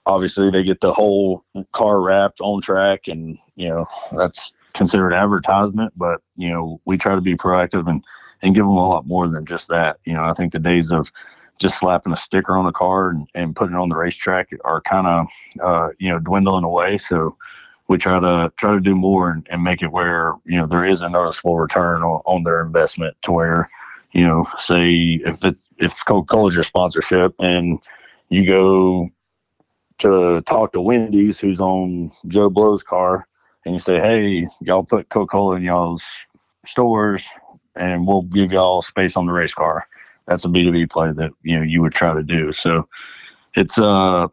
obviously 0.05 0.49
they 0.49 0.63
get 0.63 0.81
the 0.81 0.93
whole 0.93 1.43
car 1.71 2.01
wrapped 2.01 2.39
on 2.41 2.61
track 2.61 3.07
and 3.07 3.37
you 3.55 3.69
know 3.69 3.85
that's 4.17 4.51
considered 4.73 5.13
advertisement 5.13 5.93
but 5.95 6.21
you 6.35 6.49
know 6.49 6.81
we 6.85 6.97
try 6.97 7.15
to 7.15 7.21
be 7.21 7.35
proactive 7.35 7.87
and 7.87 8.03
and 8.41 8.53
give 8.53 8.65
them 8.65 8.75
a 8.75 8.89
lot 8.89 9.07
more 9.07 9.27
than 9.27 9.45
just 9.45 9.69
that. 9.69 9.97
You 10.05 10.13
know 10.13 10.23
i 10.23 10.33
think 10.33 10.51
the 10.51 10.59
days 10.59 10.91
of 10.91 11.11
just 11.59 11.79
slapping 11.79 12.13
a 12.13 12.17
sticker 12.17 12.57
on 12.57 12.65
the 12.65 12.71
car 12.71 13.09
and, 13.09 13.27
and 13.33 13.55
putting 13.55 13.75
it 13.75 13.79
on 13.79 13.89
the 13.89 13.95
racetrack 13.95 14.49
are 14.63 14.81
kind 14.81 15.07
of 15.07 15.27
uh, 15.63 15.89
you 15.99 16.09
know 16.09 16.19
dwindling 16.19 16.63
away. 16.63 16.97
So 16.97 17.37
we 17.87 17.97
try 17.97 18.19
to 18.19 18.51
try 18.57 18.73
to 18.73 18.79
do 18.79 18.95
more 18.95 19.31
and, 19.31 19.47
and 19.49 19.63
make 19.63 19.81
it 19.81 19.91
where 19.91 20.33
you 20.45 20.57
know 20.57 20.65
there 20.65 20.85
is 20.85 21.01
a 21.01 21.09
noticeable 21.09 21.57
return 21.57 22.01
on, 22.01 22.21
on 22.25 22.43
their 22.43 22.61
investment 22.61 23.15
to 23.21 23.31
where 23.31 23.69
you 24.11 24.25
know 24.25 24.45
say 24.57 25.19
if 25.25 25.43
it 25.43 25.55
if 25.77 26.03
coca-cola's 26.05 26.53
your 26.55 26.63
sponsorship 26.63 27.33
and 27.39 27.79
you 28.29 28.47
go 28.47 29.07
to 29.97 30.41
talk 30.41 30.71
to 30.71 30.81
wendy's 30.81 31.39
who's 31.39 31.59
on 31.59 32.09
joe 32.27 32.49
blow's 32.49 32.83
car 32.83 33.27
and 33.65 33.73
you 33.73 33.79
say 33.79 33.99
hey 33.99 34.45
y'all 34.61 34.83
put 34.83 35.09
coca-cola 35.09 35.57
in 35.57 35.63
y'all's 35.63 36.25
stores 36.65 37.29
and 37.75 38.07
we'll 38.07 38.23
give 38.23 38.51
y'all 38.51 38.81
space 38.81 39.17
on 39.17 39.25
the 39.25 39.33
race 39.33 39.53
car. 39.53 39.87
That's 40.27 40.45
a 40.45 40.47
b2b 40.47 40.89
play 40.89 41.11
that 41.11 41.31
you 41.43 41.57
know 41.57 41.63
you 41.63 41.81
would 41.81 41.93
try 41.93 42.13
to 42.13 42.23
do. 42.23 42.51
So 42.51 42.87
it's 43.53 43.77
uh 43.77 44.27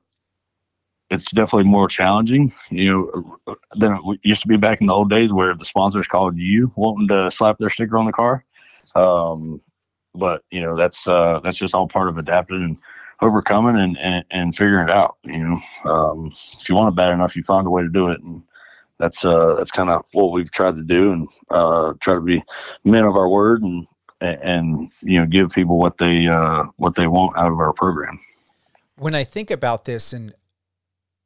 it's 1.13 1.31
definitely 1.31 1.71
more 1.71 1.89
challenging, 1.89 2.53
you 2.71 2.91
know, 2.91 3.57
than 3.77 4.01
it 4.05 4.21
used 4.23 4.43
to 4.43 4.49
be 4.49 4.57
back 4.57 4.81
in 4.81 4.87
the 4.87 4.95
old 4.95 5.11
days 5.11 5.33
where 5.33 5.55
the 5.55 5.65
sponsors 5.65 6.07
called 6.07 6.39
you 6.39 6.73
wanting 6.77 7.09
to 7.09 7.31
slap 7.31 7.59
their 7.59 7.69
sticker 7.69 7.99
on 7.99 8.07
the 8.07 8.13
car. 8.13 8.45
Um, 8.97 9.61
but 10.15 10.43
you 10.51 10.61
know, 10.61 10.75
that's 10.75 11.07
uh, 11.07 11.41
that's 11.41 11.59
just 11.59 11.75
all 11.75 11.87
part 11.87 12.09
of 12.09 12.17
adapting 12.17 12.63
and 12.63 12.79
overcoming 13.21 13.77
and, 13.77 13.99
and, 13.99 14.25
and 14.31 14.57
figuring 14.57 14.89
it 14.89 14.95
out. 14.95 15.17
You 15.25 15.39
know, 15.39 15.91
um, 15.91 16.35
if 16.59 16.69
you 16.69 16.75
want 16.75 16.93
it 16.93 16.97
bad 16.97 17.13
enough, 17.13 17.37
you 17.37 17.43
find 17.43 17.67
a 17.67 17.71
way 17.71 17.83
to 17.83 17.89
do 17.89 18.09
it, 18.09 18.21
and 18.23 18.43
that's 18.99 19.25
uh, 19.25 19.55
that's 19.57 19.71
kind 19.71 19.91
of 19.91 20.05
what 20.13 20.33
we've 20.33 20.51
tried 20.51 20.77
to 20.77 20.83
do, 20.83 21.13
and 21.13 21.29
uh, 21.51 21.93
try 22.01 22.15
to 22.15 22.21
be 22.21 22.43
men 22.85 23.05
of 23.05 23.17
our 23.17 23.29
word, 23.29 23.63
and 23.63 23.87
and 24.21 24.91
you 25.03 25.21
know, 25.21 25.27
give 25.27 25.53
people 25.53 25.79
what 25.79 25.99
they 25.99 26.27
uh, 26.27 26.65
what 26.77 26.95
they 26.95 27.07
want 27.07 27.37
out 27.37 27.53
of 27.53 27.59
our 27.59 27.75
program. 27.75 28.19
When 28.97 29.15
I 29.15 29.25
think 29.25 29.51
about 29.51 29.85
this, 29.85 30.13
and 30.13 30.33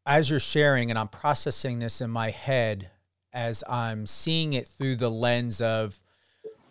as 0.07 0.31
you're 0.31 0.41
sharing 0.41 0.91
and 0.91 0.99
I'm 0.99 1.09
processing 1.09 1.81
this 1.81 2.01
in 2.01 2.11
my 2.11 2.31
head 2.31 2.91
as 3.33 3.65
I'm 3.69 4.07
seeing 4.07 4.53
it 4.53 4.69
through 4.69 4.97
the 4.97 5.11
lens 5.11 5.61
of, 5.61 6.01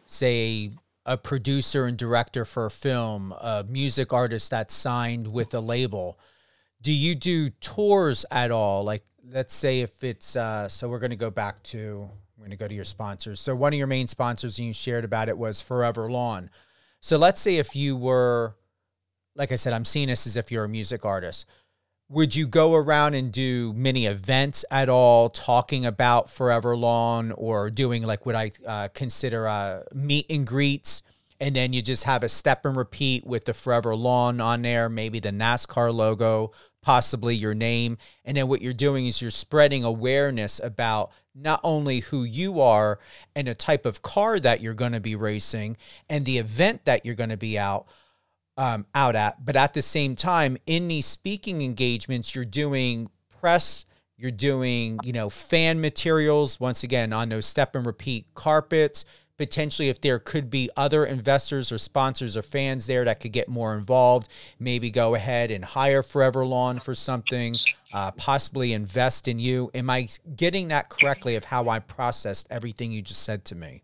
say, 0.05 0.69
a 1.05 1.17
producer 1.17 1.85
and 1.85 1.97
director 1.97 2.45
for 2.45 2.65
a 2.65 2.71
film, 2.71 3.33
a 3.33 3.63
music 3.67 4.11
artist 4.13 4.49
that's 4.49 4.73
signed 4.73 5.27
with 5.33 5.53
a 5.53 5.59
label. 5.59 6.17
Do 6.81 6.91
you 6.91 7.13
do 7.13 7.49
tours 7.49 8.25
at 8.31 8.49
all? 8.49 8.83
Like, 8.83 9.03
let's 9.29 9.53
say 9.53 9.81
if 9.81 10.03
it's, 10.03 10.35
uh, 10.35 10.67
so 10.69 10.87
we're 10.87 10.99
going 10.99 11.11
to 11.11 11.15
go 11.15 11.29
back 11.29 11.61
to, 11.63 12.09
we're 12.37 12.45
going 12.45 12.51
to 12.51 12.57
go 12.57 12.67
to 12.67 12.73
your 12.73 12.83
sponsors. 12.83 13.39
So, 13.39 13.55
one 13.55 13.73
of 13.73 13.77
your 13.77 13.87
main 13.87 14.07
sponsors, 14.07 14.57
and 14.57 14.67
you 14.67 14.73
shared 14.73 15.05
about 15.05 15.29
it, 15.29 15.37
was 15.37 15.61
Forever 15.61 16.09
Lawn. 16.09 16.49
So, 17.01 17.17
let's 17.17 17.41
say 17.41 17.57
if 17.57 17.75
you 17.75 17.95
were, 17.95 18.55
like 19.35 19.51
I 19.51 19.55
said, 19.55 19.73
I'm 19.73 19.85
seeing 19.85 20.07
this 20.07 20.25
as 20.25 20.35
if 20.35 20.51
you're 20.51 20.65
a 20.65 20.69
music 20.69 21.05
artist 21.05 21.45
would 22.09 22.35
you 22.35 22.47
go 22.47 22.75
around 22.75 23.15
and 23.15 23.31
do 23.31 23.73
many 23.73 24.05
events 24.05 24.63
at 24.69 24.89
all 24.89 25.29
talking 25.29 25.85
about 25.85 26.29
forever 26.29 26.75
lawn 26.77 27.31
or 27.31 27.69
doing 27.69 28.03
like 28.03 28.25
what 28.25 28.35
i 28.35 28.51
uh, 28.67 28.87
consider 28.93 29.47
uh, 29.47 29.81
meet 29.93 30.25
and 30.29 30.45
greets 30.45 31.01
and 31.39 31.55
then 31.55 31.73
you 31.73 31.81
just 31.81 32.05
have 32.05 32.23
a 32.23 32.29
step 32.29 32.65
and 32.65 32.77
repeat 32.77 33.25
with 33.25 33.45
the 33.45 33.53
forever 33.53 33.95
lawn 33.95 34.39
on 34.39 34.61
there 34.61 34.87
maybe 34.87 35.19
the 35.19 35.31
nascar 35.31 35.93
logo 35.93 36.51
possibly 36.85 37.35
your 37.35 37.55
name. 37.55 37.97
And 38.23 38.37
then 38.37 38.47
what 38.47 38.61
you're 38.61 38.71
doing 38.71 39.07
is 39.07 39.19
you're 39.19 39.31
spreading 39.31 39.83
awareness 39.83 40.61
about 40.63 41.11
not 41.33 41.59
only 41.63 42.01
who 42.01 42.23
you 42.23 42.61
are 42.61 42.99
and 43.35 43.47
the 43.47 43.55
type 43.55 43.87
of 43.87 44.03
car 44.03 44.39
that 44.39 44.61
you're 44.61 44.75
going 44.75 44.91
to 44.91 44.99
be 44.99 45.15
racing 45.15 45.77
and 46.07 46.25
the 46.25 46.37
event 46.37 46.85
that 46.85 47.03
you're 47.03 47.15
going 47.15 47.31
to 47.31 47.37
be 47.37 47.57
out 47.57 47.87
um, 48.57 48.85
out 48.95 49.15
at, 49.15 49.43
but 49.43 49.55
at 49.55 49.73
the 49.73 49.81
same 49.81 50.15
time, 50.15 50.57
in 50.65 50.87
these 50.87 51.05
speaking 51.05 51.61
engagements, 51.61 52.33
you're 52.33 52.45
doing 52.45 53.09
press, 53.39 53.85
you're 54.17 54.31
doing 54.31 54.99
you 55.03 55.13
know 55.13 55.29
fan 55.29 55.81
materials 55.81 56.59
once 56.59 56.83
again 56.83 57.11
on 57.11 57.29
those 57.29 57.45
step 57.45 57.75
and 57.75 57.85
repeat 57.85 58.25
carpets 58.33 59.05
potentially 59.37 59.89
if 59.89 59.99
there 60.01 60.19
could 60.19 60.49
be 60.49 60.69
other 60.77 61.05
investors 61.05 61.71
or 61.71 61.77
sponsors 61.77 62.37
or 62.37 62.41
fans 62.41 62.87
there 62.87 63.05
that 63.05 63.19
could 63.19 63.31
get 63.31 63.49
more 63.49 63.75
involved, 63.75 64.27
maybe 64.59 64.89
go 64.89 65.15
ahead 65.15 65.51
and 65.51 65.63
hire 65.65 66.03
Forever 66.03 66.45
Lawn 66.45 66.79
for 66.79 66.95
something, 66.95 67.55
uh, 67.93 68.11
possibly 68.11 68.73
invest 68.73 69.27
in 69.27 69.39
you. 69.39 69.69
Am 69.73 69.89
I 69.89 70.07
getting 70.35 70.69
that 70.69 70.89
correctly 70.89 71.35
of 71.35 71.45
how 71.45 71.69
I 71.69 71.79
processed 71.79 72.47
everything 72.49 72.91
you 72.91 73.01
just 73.01 73.23
said 73.23 73.45
to 73.45 73.55
me? 73.55 73.83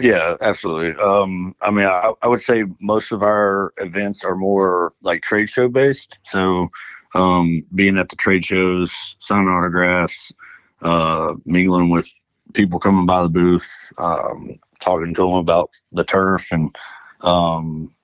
Yeah, 0.00 0.36
absolutely. 0.40 0.94
Um, 1.02 1.54
I 1.60 1.70
mean, 1.70 1.86
I, 1.86 2.12
I 2.22 2.26
would 2.26 2.40
say 2.40 2.64
most 2.80 3.12
of 3.12 3.22
our 3.22 3.72
events 3.78 4.24
are 4.24 4.34
more 4.34 4.92
like 5.02 5.22
trade 5.22 5.48
show 5.48 5.68
based. 5.68 6.18
So, 6.22 6.68
um, 7.14 7.62
being 7.74 7.98
at 7.98 8.08
the 8.08 8.16
trade 8.16 8.44
shows, 8.44 9.16
signing 9.20 9.48
autographs, 9.48 10.32
uh, 10.80 11.34
mingling 11.44 11.90
with 11.90 12.10
people 12.54 12.80
coming 12.80 13.06
by 13.06 13.22
the 13.22 13.28
booth, 13.28 13.92
um, 13.98 14.50
talking 14.80 15.14
to 15.14 15.20
them 15.26 15.34
about 15.36 15.70
the 15.92 16.04
turf 16.04 16.50
and, 16.50 16.74
um, 17.20 17.94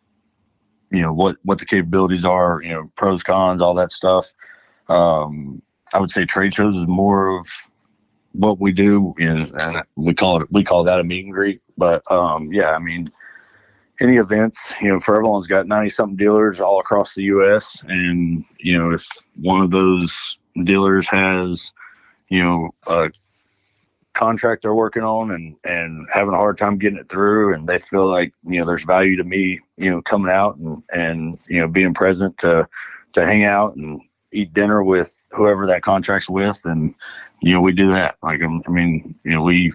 you 0.90 1.02
know, 1.02 1.12
what, 1.12 1.36
what 1.42 1.58
the 1.58 1.66
capabilities 1.66 2.24
are, 2.24 2.60
you 2.62 2.70
know, 2.70 2.90
pros, 2.96 3.22
cons, 3.22 3.60
all 3.60 3.74
that 3.74 3.92
stuff. 3.92 4.32
Um, 4.88 5.62
I 5.94 6.00
would 6.00 6.10
say 6.10 6.24
trade 6.24 6.54
shows 6.54 6.76
is 6.76 6.86
more 6.86 7.36
of 7.38 7.46
what 8.32 8.60
we 8.60 8.72
do, 8.72 9.14
and 9.18 9.82
we 9.96 10.14
call 10.14 10.42
it, 10.42 10.48
we 10.50 10.64
call 10.64 10.84
that 10.84 11.00
a 11.00 11.04
meet 11.04 11.24
and 11.24 11.34
greet. 11.34 11.60
But, 11.76 12.02
um, 12.10 12.48
yeah, 12.52 12.72
I 12.72 12.78
mean, 12.78 13.10
any 14.00 14.16
events, 14.16 14.72
you 14.80 14.88
know, 14.88 15.00
Forever 15.00 15.24
Lawn's 15.24 15.46
got 15.46 15.66
90 15.66 15.90
something 15.90 16.16
dealers 16.16 16.60
all 16.60 16.80
across 16.80 17.14
the 17.14 17.22
U.S. 17.24 17.82
And, 17.88 18.44
you 18.58 18.78
know, 18.78 18.92
if 18.92 19.06
one 19.40 19.62
of 19.62 19.70
those 19.70 20.38
dealers 20.64 21.08
has, 21.08 21.72
you 22.28 22.42
know, 22.42 22.70
a 22.86 23.10
contract 24.18 24.62
they're 24.62 24.74
working 24.74 25.04
on 25.04 25.30
and 25.30 25.54
and 25.62 26.04
having 26.12 26.34
a 26.34 26.36
hard 26.36 26.58
time 26.58 26.76
getting 26.76 26.98
it 26.98 27.08
through 27.08 27.54
and 27.54 27.68
they 27.68 27.78
feel 27.78 28.08
like 28.08 28.32
you 28.42 28.58
know 28.58 28.66
there's 28.66 28.84
value 28.84 29.16
to 29.16 29.22
me 29.22 29.60
you 29.76 29.88
know 29.88 30.02
coming 30.02 30.32
out 30.32 30.56
and 30.56 30.82
and 30.92 31.38
you 31.46 31.60
know 31.60 31.68
being 31.68 31.94
present 31.94 32.36
to 32.36 32.68
to 33.12 33.24
hang 33.24 33.44
out 33.44 33.76
and 33.76 34.00
eat 34.32 34.52
dinner 34.52 34.82
with 34.82 35.26
whoever 35.32 35.66
that 35.66 35.82
contract's 35.82 36.30
with 36.30 36.60
and 36.64 36.94
you 37.40 37.52
know 37.52 37.60
we 37.60 37.72
do 37.72 37.88
that. 37.88 38.16
Like 38.22 38.42
um, 38.42 38.62
i 38.66 38.70
mean 38.70 39.14
you 39.24 39.32
know 39.32 39.42
we 39.42 39.70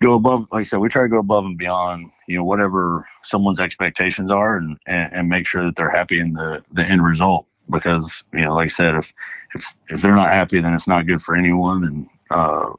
go 0.00 0.14
above 0.14 0.46
like 0.52 0.60
i 0.60 0.64
said 0.64 0.78
we 0.78 0.88
try 0.88 1.02
to 1.02 1.08
go 1.08 1.18
above 1.18 1.46
and 1.46 1.56
beyond 1.56 2.04
you 2.28 2.36
know 2.36 2.44
whatever 2.44 3.06
someone's 3.22 3.60
expectations 3.60 4.30
are 4.30 4.56
and 4.56 4.76
and, 4.86 5.12
and 5.12 5.28
make 5.28 5.46
sure 5.46 5.64
that 5.64 5.76
they're 5.76 5.90
happy 5.90 6.18
in 6.18 6.32
the 6.34 6.62
the 6.72 6.84
end 6.84 7.04
result. 7.04 7.46
Because 7.68 8.22
you 8.32 8.42
know 8.42 8.54
like 8.54 8.66
i 8.66 8.68
said 8.68 8.94
if 8.94 9.12
if 9.54 9.74
if 9.88 10.02
they're 10.02 10.14
not 10.14 10.28
happy 10.30 10.60
then 10.60 10.74
it's 10.74 10.88
not 10.88 11.06
good 11.06 11.20
for 11.20 11.34
anyone. 11.34 11.84
And 11.84 12.06
uh 12.30 12.72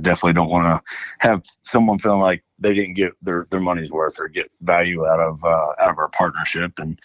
definitely 0.00 0.32
don't 0.32 0.50
want 0.50 0.64
to 0.64 0.82
have 1.18 1.42
someone 1.60 1.98
feeling 1.98 2.20
like 2.20 2.42
they 2.58 2.72
didn't 2.72 2.94
get 2.94 3.12
their 3.22 3.46
their 3.50 3.60
money's 3.60 3.90
worth 3.90 4.18
or 4.20 4.28
get 4.28 4.50
value 4.60 5.04
out 5.06 5.20
of 5.20 5.42
uh, 5.44 5.72
out 5.80 5.90
of 5.90 5.98
our 5.98 6.08
partnership. 6.08 6.72
And 6.78 6.98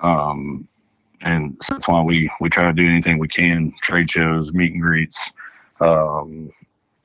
um 0.00 0.68
and 1.24 1.56
that's 1.68 1.88
why 1.88 2.02
we 2.02 2.30
we 2.40 2.48
try 2.48 2.64
to 2.64 2.72
do 2.72 2.86
anything 2.86 3.18
we 3.18 3.28
can 3.28 3.72
trade 3.82 4.10
shows 4.10 4.52
meet 4.52 4.72
and 4.72 4.82
greets 4.82 5.30
um 5.80 6.48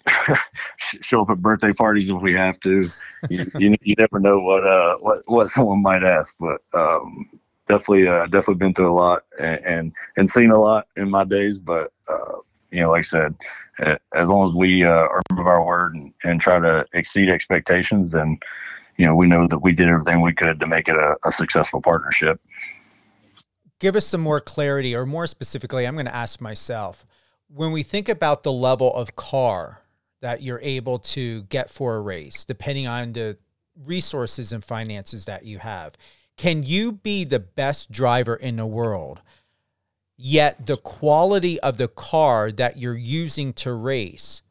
show 0.77 1.21
up 1.21 1.29
at 1.29 1.41
birthday 1.41 1.73
parties 1.73 2.09
if 2.09 2.21
we 2.21 2.33
have 2.33 2.59
to 2.59 2.89
you, 3.29 3.51
you, 3.57 3.75
you 3.81 3.95
never 3.97 4.19
know 4.19 4.39
what 4.39 4.63
uh 4.63 4.95
what 4.97 5.21
what 5.27 5.47
someone 5.47 5.81
might 5.81 6.03
ask 6.03 6.35
but 6.39 6.61
um 6.73 7.27
definitely 7.67 8.07
uh 8.07 8.25
definitely 8.27 8.55
been 8.55 8.73
through 8.73 8.91
a 8.91 8.93
lot 8.93 9.23
and 9.39 9.59
and, 9.65 9.93
and 10.17 10.29
seen 10.29 10.51
a 10.51 10.59
lot 10.59 10.87
in 10.95 11.09
my 11.09 11.23
days 11.23 11.59
but 11.59 11.91
uh 12.07 12.35
you 12.71 12.81
know, 12.81 12.91
like 12.91 12.99
I 12.99 13.01
said, 13.01 13.35
as 14.13 14.27
long 14.27 14.47
as 14.47 14.55
we 14.55 14.83
uh, 14.83 14.89
are 14.89 15.21
of 15.31 15.39
our 15.39 15.65
word 15.65 15.93
and, 15.93 16.13
and, 16.23 16.41
try 16.41 16.59
to 16.59 16.85
exceed 16.93 17.29
expectations, 17.29 18.11
then 18.11 18.37
you 18.97 19.05
know 19.05 19.15
we 19.15 19.27
know 19.27 19.47
that 19.47 19.59
we 19.59 19.71
did 19.71 19.87
everything 19.87 20.21
we 20.21 20.33
could 20.33 20.59
to 20.59 20.67
make 20.67 20.87
it 20.87 20.95
a, 20.95 21.15
a 21.25 21.31
successful 21.31 21.81
partnership. 21.81 22.39
Give 23.79 23.95
us 23.95 24.05
some 24.05 24.21
more 24.21 24.41
clarity, 24.41 24.95
or 24.95 25.05
more 25.05 25.27
specifically, 25.27 25.87
I'm 25.87 25.95
going 25.95 26.05
to 26.05 26.15
ask 26.15 26.41
myself 26.41 27.05
when 27.47 27.71
we 27.71 27.83
think 27.83 28.09
about 28.09 28.43
the 28.43 28.51
level 28.51 28.93
of 28.93 29.15
car 29.15 29.81
that 30.21 30.41
you're 30.41 30.59
able 30.61 30.99
to 30.99 31.43
get 31.43 31.69
for 31.69 31.95
a 31.95 32.01
race, 32.01 32.43
depending 32.43 32.87
on 32.87 33.13
the 33.13 33.37
resources 33.75 34.51
and 34.51 34.63
finances 34.63 35.25
that 35.25 35.45
you 35.45 35.59
have. 35.59 35.93
Can 36.35 36.63
you 36.63 36.91
be 36.91 37.23
the 37.23 37.39
best 37.39 37.91
driver 37.91 38.35
in 38.35 38.57
the 38.57 38.65
world 38.65 39.21
Yet 40.21 40.65
the 40.65 40.75
quality 40.75 41.61
of 41.61 41.77
the 41.77 41.87
car 41.87 42.51
that 42.51 42.75
you're 42.77 42.97
using 42.97 43.53
to 43.53 43.71
race 43.71 44.41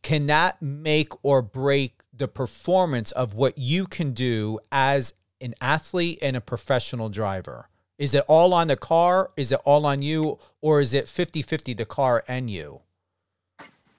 cannot 0.00 0.62
make 0.62 1.12
or 1.24 1.42
break 1.42 2.02
the 2.12 2.28
performance 2.28 3.10
of 3.10 3.34
what 3.34 3.58
you 3.58 3.88
can 3.88 4.12
do 4.12 4.60
as 4.70 5.14
an 5.40 5.56
athlete 5.60 6.20
and 6.22 6.36
a 6.36 6.40
professional 6.40 7.08
driver. 7.08 7.68
Is 7.98 8.14
it 8.14 8.24
all 8.28 8.54
on 8.54 8.68
the 8.68 8.76
car? 8.76 9.30
Is 9.36 9.52
it 9.52 9.60
all 9.64 9.84
on 9.84 10.02
you? 10.02 10.38
Or 10.60 10.80
is 10.80 10.94
it 10.94 11.08
50 11.08 11.42
50 11.42 11.74
the 11.74 11.84
car 11.84 12.24
and 12.28 12.48
you? 12.48 12.80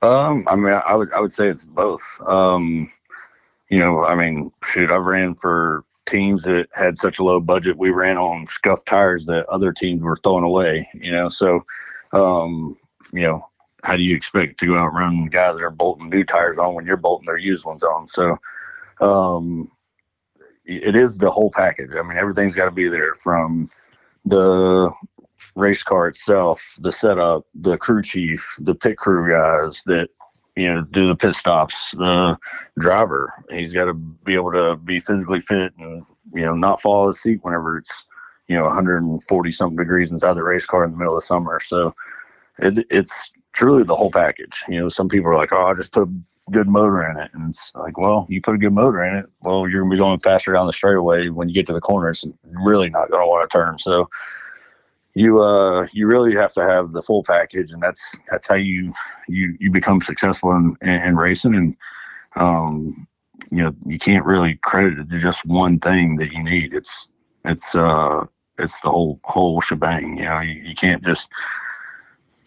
Um, 0.02 0.46
I 0.48 0.56
mean, 0.56 0.80
I 0.86 0.96
would, 0.96 1.12
I 1.12 1.20
would 1.20 1.34
say 1.34 1.50
it's 1.50 1.66
both. 1.66 2.22
Um, 2.26 2.90
you 3.70 3.80
know, 3.80 4.06
I 4.06 4.16
mean, 4.16 4.50
shoot, 4.64 4.90
I've 4.90 5.06
ran 5.06 5.36
for 5.36 5.84
teams 6.10 6.44
that 6.44 6.68
had 6.74 6.98
such 6.98 7.20
a 7.20 7.24
low 7.24 7.40
budget, 7.40 7.78
we 7.78 7.92
ran 7.92 8.18
on 8.18 8.48
scuffed 8.48 8.88
tires 8.88 9.26
that 9.28 9.46
other 9.48 9.72
teams 9.72 10.04
were 10.04 10.18
throwing 10.24 10.44
away. 10.44 10.90
You 10.94 11.12
know, 11.12 11.30
so 11.30 11.62
um, 12.14 12.78
you 13.14 13.22
know, 13.22 13.42
how 13.84 13.96
do 13.96 14.04
you 14.04 14.16
expect 14.16 14.60
to 14.60 14.68
go 14.68 14.76
out 14.76 14.94
run 14.94 15.26
guys 15.28 15.56
that 15.56 15.64
are 15.64 15.70
bolting 15.70 16.10
new 16.10 16.24
tires 16.24 16.58
on 16.58 16.74
when 16.74 16.86
you're 16.86 16.98
bolting 16.98 17.26
their 17.26 17.38
used 17.38 17.66
ones 17.66 17.84
on? 17.84 18.08
So 18.08 18.38
um, 19.02 19.72
it 20.66 20.96
is 20.96 21.18
the 21.18 21.32
whole 21.32 21.52
package. 21.54 21.92
I 21.98 22.02
mean, 22.02 22.18
everything's 22.18 22.56
got 22.56 22.66
to 22.66 22.72
be 22.72 22.88
there 22.88 23.14
from 23.14 23.70
the 24.26 24.92
race 25.56 25.84
car 25.84 26.08
itself, 26.08 26.78
the 26.82 26.92
setup, 26.92 27.46
the 27.54 27.78
crew 27.78 28.02
chief, 28.02 28.56
the 28.60 28.76
pit 28.76 28.98
crew 28.98 29.32
guys 29.32 29.84
that 29.84 30.10
you 30.60 30.74
know, 30.74 30.82
do 30.82 31.08
the 31.08 31.16
pit 31.16 31.36
stops. 31.36 31.92
The 31.92 32.38
driver, 32.80 33.34
he's 33.50 33.72
got 33.72 33.86
to 33.86 33.94
be 33.94 34.36
able 34.36 34.52
to 34.52 34.76
be 34.76 35.00
physically 35.00 35.40
fit 35.40 35.74
and 35.78 36.04
you 36.34 36.42
know 36.42 36.54
not 36.54 36.82
fall 36.82 37.08
asleep 37.08 37.40
whenever 37.44 37.78
it's 37.78 38.04
you 38.48 38.58
know 38.58 38.66
140 38.66 39.52
something 39.52 39.78
degrees 39.78 40.12
inside 40.12 40.34
the 40.34 40.44
race 40.44 40.66
car 40.66 40.84
in 40.84 40.92
the 40.92 40.98
middle 40.98 41.16
of 41.16 41.24
summer. 41.24 41.60
So 41.60 41.96
it, 42.60 42.86
it's 42.90 43.32
truly 43.54 43.84
the 43.84 43.96
whole 43.96 44.12
package. 44.12 44.64
You 44.68 44.82
know, 44.82 44.90
some 44.90 45.08
people 45.08 45.30
are 45.30 45.38
like, 45.38 45.54
"Oh, 45.54 45.68
I 45.68 45.74
just 45.76 45.94
put 45.94 46.10
good 46.52 46.68
motor 46.68 47.04
in 47.04 47.18
it," 47.18 47.30
and 47.34 47.50
it's 47.50 47.72
like, 47.76 47.98
"Well, 47.98 48.26
you 48.30 48.42
put 48.42 48.56
a 48.56 48.60
good 48.60 48.74
motor 48.74 49.04
in 49.04 49.16
it, 49.16 49.26
well, 49.42 49.68
you're 49.68 49.82
gonna 49.82 49.92
be 49.92 49.98
going 49.98 50.20
faster 50.20 50.54
down 50.54 50.68
the 50.68 50.74
straightaway. 50.74 51.30
When 51.30 51.50
you 51.50 51.56
get 51.56 51.68
to 51.68 51.74
the 51.74 51.82
corner, 51.82 52.10
it's 52.10 52.26
really 52.44 52.90
not 52.90 53.10
gonna 53.10 53.28
want 53.28 53.50
to 53.50 53.58
turn." 53.58 53.78
So 53.80 54.10
you 55.16 55.42
uh 55.42 55.88
you 55.92 56.08
really 56.08 56.36
have 56.36 56.54
to 56.54 56.62
have 56.62 56.92
the 56.92 57.02
full 57.02 57.24
package 57.24 57.72
and 57.72 57.82
that's 57.82 58.18
that's 58.30 58.48
how 58.48 58.56
you 58.56 58.94
you 59.28 59.56
you 59.60 59.72
become 59.72 60.02
successful 60.02 60.52
in, 60.52 60.76
in, 60.82 61.02
in 61.02 61.16
racing 61.16 61.56
and 61.56 61.76
um 62.36 63.08
you 63.52 63.62
know 63.62 63.72
you 63.86 63.98
can't 63.98 64.26
really 64.26 64.56
credit 64.58 65.00
it 65.00 65.10
to 65.10 65.20
just 65.20 65.46
one 65.46 65.80
thing 65.80 66.16
that 66.18 66.32
you 66.32 66.44
need 66.44 66.74
it's 66.74 67.10
it's 67.46 67.74
uh 67.76 68.24
it's 68.60 68.82
the 68.82 68.90
whole 68.90 69.20
whole 69.24 69.62
shebang 69.62 70.18
you 70.18 70.24
know 70.24 70.40
you, 70.40 70.54
you 70.62 70.76
can't 70.76 71.04
just 71.04 71.30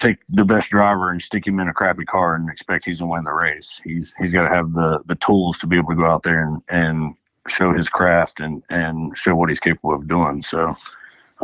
take 0.03 0.18
the 0.28 0.44
best 0.44 0.70
driver 0.70 1.11
and 1.11 1.22
stick 1.22 1.46
him 1.46 1.61
in 1.61 1.68
a 1.68 1.72
crappy 1.72 2.05
car 2.05 2.34
and 2.34 2.50
expect 2.50 2.84
he's 2.84 3.00
gonna 3.00 3.12
win 3.12 3.24
the 3.24 3.32
race 3.32 3.80
he's 3.84 4.12
he's 4.18 4.32
got 4.32 4.42
to 4.42 4.55
have 4.55 4.72
the 4.72 5.03
the 5.07 5.16
tools 5.16 5.59
to 5.59 5.66
be 5.66 5.78
able 5.78 5.90
to 5.90 5.96
go 5.96 6.07
out 6.07 6.22
there 6.22 6.42
and 6.44 6.61
and 6.68 7.14
show 7.48 7.72
his 7.72 7.88
craft 7.88 8.40
and 8.40 8.62
and 8.70 9.16
show 9.16 9.34
what 9.34 9.48
he's 9.48 9.61
capable 9.61 9.94
of 9.94 10.07
doing 10.07 10.42
so 10.42 10.74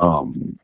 um 0.00 0.58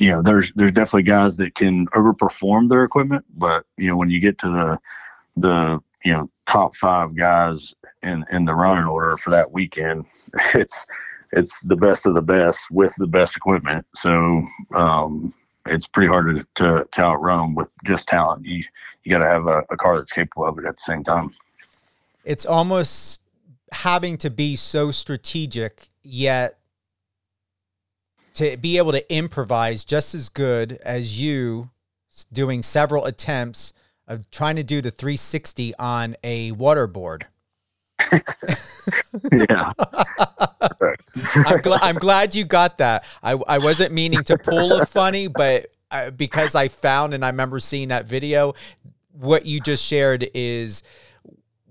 you 0.00 0.10
know, 0.10 0.22
there's 0.22 0.50
there's 0.56 0.72
definitely 0.72 1.02
guys 1.02 1.36
that 1.36 1.54
can 1.54 1.86
overperform 1.88 2.68
their 2.68 2.84
equipment, 2.84 3.24
but 3.36 3.64
you 3.76 3.86
know, 3.86 3.96
when 3.96 4.10
you 4.10 4.18
get 4.18 4.38
to 4.38 4.48
the 4.48 4.78
the 5.36 5.80
you 6.04 6.12
know 6.12 6.30
top 6.46 6.74
five 6.74 7.14
guys 7.14 7.74
in 8.02 8.24
in 8.32 8.46
the 8.46 8.54
running 8.54 8.86
order 8.86 9.16
for 9.18 9.30
that 9.30 9.52
weekend, 9.52 10.04
it's 10.54 10.86
it's 11.32 11.62
the 11.64 11.76
best 11.76 12.06
of 12.06 12.14
the 12.14 12.22
best 12.22 12.70
with 12.70 12.94
the 12.96 13.06
best 13.06 13.36
equipment. 13.36 13.86
So 13.94 14.42
um, 14.74 15.34
it's 15.66 15.86
pretty 15.86 16.08
hard 16.08 16.36
to, 16.36 16.46
to, 16.56 16.84
to 16.90 17.02
outrun 17.02 17.54
with 17.54 17.68
just 17.84 18.08
talent. 18.08 18.46
You 18.46 18.62
you 19.04 19.10
got 19.10 19.18
to 19.18 19.28
have 19.28 19.46
a, 19.46 19.62
a 19.70 19.76
car 19.76 19.96
that's 19.96 20.12
capable 20.12 20.46
of 20.46 20.58
it 20.58 20.64
at 20.64 20.76
the 20.76 20.82
same 20.82 21.04
time. 21.04 21.30
It's 22.24 22.44
almost 22.44 23.20
having 23.72 24.16
to 24.18 24.30
be 24.30 24.56
so 24.56 24.90
strategic 24.90 25.88
yet 26.02 26.58
to 28.34 28.56
be 28.56 28.78
able 28.78 28.92
to 28.92 29.14
improvise 29.14 29.84
just 29.84 30.14
as 30.14 30.28
good 30.28 30.78
as 30.84 31.20
you 31.20 31.70
doing 32.32 32.62
several 32.62 33.04
attempts 33.04 33.72
of 34.06 34.30
trying 34.30 34.56
to 34.56 34.64
do 34.64 34.80
the 34.80 34.90
360 34.90 35.74
on 35.76 36.16
a 36.24 36.52
waterboard. 36.52 37.24
Yeah. 39.32 39.72
I'm, 41.46 41.58
gl- 41.58 41.78
I'm 41.80 41.96
glad 41.96 42.34
you 42.34 42.44
got 42.44 42.78
that. 42.78 43.04
I, 43.22 43.32
I 43.32 43.58
wasn't 43.58 43.92
meaning 43.92 44.22
to 44.24 44.38
pull 44.38 44.80
a 44.80 44.86
funny, 44.86 45.28
but 45.28 45.68
uh, 45.90 46.10
because 46.10 46.54
I 46.54 46.68
found 46.68 47.14
and 47.14 47.24
I 47.24 47.28
remember 47.28 47.58
seeing 47.58 47.88
that 47.88 48.06
video, 48.06 48.54
what 49.12 49.46
you 49.46 49.60
just 49.60 49.84
shared 49.84 50.28
is 50.34 50.82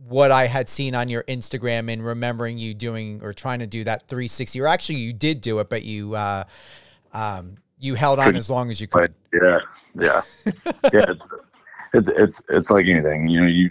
what 0.08 0.32
I 0.32 0.48
had 0.48 0.70
seen 0.70 0.96
on 0.96 1.08
your 1.08 1.24
Instagram 1.24 1.92
and 1.92 2.04
remembering 2.04 2.58
you 2.58 2.74
doing 2.74 3.22
or 3.24 3.34
trying 3.34 3.60
to 3.60 3.68
do 3.68 3.84
that 3.84 4.08
360. 4.08 4.60
Or 4.62 4.68
actually, 4.68 5.00
you 5.00 5.14
did 5.14 5.42
do 5.42 5.60
it, 5.60 5.70
but 5.70 5.84
you 5.84 6.16
uh, 6.16 6.46
um, 7.14 7.58
you 7.78 7.96
held 7.96 8.20
on 8.20 8.26
Couldn't 8.26 8.40
as 8.40 8.50
long 8.50 8.70
as 8.70 8.82
you 8.82 8.88
could. 8.88 9.14
Yeah, 9.34 9.60
yeah, 9.96 10.22
yeah. 10.92 11.06
It's, 11.10 11.28
it's 11.94 12.08
it's 12.08 12.44
it's 12.50 12.72
like 12.72 12.86
anything. 12.88 13.30
You 13.30 13.42
know, 13.42 13.48
you 13.48 13.70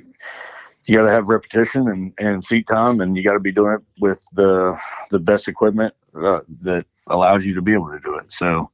you 0.89 0.97
got 0.97 1.03
to 1.03 1.11
have 1.11 1.29
repetition 1.29 1.87
and 1.87 2.13
and 2.19 2.43
seat 2.43 2.67
time, 2.67 3.01
and 3.01 3.15
you 3.15 3.23
got 3.23 3.35
to 3.35 3.41
be 3.41 3.53
doing 3.53 3.75
it 3.75 3.83
with 4.01 4.27
the 4.33 4.77
the 5.11 5.21
best 5.21 5.47
equipment 5.47 5.95
uh, 6.17 6.41
that 6.63 6.87
allows 7.09 7.45
you 7.45 7.55
to 7.55 7.63
be 7.63 7.75
able 7.75 7.91
to 7.91 8.01
do 8.01 8.17
it. 8.17 8.33
So, 8.33 8.71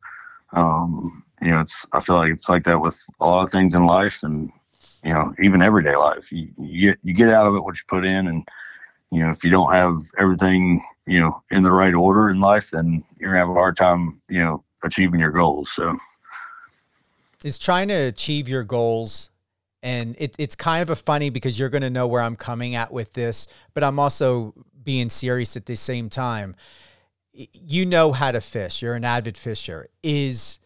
um, 0.53 1.25
you 1.43 1.51
know, 1.51 1.61
it's 1.61 1.85
I 1.93 2.01
feel 2.01 2.15
like 2.15 2.33
it's 2.33 2.49
like 2.49 2.63
that 2.65 2.81
with 2.81 3.05
a 3.21 3.27
lot 3.27 3.45
of 3.45 3.51
things 3.51 3.75
in 3.75 3.85
life, 3.85 4.23
and 4.23 4.53
you 5.03 5.13
know, 5.13 5.35
even 5.43 5.61
everyday 5.61 5.97
life. 5.97 6.31
You, 6.31 6.49
you 6.57 6.91
get 6.91 6.99
you 7.03 7.15
get 7.15 7.31
out 7.31 7.49
of 7.49 7.57
it 7.57 7.65
what 7.65 7.77
you 7.77 7.83
put 7.89 8.07
in, 8.07 8.29
and 8.29 8.45
you 9.11 9.21
know, 9.21 9.31
if 9.31 9.43
you 9.43 9.51
don't 9.51 9.73
have 9.73 9.97
everything 10.17 10.85
you 11.09 11.21
know 11.21 11.35
in 11.51 11.65
the 11.65 11.73
right 11.73 11.95
order 11.95 12.31
in 12.31 12.41
life, 12.41 12.71
then 12.71 13.03
you're 13.19 13.31
gonna 13.31 13.41
have 13.41 13.51
a 13.51 13.55
hard 13.55 13.77
time 13.77 14.21
you 14.29 14.39
know 14.39 14.65
achieving 14.85 15.19
your 15.19 15.33
goals. 15.33 15.73
So. 15.73 15.99
is 17.43 17.59
trying 17.59 17.89
to 17.89 17.95
achieve 17.95 18.49
your 18.49 18.63
goals 18.63 19.31
and 19.85 20.17
it, 20.19 20.35
it's 20.39 20.57
kind 20.57 20.83
of 20.83 20.91
a 20.91 20.97
funny 20.97 21.31
because 21.31 21.61
you're 21.61 21.69
going 21.69 21.83
to 21.83 21.91
know 21.91 22.09
where 22.09 22.23
i'm 22.23 22.35
coming 22.35 22.75
at 22.75 22.93
with 22.93 23.13
this 23.13 23.47
but 23.73 23.85
i'm 23.85 24.01
also 24.01 24.53
being 24.85 25.09
serious 25.09 25.57
at 25.57 25.67
the 25.67 25.77
same 25.77 26.09
time. 26.09 26.55
You 27.33 27.87
know 27.87 28.13
how 28.13 28.31
to 28.31 28.41
fish. 28.41 28.83
You're 28.83 28.95
an 28.95 29.05
avid 29.05 29.37
fisher. 29.37 29.89
Is 30.03 30.61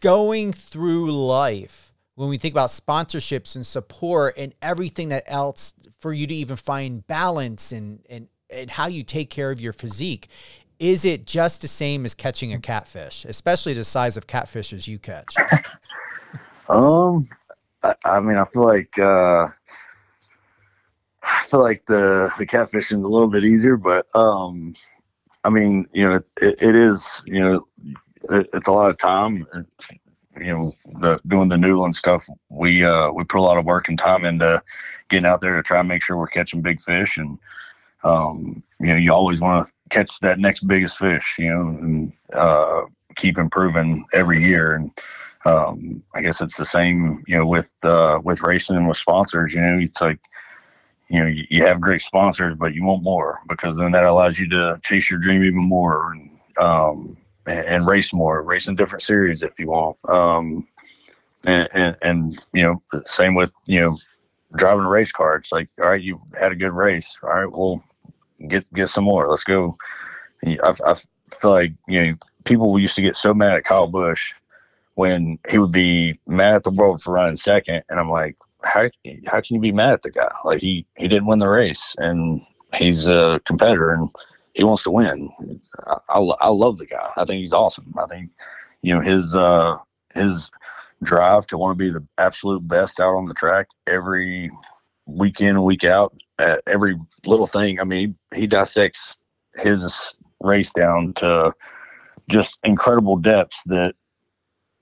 going 0.00 0.52
through 0.52 1.12
life 1.12 1.92
when 2.16 2.28
we 2.28 2.38
think 2.38 2.52
about 2.52 2.70
sponsorships 2.70 3.54
and 3.54 3.64
support 3.64 4.34
and 4.36 4.52
everything 4.60 5.10
that 5.10 5.22
else 5.26 5.74
for 6.00 6.12
you 6.12 6.26
to 6.26 6.34
even 6.34 6.56
find 6.56 7.06
balance 7.06 7.70
and 7.70 8.00
and 8.10 8.28
and 8.50 8.70
how 8.70 8.86
you 8.86 9.02
take 9.02 9.30
care 9.30 9.50
of 9.50 9.60
your 9.60 9.72
physique 9.72 10.28
is 10.78 11.04
it 11.04 11.26
just 11.26 11.62
the 11.62 11.68
same 11.68 12.04
as 12.04 12.14
catching 12.14 12.52
a 12.52 12.58
catfish 12.58 13.24
especially 13.24 13.72
the 13.72 13.84
size 13.84 14.16
of 14.16 14.26
catfishes 14.26 14.88
you 14.88 14.98
catch 14.98 15.34
Um, 16.68 17.28
I, 17.82 17.94
I 18.04 18.20
mean, 18.20 18.36
I 18.36 18.44
feel 18.44 18.66
like 18.66 18.98
uh, 18.98 19.48
I 21.22 21.42
feel 21.42 21.60
like 21.60 21.84
the 21.86 22.30
the 22.38 22.46
catfishing 22.46 22.98
is 22.98 23.04
a 23.04 23.08
little 23.08 23.30
bit 23.30 23.44
easier, 23.44 23.76
but 23.76 24.06
um, 24.14 24.74
I 25.44 25.50
mean, 25.50 25.86
you 25.92 26.08
know, 26.08 26.16
it, 26.16 26.30
it, 26.40 26.62
it 26.62 26.74
is, 26.74 27.22
you 27.26 27.40
know, 27.40 27.64
it, 28.30 28.48
it's 28.52 28.68
a 28.68 28.72
lot 28.72 28.90
of 28.90 28.98
time. 28.98 29.46
You 30.36 30.46
know, 30.46 30.76
the 31.00 31.18
doing 31.26 31.48
the 31.48 31.56
noodling 31.56 31.94
stuff, 31.94 32.26
we 32.48 32.84
uh, 32.84 33.10
we 33.10 33.24
put 33.24 33.40
a 33.40 33.42
lot 33.42 33.58
of 33.58 33.64
work 33.64 33.88
and 33.88 33.98
time 33.98 34.24
into 34.24 34.62
getting 35.10 35.26
out 35.26 35.40
there 35.40 35.56
to 35.56 35.62
try 35.62 35.80
and 35.80 35.88
make 35.88 36.02
sure 36.02 36.16
we're 36.16 36.28
catching 36.28 36.62
big 36.62 36.80
fish, 36.80 37.16
and 37.16 37.38
um, 38.04 38.54
you 38.80 38.88
know, 38.88 38.96
you 38.96 39.12
always 39.12 39.40
want 39.40 39.66
to 39.66 39.72
catch 39.90 40.20
that 40.20 40.38
next 40.38 40.66
biggest 40.66 40.98
fish, 40.98 41.36
you 41.38 41.48
know, 41.48 41.60
and 41.80 42.12
uh, 42.34 42.82
keep 43.16 43.38
improving 43.38 44.04
every 44.12 44.44
year, 44.44 44.74
and 44.74 44.90
um, 45.48 46.02
I 46.14 46.20
guess 46.20 46.40
it's 46.40 46.56
the 46.56 46.64
same, 46.64 47.22
you 47.26 47.36
know, 47.36 47.46
with 47.46 47.70
uh, 47.82 48.20
with 48.22 48.42
racing 48.42 48.76
and 48.76 48.88
with 48.88 48.98
sponsors. 48.98 49.54
You 49.54 49.60
know, 49.60 49.78
it's 49.78 50.00
like, 50.00 50.20
you 51.08 51.20
know, 51.20 51.26
you, 51.26 51.64
have 51.64 51.80
great 51.80 52.02
sponsors, 52.02 52.54
but 52.54 52.74
you 52.74 52.84
want 52.84 53.02
more 53.02 53.38
because 53.48 53.78
then 53.78 53.92
that 53.92 54.04
allows 54.04 54.38
you 54.38 54.48
to 54.50 54.78
chase 54.82 55.10
your 55.10 55.20
dream 55.20 55.42
even 55.42 55.66
more 55.66 56.12
and 56.12 56.30
um, 56.58 57.16
and, 57.46 57.66
and 57.66 57.86
race 57.86 58.12
more, 58.12 58.42
race 58.42 58.68
in 58.68 58.76
different 58.76 59.02
series 59.02 59.42
if 59.42 59.58
you 59.58 59.68
want. 59.68 59.96
Um, 60.08 60.68
and, 61.46 61.68
and 61.72 61.96
and 62.02 62.38
you 62.52 62.62
know, 62.62 63.00
same 63.06 63.34
with 63.34 63.52
you 63.66 63.80
know, 63.80 63.98
driving 64.56 64.84
a 64.84 64.88
race 64.88 65.12
car. 65.12 65.36
It's 65.36 65.52
like, 65.52 65.68
all 65.80 65.88
right, 65.88 66.02
you 66.02 66.20
had 66.38 66.52
a 66.52 66.56
good 66.56 66.72
race. 66.72 67.18
All 67.22 67.30
right, 67.30 67.50
well, 67.50 67.82
get 68.48 68.70
get 68.74 68.88
some 68.88 69.04
more. 69.04 69.28
Let's 69.28 69.44
go. 69.44 69.76
I, 70.44 70.74
I 70.84 70.94
feel 71.40 71.50
like 71.50 71.72
you 71.86 72.06
know, 72.06 72.16
people 72.44 72.78
used 72.78 72.96
to 72.96 73.02
get 73.02 73.16
so 73.16 73.32
mad 73.32 73.56
at 73.56 73.64
Kyle 73.64 73.86
Busch 73.86 74.34
when 74.98 75.38
he 75.48 75.58
would 75.58 75.70
be 75.70 76.18
mad 76.26 76.56
at 76.56 76.64
the 76.64 76.72
world 76.72 77.00
for 77.00 77.12
running 77.12 77.36
second, 77.36 77.84
and 77.88 78.00
I'm 78.00 78.10
like, 78.10 78.36
how 78.64 78.90
how 79.28 79.40
can 79.40 79.54
you 79.54 79.60
be 79.60 79.70
mad 79.70 79.92
at 79.92 80.02
the 80.02 80.10
guy? 80.10 80.28
Like 80.44 80.60
he 80.60 80.86
he 80.96 81.06
didn't 81.06 81.28
win 81.28 81.38
the 81.38 81.48
race, 81.48 81.94
and 81.98 82.42
he's 82.74 83.06
a 83.06 83.40
competitor, 83.44 83.92
and 83.92 84.10
he 84.54 84.64
wants 84.64 84.82
to 84.82 84.90
win. 84.90 85.30
I, 85.86 85.98
I, 86.08 86.18
I 86.40 86.48
love 86.48 86.78
the 86.78 86.86
guy. 86.86 87.12
I 87.16 87.24
think 87.24 87.38
he's 87.38 87.52
awesome. 87.52 87.94
I 87.96 88.06
think 88.06 88.32
you 88.82 88.92
know 88.92 89.00
his 89.00 89.36
uh 89.36 89.76
his 90.14 90.50
drive 91.04 91.46
to 91.46 91.58
want 91.58 91.78
to 91.78 91.84
be 91.84 91.90
the 91.90 92.04
absolute 92.18 92.66
best 92.66 92.98
out 92.98 93.14
on 93.14 93.26
the 93.26 93.34
track 93.34 93.68
every 93.86 94.50
week 95.06 95.40
in 95.40 95.62
week 95.62 95.84
out 95.84 96.12
at 96.40 96.60
every 96.66 96.96
little 97.24 97.46
thing. 97.46 97.78
I 97.78 97.84
mean, 97.84 98.16
he 98.34 98.48
dissects 98.48 99.16
his 99.54 100.12
race 100.40 100.72
down 100.72 101.12
to 101.18 101.52
just 102.28 102.58
incredible 102.64 103.16
depths 103.16 103.62
that 103.66 103.94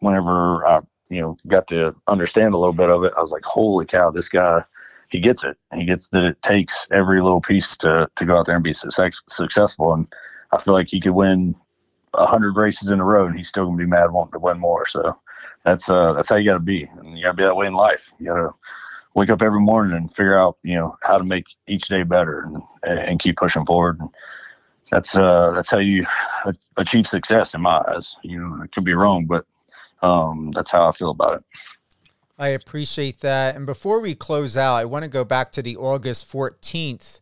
whenever 0.01 0.67
I, 0.67 0.81
you 1.09 1.21
know, 1.21 1.37
got 1.47 1.67
to 1.69 1.95
understand 2.09 2.55
a 2.55 2.59
little 2.59 2.73
bit 2.73 2.91
of 2.91 3.05
it, 3.05 3.13
I 3.17 3.21
was 3.21 3.33
like, 3.33 3.45
holy 3.45 3.85
cow, 3.85 4.11
this 4.11 4.29
guy, 4.29 4.65
he 5.09 5.21
gets 5.21 5.45
it. 5.45 5.57
He 5.75 5.85
gets 5.85 6.09
that 6.09 6.25
it 6.25 6.43
takes 6.43 6.87
every 6.91 7.21
little 7.23 7.41
piece 7.41 7.77
to, 7.79 8.09
to 8.17 8.25
go 8.25 8.39
out 8.39 8.47
there 8.47 8.57
and 8.57 8.65
be 8.65 8.73
success, 8.73 9.23
successful. 9.29 9.93
And 9.93 10.09
I 10.53 10.59
feel 10.59 10.75
like 10.75 10.89
he 10.89 11.01
could 11.01 11.15
win 11.15 11.55
a 12.15 12.27
hundred 12.27 12.57
races 12.57 12.89
in 12.89 13.01
a 13.01 13.05
row 13.05 13.27
and 13.27 13.37
he's 13.37 13.49
still 13.49 13.67
gonna 13.67 13.77
be 13.77 13.87
mad 13.87 14.13
wanting 14.13 14.33
to 14.33 14.39
win 14.39 14.59
more. 14.59 14.87
So 14.87 15.17
that's, 15.65 15.89
uh, 15.89 16.13
that's 16.13 16.29
how 16.29 16.37
you 16.37 16.47
gotta 16.47 16.61
be. 16.61 16.87
And 16.99 17.17
you 17.17 17.25
gotta 17.25 17.37
be 17.37 17.43
that 17.45 17.57
way 17.57 17.67
in 17.67 17.75
life. 17.75 18.11
You 18.19 18.27
gotta 18.27 18.51
wake 19.15 19.31
up 19.31 19.43
every 19.43 19.61
morning 19.61 19.97
and 19.97 20.13
figure 20.13 20.39
out, 20.39 20.59
you 20.63 20.75
know, 20.75 20.97
how 21.03 21.19
to 21.19 21.25
make 21.25 21.47
each 21.67 21.89
day 21.89 22.03
better 22.03 22.49
and, 22.83 22.99
and 22.99 23.21
keep 23.21 23.37
pushing 23.37 23.65
forward. 23.65 24.01
And 24.01 24.11
that's, 24.91 25.17
uh, 25.17 25.53
that's 25.53 25.71
how 25.71 25.79
you 25.79 26.07
achieve 26.77 27.07
success 27.07 27.55
in 27.55 27.61
my 27.61 27.83
eyes. 27.89 28.17
You 28.23 28.41
know, 28.41 28.63
I 28.63 28.67
could 28.69 28.85
be 28.85 28.95
wrong, 28.95 29.27
but 29.29 29.45
um, 30.03 30.51
that's 30.53 30.71
how 30.71 30.89
I 30.89 30.93
feel 30.93 31.11
about 31.11 31.39
it. 31.39 31.45
I 32.39 32.51
appreciate 32.51 33.21
that. 33.21 33.57
And 33.57 33.65
before 33.65 34.01
we 34.01 34.15
close 34.15 34.57
out, 34.57 34.77
I 34.77 34.85
want 34.85 35.05
to 35.05 35.09
go 35.09 35.25
back 35.25 35.51
to 35.53 35.63
the 35.63 35.77
August 35.77 36.31
14th 36.31 37.21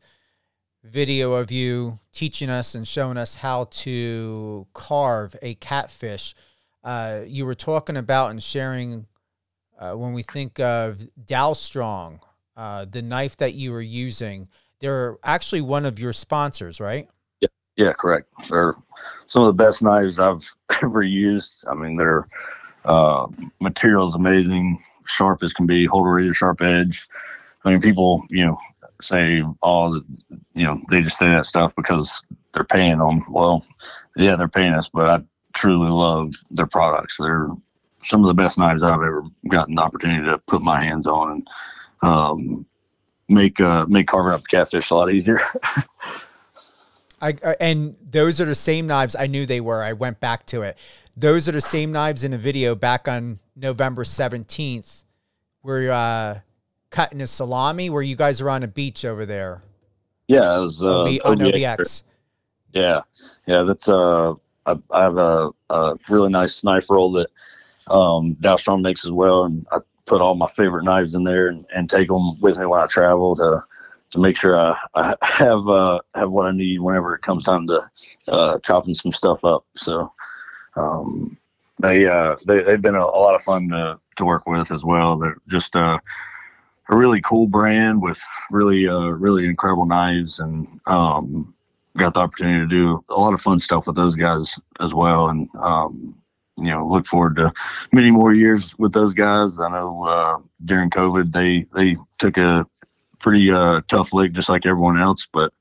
video 0.83 1.35
of 1.35 1.51
you 1.51 1.99
teaching 2.12 2.51
us 2.51 2.75
and 2.75 2.87
showing 2.87 3.16
us 3.16 3.37
how 3.37 3.64
to 3.70 4.66
carve 4.75 5.37
a 5.41 5.55
catfish. 5.55 6.35
Uh, 6.83 7.20
you 7.27 7.47
were 7.47 7.55
talking 7.55 7.97
about 7.97 8.31
and 8.31 8.43
sharing 8.43 9.07
uh, 9.79 9.93
when 9.93 10.12
we 10.12 10.22
think 10.22 10.61
of 10.61 10.99
Dalstrong, 11.25 12.20
uh, 12.57 12.85
the 12.85 13.03
knife 13.03 13.37
that 13.39 13.55
you 13.55 13.72
were 13.72 13.81
using. 13.81 14.49
They're 14.81 15.16
actually 15.25 15.62
one 15.62 15.87
of 15.87 15.99
your 15.99 16.12
sponsors, 16.12 16.81
right? 16.81 17.09
Yeah, 17.41 17.49
yeah, 17.77 17.93
correct. 17.93 18.29
They're 18.51 18.75
some 19.27 19.43
of 19.43 19.47
the 19.47 19.64
best 19.64 19.83
knives 19.83 20.18
I've 20.18 20.49
ever 20.83 21.03
used. 21.03 21.66
I 21.68 21.75
mean, 21.75 21.97
their 21.97 22.29
uh, 22.85 23.26
material 23.61 24.07
is 24.07 24.14
amazing, 24.14 24.82
sharp 25.07 25.43
as 25.43 25.53
can 25.53 25.66
be, 25.66 25.87
hold 25.87 26.07
a 26.07 26.11
razor 26.11 26.35
sharp 26.35 26.61
edge. 26.61 27.09
I 27.64 27.70
mean, 27.70 27.80
people, 27.80 28.22
you 28.30 28.45
know, 28.45 28.59
say, 29.01 29.43
oh, 29.62 30.01
you 30.55 30.64
know, 30.64 30.76
they 30.91 31.01
just 31.01 31.18
say 31.18 31.28
that 31.30 31.47
stuff 31.47 31.74
because 31.76 32.22
they're 32.53 32.64
paying 32.64 32.99
them. 32.99 33.22
Well, 33.30 33.64
yeah, 34.16 34.37
they're 34.37 34.49
paying 34.49 34.74
us, 34.74 34.89
but 34.89 35.09
I 35.09 35.24
truly 35.55 35.91
love 35.91 36.35
their 36.51 36.66
products. 36.66 37.16
They're 37.18 37.49
some 38.03 38.20
of 38.20 38.26
the 38.26 38.35
best 38.35 38.59
knives 38.59 38.82
I've 38.82 38.95
ever 38.95 39.24
gotten 39.51 39.76
the 39.76 39.82
opportunity 39.82 40.26
to 40.26 40.39
put 40.39 40.62
my 40.62 40.82
hands 40.82 41.07
on 41.07 41.30
and 41.30 41.49
um, 42.03 42.66
make 43.28 43.61
uh, 43.61 43.87
make 43.89 44.09
carving 44.09 44.35
up 44.35 44.47
catfish 44.47 44.91
a 44.91 44.95
lot 44.95 45.11
easier. 45.11 45.41
I 47.20 47.32
and 47.59 47.97
those 48.03 48.41
are 48.41 48.45
the 48.45 48.55
same 48.55 48.87
knives 48.87 49.16
I 49.16 49.26
knew 49.26 49.47
they 49.47 49.61
were. 49.61 49.82
I 49.82 49.95
went 49.95 50.20
back 50.20 50.45
to 50.47 50.62
it. 50.62 50.76
Those 51.17 51.49
are 51.49 51.53
the 51.53 51.61
same 51.61 51.93
knives 51.93 52.25
in 52.25 52.33
a 52.33 52.39
video 52.39 52.75
back 52.75 53.07
on 53.09 53.39
November 53.57 54.05
seventeenth, 54.05 55.05
where 55.62 55.93
uh, 55.93 56.41
cutting 56.91 57.21
a 57.21 57.27
salami. 57.27 57.91
Where 57.91 58.03
you 58.03 58.17
guys 58.17 58.41
are 58.41 58.51
on 58.51 58.62
a 58.62 58.69
beach 58.69 59.05
over 59.05 59.25
there. 59.25 59.62
yeah, 60.29 60.59
it 60.59 60.61
was 60.61 60.83
uh, 60.83 61.03
on 61.03 61.37
OBX. 61.37 61.53
OBX. 61.53 62.03
Yeah, 62.73 63.01
yeah, 63.47 63.62
that's 63.62 63.89
uh, 63.89 64.35
I, 64.67 64.77
I 64.93 65.03
have 65.03 65.17
a, 65.17 65.51
a 65.71 65.97
really 66.09 66.31
nice 66.31 66.65
knife 66.65 66.91
roll 66.91 67.12
that 67.12 67.29
um, 67.89 68.35
Dalstrong 68.41 68.83
makes 68.83 69.05
as 69.05 69.12
well, 69.12 69.45
and 69.45 69.67
I 69.71 69.79
put 70.07 70.21
all 70.21 70.35
my 70.35 70.49
favorite 70.49 70.85
knives 70.85 71.15
in 71.15 71.25
there 71.25 71.49
and, 71.49 71.65
and 71.75 71.89
take 71.89 72.09
them 72.09 72.41
with 72.41 72.59
me 72.59 72.67
when 72.67 72.81
I 72.81 72.87
travel 72.87 73.37
to 73.37 73.62
to 74.11 74.19
make 74.21 74.37
sure 74.37 74.57
I, 74.57 74.77
I 74.95 75.15
have 75.23 75.67
uh, 75.69 76.01
have 76.15 76.31
what 76.31 76.47
I 76.47 76.53
need 76.53 76.81
whenever 76.81 77.15
it 77.15 77.23
comes 77.23 77.45
time 77.45 77.67
to 77.69 77.81
uh, 78.29 78.59
chopping 78.61 78.95
some 78.95 79.12
stuff 79.12 79.45
up. 79.45 79.65
So 79.75 80.12
um, 80.77 81.37
they 81.81 82.07
uh, 82.07 82.37
they 82.47 82.62
they've 82.62 82.83
been 82.83 82.95
a, 82.95 82.99
a, 82.99 83.20
lot 83.20 83.35
of 83.35 83.43
fun 83.43 83.68
to 83.70 83.99
to 84.16 84.25
work 84.25 84.47
with 84.47 84.70
as 84.70 84.85
well. 84.85 85.18
They're 85.18 85.37
just 85.49 85.75
uh, 85.75 85.99
a 86.89 86.97
really 86.97 87.20
cool 87.20 87.47
brand 87.47 88.03
with 88.03 88.22
really 88.51 88.89
uh, 88.89 89.07
really 89.07 89.47
incredible 89.47 89.87
knives 89.87 90.39
and 90.39 90.66
um, 90.87 91.55
got 91.97 92.14
the 92.14 92.20
opportunity 92.20 92.61
to 92.61 92.66
do 92.66 93.05
a 93.09 93.14
lot 93.14 93.35
of 93.35 93.41
fun 93.41 93.61
stuff 93.61 93.87
with 93.87 93.97
those 93.97 94.16
guys 94.16 94.59
as 94.81 94.95
well. 94.95 95.29
And 95.29 95.49
um, 95.57 96.14
you 96.59 96.70
know, 96.70 96.87
look 96.87 97.07
forward 97.07 97.37
to 97.37 97.53
many 97.93 98.11
more 98.11 98.33
years 98.33 98.79
with 98.79 98.93
those 98.93 99.14
guys. 99.14 99.59
I 99.59 99.68
know 99.70 100.05
uh, 100.05 100.39
during 100.64 100.91
COVID 100.91 101.33
they 101.33 101.66
they 101.75 101.97
took 102.18 102.37
a 102.37 102.66
pretty 103.18 103.51
uh, 103.51 103.81
tough 103.89 104.12
lick 104.12 104.33
just 104.33 104.49
like 104.49 104.66
everyone 104.66 105.01
else, 105.01 105.27
but 105.33 105.53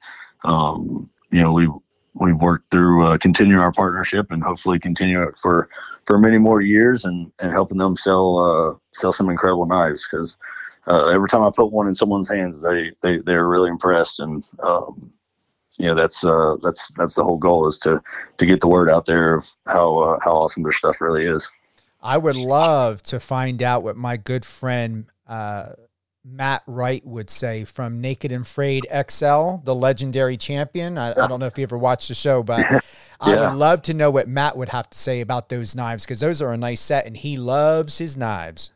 um, 0.46 1.10
you 1.32 1.42
know 1.42 1.54
we 1.54 1.70
we've 2.20 2.42
worked 2.42 2.70
through 2.72 3.06
uh, 3.06 3.18
continuing 3.18 3.62
our 3.62 3.72
partnership 3.72 4.32
and 4.32 4.44
hopefully 4.44 4.80
continue 4.80 5.22
it 5.22 5.38
for 5.38 5.70
for 6.06 6.20
many 6.20 6.38
more 6.38 6.62
years 6.62 7.06
and 7.06 7.32
and 7.42 7.52
helping 7.52 7.78
them 7.78 7.96
sell 7.98 8.38
uh, 8.38 8.78
sell 8.92 9.14
some 9.14 9.30
incredible 9.30 9.66
knives 9.66 10.08
because 10.10 10.38
uh, 10.88 11.08
every 11.08 11.30
time 11.30 11.42
I 11.42 11.52
put 11.56 11.72
one 11.72 11.88
in 11.88 11.96
someone's 11.96 12.30
hands, 12.30 12.62
they 12.62 12.92
they 13.02 13.18
they're 13.18 13.48
really 13.48 13.70
impressed 13.70 14.20
and 14.20 14.44
um, 14.62 15.12
you 15.78 15.88
know 15.88 15.96
that's 15.96 16.24
uh, 16.24 16.56
that's 16.62 16.92
that's 16.98 17.16
the 17.16 17.24
whole 17.24 17.38
goal 17.38 17.68
is 17.68 17.80
to 17.80 18.02
to 18.38 18.46
get 18.46 18.62
the 18.62 18.68
word 18.68 18.90
out 18.90 19.06
there 19.06 19.36
of 19.36 19.48
how 19.68 19.98
uh, 19.98 20.20
how 20.24 20.32
awesome 20.32 20.64
their 20.64 20.72
stuff 20.72 21.02
really 21.02 21.24
is. 21.24 21.50
I 22.02 22.18
would 22.18 22.36
love 22.36 23.02
to 23.04 23.20
find 23.20 23.64
out 23.64 23.82
what 23.84 23.96
my 23.96 24.18
good 24.18 24.46
friend 24.46 25.06
uh, 25.28 25.70
Matt 26.26 26.64
Wright 26.68 27.06
would 27.06 27.30
say 27.30 27.66
from 27.66 28.00
Naked 28.00 28.32
and 28.32 28.46
Afraid 28.46 28.86
XL, 28.90 29.58
the 29.64 29.76
legendary 29.76 30.38
champion. 30.38 30.98
I, 30.98 31.12
I 31.12 31.28
don't 31.28 31.40
know 31.40 31.46
if 31.46 31.58
you 31.58 31.64
ever 31.64 31.78
watched 31.78 32.08
the 32.08 32.16
show, 32.16 32.44
but 32.44 32.60
yeah. 32.60 32.80
I 33.20 33.50
would 33.50 33.58
love 33.58 33.82
to 33.84 33.94
know 33.94 34.10
what 34.10 34.28
Matt 34.28 34.58
would 34.58 34.70
have 34.70 34.90
to 34.90 34.98
say 34.98 35.22
about 35.22 35.50
those 35.50 35.76
knives 35.76 36.06
because 36.06 36.20
those 36.20 36.42
are 36.42 36.54
a 36.54 36.58
nice 36.58 36.82
set, 36.82 37.06
and 37.06 37.16
he 37.16 37.38
loves 37.38 37.98
his 37.98 38.16
knives. 38.16 38.72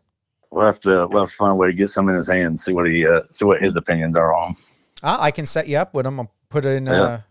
We'll 0.52 0.66
have 0.66 0.80
to 0.82 1.08
we'll 1.10 1.22
have 1.22 1.30
to 1.30 1.36
find 1.36 1.54
a 1.54 1.56
way 1.56 1.68
to 1.68 1.74
get 1.74 1.90
some 1.90 2.10
in 2.10 2.16
his 2.16 2.30
hands, 2.30 2.64
see 2.64 2.74
what 2.74 2.90
he 2.90 3.08
uh, 3.08 3.22
see 3.32 3.46
what 3.46 3.62
his 3.62 3.76
opinions 3.76 4.16
are 4.16 4.34
on. 4.34 4.56
Uh, 5.04 5.18
I 5.20 5.32
can 5.32 5.46
set 5.46 5.68
you 5.68 5.78
up 5.78 5.94
with 5.94 6.06
him. 6.06 6.20
I'll 6.20 6.32
put 6.50 6.66
in 6.66 6.86
yeah. 6.86 7.02
uh, 7.02 7.22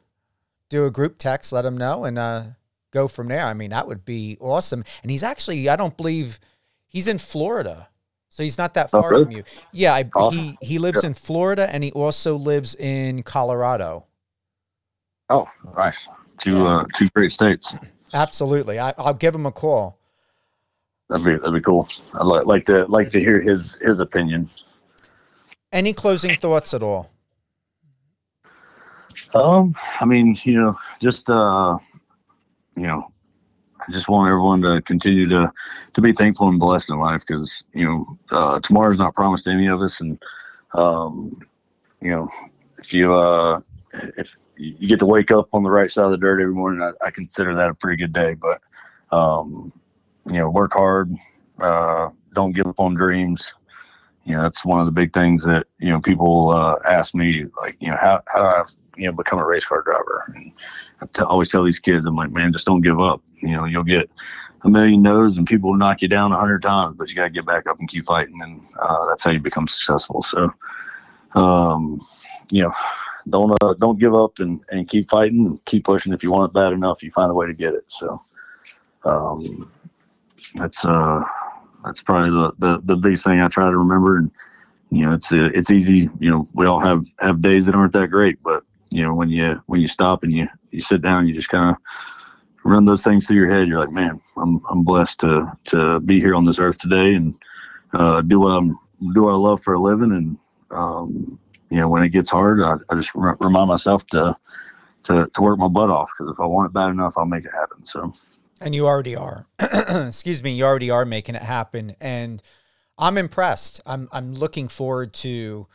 do 0.69 0.85
a 0.85 0.91
group 0.91 1.19
text, 1.19 1.53
let 1.53 1.65
him 1.65 1.77
know, 1.77 2.05
and 2.05 2.19
uh, 2.19 2.43
go 2.91 3.09
from 3.09 3.29
there. 3.29 3.47
I 3.47 3.55
mean, 3.55 3.71
that 3.71 3.87
would 3.87 4.05
be 4.05 4.37
awesome. 4.41 4.85
And 5.03 5.11
he's 5.11 5.23
actually, 5.23 5.69
I 5.69 5.77
don't 5.77 5.97
believe 5.97 6.41
he's 6.87 7.09
in 7.09 7.19
Florida. 7.19 7.89
So 8.37 8.43
he's 8.43 8.59
not 8.59 8.75
that 8.75 8.91
oh, 8.93 9.01
far 9.01 9.13
from 9.13 9.31
you. 9.31 9.45
Yeah, 9.73 9.95
I, 9.95 10.11
awesome. 10.15 10.45
he 10.45 10.59
he 10.61 10.79
lives 10.79 11.01
yeah. 11.03 11.07
in 11.07 11.15
Florida 11.15 11.71
and 11.73 11.83
he 11.83 11.91
also 11.93 12.37
lives 12.37 12.75
in 12.75 13.23
Colorado. 13.23 14.05
Oh, 15.31 15.49
nice! 15.75 16.07
Two 16.37 16.59
yeah. 16.59 16.65
uh, 16.67 16.85
two 16.95 17.09
great 17.15 17.33
states. 17.33 17.75
Absolutely, 18.13 18.79
I, 18.79 18.93
will 18.99 19.15
give 19.15 19.35
him 19.35 19.47
a 19.47 19.53
call. 19.53 19.99
That'd 21.09 21.25
be 21.25 21.37
that'd 21.37 21.55
be 21.55 21.63
cool. 21.63 21.89
I'd 22.13 22.27
like, 22.27 22.45
like 22.45 22.65
to 22.67 22.85
like 22.89 23.11
to 23.13 23.21
hear 23.21 23.41
his 23.41 23.77
his 23.77 24.01
opinion. 24.01 24.51
Any 25.73 25.95
closing 25.95 26.37
thoughts 26.37 26.75
at 26.75 26.83
all? 26.83 27.11
Um, 29.35 29.75
I 29.99 30.05
mean, 30.05 30.37
you 30.43 30.61
know, 30.61 30.79
just 31.01 31.31
uh, 31.31 31.79
you 32.77 32.87
know, 32.87 33.11
I 33.89 33.93
just 33.93 34.09
want 34.09 34.29
everyone 34.29 34.63
to 34.63 34.83
continue 34.83 35.29
to 35.29 35.53
to 35.95 36.01
be 36.01 36.13
thankful 36.13 36.49
and 36.49 36.59
blessed 36.59 36.91
in 36.91 36.99
life 36.99 37.25
because 37.27 37.65
you 37.73 37.85
know 37.85 38.07
uh, 38.31 38.61
tomorrow's 38.61 38.99
not 38.99 39.15
promised 39.15 39.45
to 39.45 39.51
any 39.51 39.69
of 39.69 39.81
us, 39.81 40.01
and 40.01 40.19
um, 40.75 41.31
you 42.01 42.11
know 42.11 42.29
if 42.79 42.93
you 42.93 43.15
uh, 43.15 43.61
if 44.17 44.37
you 44.57 44.89
get 44.89 44.99
to 44.99 45.07
wake 45.07 45.31
up 45.31 45.49
on 45.53 45.63
the 45.63 45.71
right 45.71 45.91
side 45.91 46.07
of 46.07 46.11
the 46.11 46.19
dirt 46.19 46.41
every 46.41 46.55
morning, 46.55 46.83
I, 46.83 47.07
I 47.07 47.11
consider 47.11 47.55
that 47.55 47.71
a 47.71 47.75
pretty 47.75 47.97
good 47.97 48.13
day. 48.13 48.35
But 48.35 48.61
um, 49.17 49.73
you 50.27 50.39
know, 50.39 50.51
work 50.51 50.73
hard, 50.73 51.11
uh, 51.61 52.11
don't 52.35 52.55
give 52.55 52.67
up 52.67 52.81
on 52.81 52.95
dreams. 52.95 53.55
You 54.25 54.35
know, 54.35 54.43
that's 54.43 54.65
one 54.65 54.81
of 54.81 54.87
the 54.87 54.93
big 54.93 55.13
things 55.13 55.45
that 55.45 55.67
you 55.79 55.91
know 55.91 56.01
people 56.01 56.51
uh, 56.51 56.77
ask 56.89 57.15
me, 57.15 57.45
like, 57.61 57.77
you 57.79 57.91
know, 57.91 57.97
how 57.97 58.21
how 58.27 58.39
do 58.41 58.47
I 58.47 58.65
you 58.97 59.07
know 59.07 59.13
become 59.13 59.39
a 59.39 59.47
race 59.47 59.67
car 59.67 59.83
driver? 59.83 60.25
And 60.35 60.53
I 61.01 61.07
t- 61.07 61.23
always 61.23 61.51
tell 61.51 61.63
these 61.63 61.79
kids, 61.79 62.07
I'm 62.07 62.17
like, 62.17 62.33
man, 62.33 62.53
just 62.53 62.67
don't 62.67 62.83
give 62.83 63.01
up. 63.01 63.23
You 63.43 63.53
know, 63.53 63.65
you'll 63.65 63.85
get 63.85 64.13
a 64.65 64.71
million 64.71 65.03
no's 65.03 65.37
and 65.37 65.47
people 65.47 65.71
will 65.71 65.79
knock 65.79 66.03
you 66.03 66.09
down 66.09 66.33
a 66.33 66.39
hundred 66.39 66.63
times, 66.63 66.95
but 66.97 67.09
you 67.09 67.15
got 67.15 67.25
to 67.25 67.31
get 67.31 67.47
back 67.47 67.69
up 67.69 67.79
and 67.79 67.89
keep 67.89 68.05
fighting. 68.05 68.41
And 68.43 68.61
uh, 68.81 69.07
that's 69.07 69.23
how 69.23 69.31
you 69.31 69.41
become 69.41 69.69
successful. 69.69 70.23
So, 70.23 70.53
um, 71.35 72.01
you 72.51 72.63
know, 72.63 72.73
don't, 73.29 73.57
uh, 73.63 73.75
don't 73.75 73.99
give 73.99 74.15
up 74.15 74.39
and, 74.39 74.61
and 74.71 74.89
keep 74.89 75.09
fighting 75.09 75.47
and 75.47 75.65
keep 75.67 75.85
pushing. 75.85 76.13
If 76.13 76.23
you 76.23 76.31
want 76.31 76.51
it 76.51 76.55
bad 76.55 76.73
enough, 76.73 77.03
you 77.03 77.11
find 77.11 77.31
a 77.31 77.35
way 77.35 77.47
to 77.47 77.55
get 77.55 77.75
it. 77.75 77.85
So, 77.89 78.23
um, 79.05 79.71
that's, 80.55 80.85
uh, 80.85 81.23
that's 81.85 82.03
probably 82.03 82.31
the, 82.31 82.53
the, 82.59 82.83
the 82.85 82.97
biggest 82.97 83.25
thing 83.25 83.41
I 83.41 83.49
try 83.49 83.71
to 83.71 83.77
remember. 83.77 84.17
And, 84.17 84.31
you 84.91 85.05
know, 85.05 85.13
it's, 85.13 85.33
uh, 85.33 85.51
it's 85.55 85.71
easy, 85.71 86.09
you 86.19 86.31
know, 86.31 86.47
we 86.55 86.67
all 86.67 86.81
have, 86.81 87.05
have 87.21 87.43
days 87.43 87.67
that 87.67 87.75
aren't 87.75 87.93
that 87.93 88.09
great, 88.09 88.43
but 88.43 88.63
you 88.91 89.03
know, 89.03 89.15
when 89.15 89.31
you, 89.31 89.61
when 89.67 89.81
you 89.81 89.89
stop 89.89 90.23
and 90.23 90.33
you, 90.33 90.49
you 90.71 90.81
sit 90.81 91.03
down, 91.03 91.27
you 91.27 91.35
just 91.35 91.49
kind 91.49 91.71
of 91.71 91.77
run 92.67 92.85
those 92.85 93.03
things 93.03 93.27
through 93.27 93.37
your 93.37 93.51
head. 93.51 93.69
You're 93.69 93.79
like, 93.79 93.93
man, 93.93 94.21
I'm 94.37 94.61
I'm 94.69 94.83
blessed 94.83 95.21
to 95.21 95.53
to 95.67 96.01
be 96.01 96.21
here 96.21 96.35
on 96.35 96.45
this 96.45 96.59
earth 96.59 96.79
today 96.79 97.15
and 97.15 97.35
uh, 97.93 98.21
do 98.21 98.41
what 98.41 98.51
I'm 98.51 98.79
do 99.15 99.25
what 99.25 99.33
I 99.33 99.37
love 99.37 99.63
for 99.63 99.75
a 99.75 99.81
living. 99.81 100.13
And 100.13 100.39
um, 100.71 101.39
you 101.71 101.79
know, 101.79 101.89
when 101.89 102.03
it 102.03 102.11
gets 102.11 102.31
hard, 102.31 102.61
I, 102.61 102.77
I 102.91 102.97
just 102.97 103.15
remind 103.15 103.69
myself 103.69 104.07
to 104.09 104.37
to 105.05 105.29
to 105.33 105.43
work 105.43 105.59
my 105.59 105.69
butt 105.69 105.91
off 105.91 106.11
because 106.17 106.33
if 106.33 106.41
I 106.41 106.47
want 106.47 106.71
it 106.71 106.75
bad 106.75 106.91
enough, 106.91 107.15
I'll 107.17 107.27
make 107.27 107.45
it 107.45 107.53
happen. 107.53 107.87
So. 107.87 108.13
And 108.61 108.75
you 108.75 108.87
already 108.87 109.15
are. 109.15 109.47
Excuse 109.61 110.43
me. 110.43 110.55
You 110.55 110.65
already 110.65 110.91
are 110.91 111.05
making 111.05 111.35
it 111.35 111.43
happen, 111.43 111.95
and 112.01 112.43
I'm 112.99 113.19
impressed. 113.19 113.81
I'm 113.85 114.09
I'm 114.13 114.35
looking 114.35 114.67
forward 114.67 115.13
to 115.15 115.67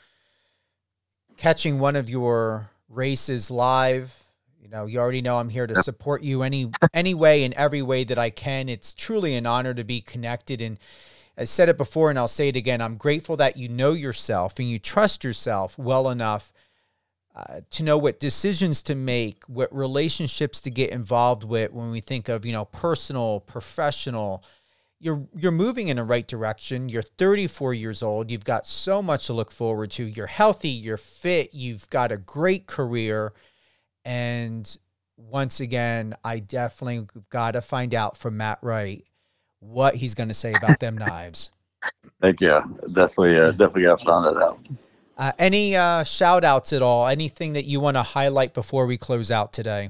catching 1.38 1.80
one 1.80 1.96
of 1.96 2.10
your 2.10 2.71
races 2.92 3.50
live 3.50 4.18
you 4.62 4.70
know, 4.70 4.86
you 4.86 5.00
already 5.00 5.24
know 5.24 5.40
I'm 5.40 5.50
here 5.50 5.66
to 5.66 5.82
support 5.82 6.22
you 6.22 6.44
any 6.44 6.70
any 6.94 7.16
way 7.16 7.44
in 7.44 7.54
every 7.58 7.82
way 7.82 8.04
that 8.04 8.20
I 8.20 8.30
can. 8.30 8.70
It's 8.70 8.94
truly 8.94 9.36
an 9.36 9.48
honor 9.48 9.74
to 9.74 9.84
be 9.84 10.02
connected 10.02 10.62
and 10.62 10.78
I 11.38 11.46
said 11.46 11.70
it 11.70 11.78
before 11.78 12.10
and 12.10 12.20
I'll 12.20 12.28
say 12.28 12.50
it 12.50 12.56
again. 12.56 12.82
I'm 12.82 12.98
grateful 12.98 13.36
that 13.38 13.58
you 13.58 13.68
know 13.68 13.94
yourself 13.94 14.60
and 14.60 14.70
you 14.70 14.78
trust 14.78 15.24
yourself 15.24 15.78
well 15.78 16.10
enough 16.10 16.54
uh, 17.36 17.62
to 17.72 17.84
know 17.84 17.98
what 17.98 18.20
decisions 18.20 18.84
to 18.84 18.94
make, 18.94 19.44
what 19.46 19.74
relationships 19.74 20.62
to 20.62 20.70
get 20.70 20.92
involved 20.92 21.44
with 21.44 21.72
when 21.72 21.90
we 21.90 22.02
think 22.02 22.30
of, 22.30 22.46
you 22.46 22.52
know, 22.52 22.66
personal, 22.66 23.40
professional. 23.40 24.44
You're 25.02 25.28
you're 25.36 25.52
moving 25.52 25.88
in 25.88 25.98
the 25.98 26.04
right 26.04 26.26
direction. 26.28 26.88
You're 26.88 27.02
34 27.02 27.74
years 27.74 28.04
old. 28.04 28.30
You've 28.30 28.46
got 28.46 28.68
so 28.68 29.02
much 29.02 29.26
to 29.28 29.34
look 29.34 29.52
forward 29.52 29.92
to. 29.92 30.06
You're 30.06 30.28
healthy, 30.28 30.70
you're 30.70 30.96
fit, 30.96 31.54
you've 31.54 31.90
got 31.90 32.12
a 32.12 32.18
great 32.18 32.68
career 32.68 33.34
and 34.06 34.78
once 35.30 35.60
again, 35.60 36.16
I 36.24 36.40
definitely 36.40 37.08
got 37.30 37.52
to 37.52 37.62
find 37.62 37.94
out 37.94 38.18
from 38.18 38.38
Matt 38.38 38.60
Wright 38.62 39.04
what 39.60 39.96
he's 39.96 40.16
going 40.16 40.30
to 40.30 40.34
say 40.34 40.54
about 40.54 40.80
them 40.80 40.98
knives. 40.98 41.52
Thank 42.22 42.42
you. 42.42 42.62
Definitely, 42.92 43.40
uh, 43.40 43.52
definitely 43.52 43.84
got 43.84 44.00
to 44.00 44.06
find 44.06 44.26
that 44.26 44.42
out. 44.42 44.60
Uh, 45.18 45.32
any 45.38 45.76
uh, 45.76 46.04
shout 46.04 46.44
outs 46.44 46.74
at 46.74 46.82
all? 46.82 47.08
Anything 47.08 47.54
that 47.54 47.66
you 47.66 47.80
want 47.80 47.98
to 47.98 48.04
highlight 48.04 48.54
before 48.54 48.86
we 48.86 48.98
close 48.98 49.30
out 49.30 49.54
today? 49.54 49.90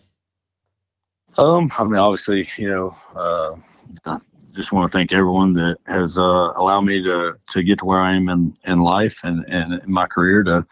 Um, 1.37 1.71
I 1.77 1.83
mean, 1.85 1.95
obviously, 1.95 2.49
you 2.57 2.69
know, 2.69 2.95
uh, 3.15 4.19
just 4.53 4.71
want 4.71 4.89
to 4.91 4.97
thank 4.97 5.11
everyone 5.11 5.53
that 5.53 5.77
has 5.87 6.17
uh, 6.17 6.51
allowed 6.55 6.81
me 6.81 7.01
to 7.03 7.35
to 7.49 7.63
get 7.63 7.79
to 7.79 7.85
where 7.85 7.99
I 7.99 8.13
am 8.13 8.29
in, 8.29 8.53
in 8.65 8.79
life 8.79 9.19
and, 9.23 9.45
and 9.47 9.81
in 9.81 9.91
my 9.91 10.07
career 10.07 10.43
to 10.43 10.65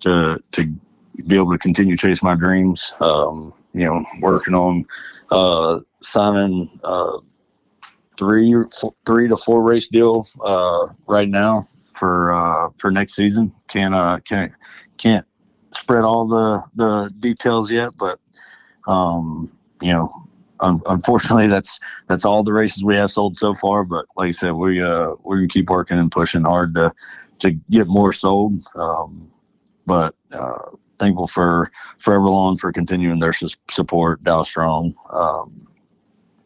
to 0.00 0.38
to 0.52 0.72
be 1.26 1.36
able 1.36 1.52
to 1.52 1.58
continue 1.58 1.96
chase 1.96 2.22
my 2.22 2.34
dreams. 2.34 2.92
Um, 3.00 3.52
you 3.72 3.84
know, 3.86 4.04
working 4.20 4.54
on 4.54 4.84
uh, 5.30 5.80
signing 6.02 6.68
uh, 6.84 7.18
three 8.18 8.54
three 9.06 9.28
to 9.28 9.36
four 9.36 9.62
race 9.62 9.88
deal 9.88 10.26
uh, 10.44 10.88
right 11.06 11.28
now 11.28 11.64
for 11.94 12.32
uh, 12.32 12.70
for 12.76 12.90
next 12.90 13.14
season. 13.14 13.52
Can't 13.68 13.94
uh, 13.94 14.20
can't 14.20 14.52
can't 14.98 15.26
spread 15.70 16.04
all 16.04 16.28
the 16.28 16.62
the 16.74 17.10
details 17.18 17.70
yet, 17.70 17.96
but 17.96 18.18
um, 18.86 19.50
you 19.80 19.92
know. 19.92 20.10
Un- 20.62 20.80
unfortunately, 20.86 21.48
that's 21.48 21.80
that's 22.06 22.24
all 22.24 22.42
the 22.42 22.52
races 22.52 22.84
we 22.84 22.94
have 22.94 23.10
sold 23.10 23.36
so 23.36 23.52
far. 23.52 23.84
But 23.84 24.06
like 24.16 24.28
I 24.28 24.32
said, 24.32 24.52
we 24.52 24.80
uh, 24.80 25.14
we're 25.24 25.36
gonna 25.36 25.48
keep 25.48 25.68
working 25.68 25.98
and 25.98 26.10
pushing 26.10 26.42
hard 26.42 26.74
to 26.76 26.92
to 27.40 27.50
get 27.70 27.88
more 27.88 28.12
sold. 28.12 28.54
Um, 28.78 29.30
but 29.86 30.14
uh, 30.32 30.70
thankful 30.98 31.26
for 31.26 31.70
Forever 31.98 32.26
Lawn 32.26 32.56
for 32.56 32.72
continuing 32.72 33.18
their 33.18 33.32
su- 33.32 33.48
support. 33.70 34.22
Dalstrong, 34.22 34.94
um, 35.12 35.60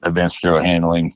Advanced 0.03 0.43
Material 0.43 0.63
Handling. 0.65 1.15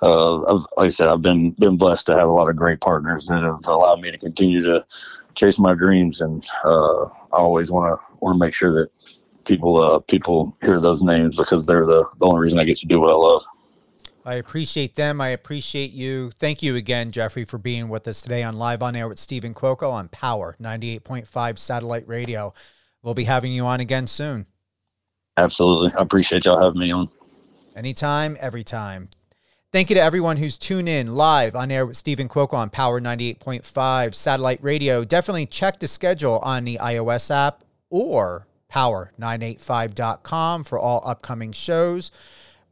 Uh, 0.00 0.46
was, 0.46 0.66
like 0.76 0.86
I 0.86 0.90
said, 0.90 1.08
I've 1.08 1.22
been 1.22 1.50
been 1.58 1.76
blessed 1.76 2.06
to 2.06 2.14
have 2.14 2.28
a 2.28 2.32
lot 2.32 2.48
of 2.48 2.54
great 2.54 2.80
partners 2.80 3.26
that 3.26 3.42
have 3.42 3.66
allowed 3.66 4.00
me 4.00 4.12
to 4.12 4.18
continue 4.18 4.60
to 4.60 4.86
chase 5.34 5.58
my 5.58 5.74
dreams, 5.74 6.20
and 6.20 6.40
uh, 6.64 7.02
I 7.04 7.38
always 7.38 7.68
want 7.68 7.98
to 7.98 8.16
want 8.20 8.36
to 8.36 8.38
make 8.38 8.54
sure 8.54 8.72
that 8.74 9.17
people 9.48 9.78
uh, 9.78 9.98
people 10.00 10.56
hear 10.60 10.78
those 10.78 11.02
names 11.02 11.36
because 11.36 11.66
they're 11.66 11.84
the 11.84 12.06
the 12.20 12.26
only 12.26 12.40
reason 12.40 12.58
I 12.60 12.64
get 12.64 12.76
to 12.78 12.86
do 12.86 13.00
what 13.00 13.10
I 13.10 13.14
love. 13.14 13.42
I 14.24 14.34
appreciate 14.34 14.94
them. 14.94 15.22
I 15.22 15.28
appreciate 15.28 15.90
you. 15.90 16.30
Thank 16.38 16.62
you 16.62 16.76
again, 16.76 17.10
Jeffrey, 17.10 17.46
for 17.46 17.56
being 17.56 17.88
with 17.88 18.06
us 18.06 18.20
today 18.20 18.42
on 18.42 18.58
Live 18.58 18.82
on 18.82 18.94
Air 18.94 19.08
with 19.08 19.18
Steven 19.18 19.54
Cuoco 19.54 19.90
on 19.90 20.08
Power 20.08 20.54
98.5 20.60 21.56
Satellite 21.56 22.06
Radio. 22.06 22.52
We'll 23.02 23.14
be 23.14 23.24
having 23.24 23.52
you 23.52 23.64
on 23.64 23.80
again 23.80 24.06
soon. 24.06 24.44
Absolutely. 25.38 25.98
I 25.98 26.02
appreciate 26.02 26.44
y'all 26.44 26.62
having 26.62 26.78
me 26.78 26.90
on. 26.90 27.08
Anytime, 27.74 28.36
every 28.38 28.64
time. 28.64 29.08
Thank 29.72 29.88
you 29.88 29.96
to 29.96 30.02
everyone 30.02 30.36
who's 30.36 30.58
tuned 30.58 30.90
in 30.90 31.14
live 31.14 31.56
on 31.56 31.70
air 31.70 31.86
with 31.86 31.96
Steven 31.96 32.28
Cuoco 32.28 32.54
on 32.54 32.68
Power 32.68 33.00
98.5 33.00 34.14
Satellite 34.14 34.62
Radio. 34.62 35.04
Definitely 35.04 35.46
check 35.46 35.78
the 35.78 35.88
schedule 35.88 36.38
on 36.40 36.64
the 36.64 36.78
iOS 36.82 37.30
app 37.30 37.64
or 37.88 38.46
power985.com 38.72 40.64
for 40.64 40.78
all 40.78 41.02
upcoming 41.04 41.52
shows. 41.52 42.10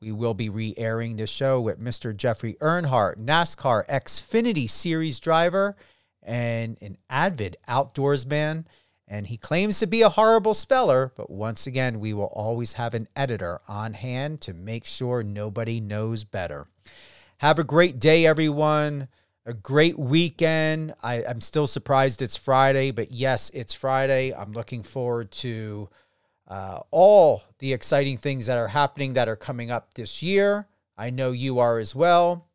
We 0.01 0.12
will 0.12 0.34
be 0.34 0.49
re 0.49 0.74
airing 0.76 1.16
the 1.16 1.26
show 1.26 1.61
with 1.61 1.80
Mr. 1.80 2.14
Jeffrey 2.16 2.55
Earnhardt, 2.61 3.16
NASCAR 3.16 3.86
Xfinity 3.88 4.68
Series 4.68 5.18
driver 5.18 5.76
and 6.22 6.76
an 6.82 6.99
avid 7.09 7.57
outdoorsman. 7.68 8.66
And 9.09 9.28
he 9.28 9.36
claims 9.36 9.78
to 9.78 9.86
be 9.86 10.03
a 10.03 10.09
horrible 10.09 10.55
speller, 10.55 11.12
but 11.16 11.30
once 11.30 11.66
again, 11.66 12.01
we 12.01 12.12
will 12.12 12.24
always 12.26 12.72
have 12.74 12.92
an 12.92 13.07
editor 13.14 13.61
on 13.68 13.94
hand 13.94 14.40
to 14.42 14.53
make 14.53 14.84
sure 14.84 15.22
nobody 15.22 15.80
knows 15.80 16.24
better. 16.24 16.66
Have 17.38 17.59
a 17.59 17.64
great 17.64 18.01
day, 18.01 18.26
everyone. 18.26 19.09
A 19.49 19.55
great 19.55 19.97
weekend. 19.97 20.92
I, 21.05 21.22
I'm 21.24 21.40
still 21.40 21.68
surprised 21.68 22.20
it's 22.20 22.36
Friday, 22.36 22.90
but 22.90 23.12
yes, 23.12 23.49
it's 23.55 23.72
Friday. 23.72 24.34
I'm 24.34 24.51
looking 24.51 24.82
forward 24.82 25.30
to 25.32 25.88
uh, 26.49 26.80
all 26.90 27.44
the 27.61 27.72
exciting 27.72 28.18
things 28.18 28.47
that 28.47 28.59
are 28.59 28.68
happening 28.68 29.12
that 29.12 29.28
are 29.28 29.36
coming 29.36 29.70
up 29.70 29.94
this 29.94 30.20
year. 30.20 30.66
I 30.99 31.11
know 31.11 31.30
you 31.30 31.61
are 31.61 31.78
as 31.78 31.94
well. 31.94 32.49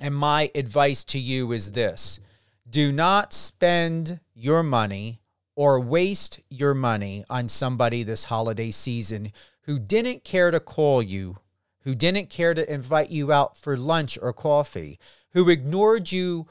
And 0.00 0.14
my 0.14 0.52
advice 0.54 1.02
to 1.04 1.18
you 1.18 1.50
is 1.50 1.72
this 1.72 2.20
do 2.70 2.92
not 2.92 3.32
spend 3.32 4.20
your 4.32 4.62
money 4.62 5.20
or 5.56 5.80
waste 5.80 6.38
your 6.48 6.72
money 6.72 7.24
on 7.28 7.48
somebody 7.48 8.04
this 8.04 8.24
holiday 8.24 8.70
season 8.70 9.32
who 9.62 9.78
didn't 9.78 10.22
care 10.22 10.52
to 10.52 10.60
call 10.60 11.02
you, 11.02 11.38
who 11.82 11.94
didn't 11.94 12.30
care 12.30 12.54
to 12.54 12.72
invite 12.72 13.10
you 13.10 13.32
out 13.32 13.56
for 13.56 13.76
lunch 13.76 14.18
or 14.20 14.32
coffee, 14.32 14.98
who 15.32 15.48
ignored 15.48 16.12
you 16.12 16.46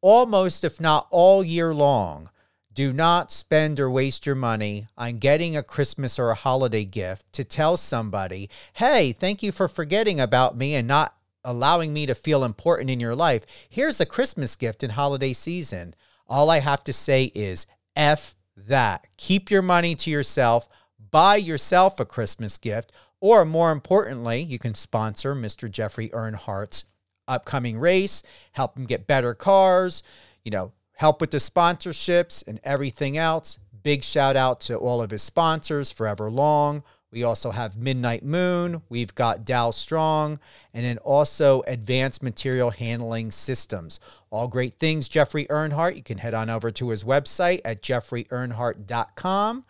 almost, 0.00 0.64
if 0.64 0.80
not 0.80 1.06
all 1.10 1.44
year 1.44 1.72
long 1.74 2.30
do 2.74 2.92
not 2.92 3.30
spend 3.30 3.78
or 3.78 3.90
waste 3.90 4.24
your 4.24 4.34
money 4.34 4.86
on 4.96 5.18
getting 5.18 5.56
a 5.56 5.62
Christmas 5.62 6.18
or 6.18 6.30
a 6.30 6.34
holiday 6.34 6.84
gift 6.84 7.30
to 7.32 7.44
tell 7.44 7.76
somebody, 7.76 8.48
hey, 8.74 9.12
thank 9.12 9.42
you 9.42 9.52
for 9.52 9.68
forgetting 9.68 10.20
about 10.20 10.56
me 10.56 10.74
and 10.74 10.88
not 10.88 11.14
allowing 11.44 11.92
me 11.92 12.06
to 12.06 12.14
feel 12.14 12.44
important 12.44 12.88
in 12.88 13.00
your 13.00 13.14
life. 13.14 13.44
Here's 13.68 14.00
a 14.00 14.06
Christmas 14.06 14.56
gift 14.56 14.82
in 14.82 14.90
holiday 14.90 15.32
season. 15.32 15.94
All 16.28 16.50
I 16.50 16.60
have 16.60 16.84
to 16.84 16.92
say 16.92 17.30
is 17.34 17.66
F 17.94 18.36
that. 18.56 19.06
Keep 19.16 19.50
your 19.50 19.62
money 19.62 19.94
to 19.96 20.10
yourself, 20.10 20.68
buy 21.10 21.36
yourself 21.36 22.00
a 22.00 22.04
Christmas 22.04 22.58
gift, 22.58 22.92
or 23.22 23.44
more 23.44 23.70
importantly, 23.70 24.42
you 24.42 24.58
can 24.58 24.74
sponsor 24.74 25.32
Mr. 25.32 25.70
Jeffrey 25.70 26.08
Earnhardt's 26.08 26.86
upcoming 27.28 27.78
race, 27.78 28.24
help 28.50 28.76
him 28.76 28.84
get 28.84 29.06
better 29.06 29.32
cars, 29.32 30.02
you 30.44 30.50
know, 30.50 30.72
help 30.96 31.20
with 31.20 31.30
the 31.30 31.38
sponsorships 31.38 32.44
and 32.46 32.58
everything 32.64 33.16
else. 33.16 33.60
Big 33.84 34.02
shout 34.02 34.34
out 34.34 34.60
to 34.62 34.74
all 34.74 35.00
of 35.00 35.12
his 35.12 35.22
sponsors, 35.22 35.92
Forever 35.92 36.32
Lawn. 36.32 36.82
We 37.12 37.22
also 37.22 37.52
have 37.52 37.76
Midnight 37.76 38.24
Moon. 38.24 38.82
We've 38.88 39.14
got 39.14 39.44
Dalstrong, 39.44 40.40
and 40.74 40.84
then 40.84 40.98
also 40.98 41.62
Advanced 41.68 42.24
Material 42.24 42.70
Handling 42.70 43.30
Systems. 43.30 44.00
All 44.30 44.48
great 44.48 44.80
things, 44.80 45.06
Jeffrey 45.06 45.46
Earnhardt. 45.46 45.94
You 45.94 46.02
can 46.02 46.18
head 46.18 46.34
on 46.34 46.50
over 46.50 46.72
to 46.72 46.88
his 46.88 47.04
website 47.04 47.60
at 47.64 47.82
jeffreyearnhardt.com. 47.82 49.64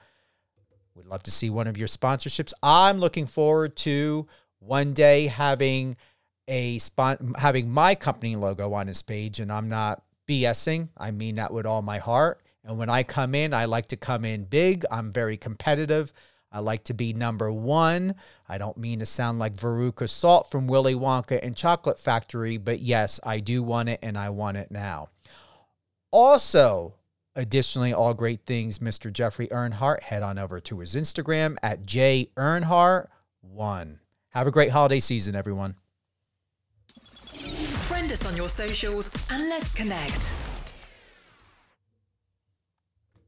We'd 0.94 1.06
love 1.06 1.22
to 1.24 1.30
see 1.30 1.50
one 1.50 1.66
of 1.66 1.78
your 1.78 1.88
sponsorships. 1.88 2.52
I'm 2.62 2.98
looking 2.98 3.26
forward 3.26 3.76
to 3.78 4.26
one 4.58 4.92
day 4.92 5.26
having 5.26 5.96
a 6.48 6.78
spon- 6.78 7.34
having 7.38 7.70
my 7.70 7.94
company 7.94 8.36
logo 8.36 8.72
on 8.74 8.86
his 8.86 9.02
page, 9.02 9.40
and 9.40 9.50
I'm 9.50 9.68
not 9.68 10.02
BSing. 10.28 10.88
I 10.96 11.10
mean 11.10 11.36
that 11.36 11.52
with 11.52 11.66
all 11.66 11.82
my 11.82 11.98
heart. 11.98 12.42
And 12.64 12.78
when 12.78 12.90
I 12.90 13.02
come 13.02 13.34
in, 13.34 13.54
I 13.54 13.64
like 13.64 13.86
to 13.88 13.96
come 13.96 14.24
in 14.24 14.44
big. 14.44 14.84
I'm 14.90 15.10
very 15.10 15.36
competitive. 15.36 16.12
I 16.52 16.60
like 16.60 16.84
to 16.84 16.94
be 16.94 17.12
number 17.12 17.50
one. 17.50 18.14
I 18.48 18.58
don't 18.58 18.76
mean 18.76 18.98
to 18.98 19.06
sound 19.06 19.38
like 19.38 19.54
Veruca 19.54 20.08
Salt 20.08 20.50
from 20.50 20.66
Willy 20.66 20.94
Wonka 20.94 21.40
and 21.42 21.56
Chocolate 21.56 21.98
Factory, 21.98 22.58
but 22.58 22.80
yes, 22.80 23.18
I 23.24 23.40
do 23.40 23.62
want 23.62 23.88
it 23.88 24.00
and 24.02 24.18
I 24.18 24.28
want 24.28 24.58
it 24.58 24.70
now. 24.70 25.08
Also, 26.10 26.94
additionally, 27.34 27.92
all 27.92 28.14
great 28.14 28.46
things, 28.46 28.78
Mr. 28.78 29.12
Jeffrey 29.12 29.48
Earnhardt. 29.48 30.04
Head 30.04 30.22
on 30.22 30.38
over 30.38 30.60
to 30.60 30.78
his 30.80 30.94
Instagram 30.94 31.56
at 31.62 31.84
jearnhardt1. 31.84 33.98
Have 34.30 34.46
a 34.46 34.50
great 34.50 34.70
holiday 34.70 35.00
season, 35.00 35.34
everyone 35.34 35.74
Friend 36.88 38.10
us 38.10 38.26
on 38.26 38.36
your 38.36 38.48
socials 38.48 39.14
and 39.30 39.48
let's 39.48 39.74
connect. 39.74 40.36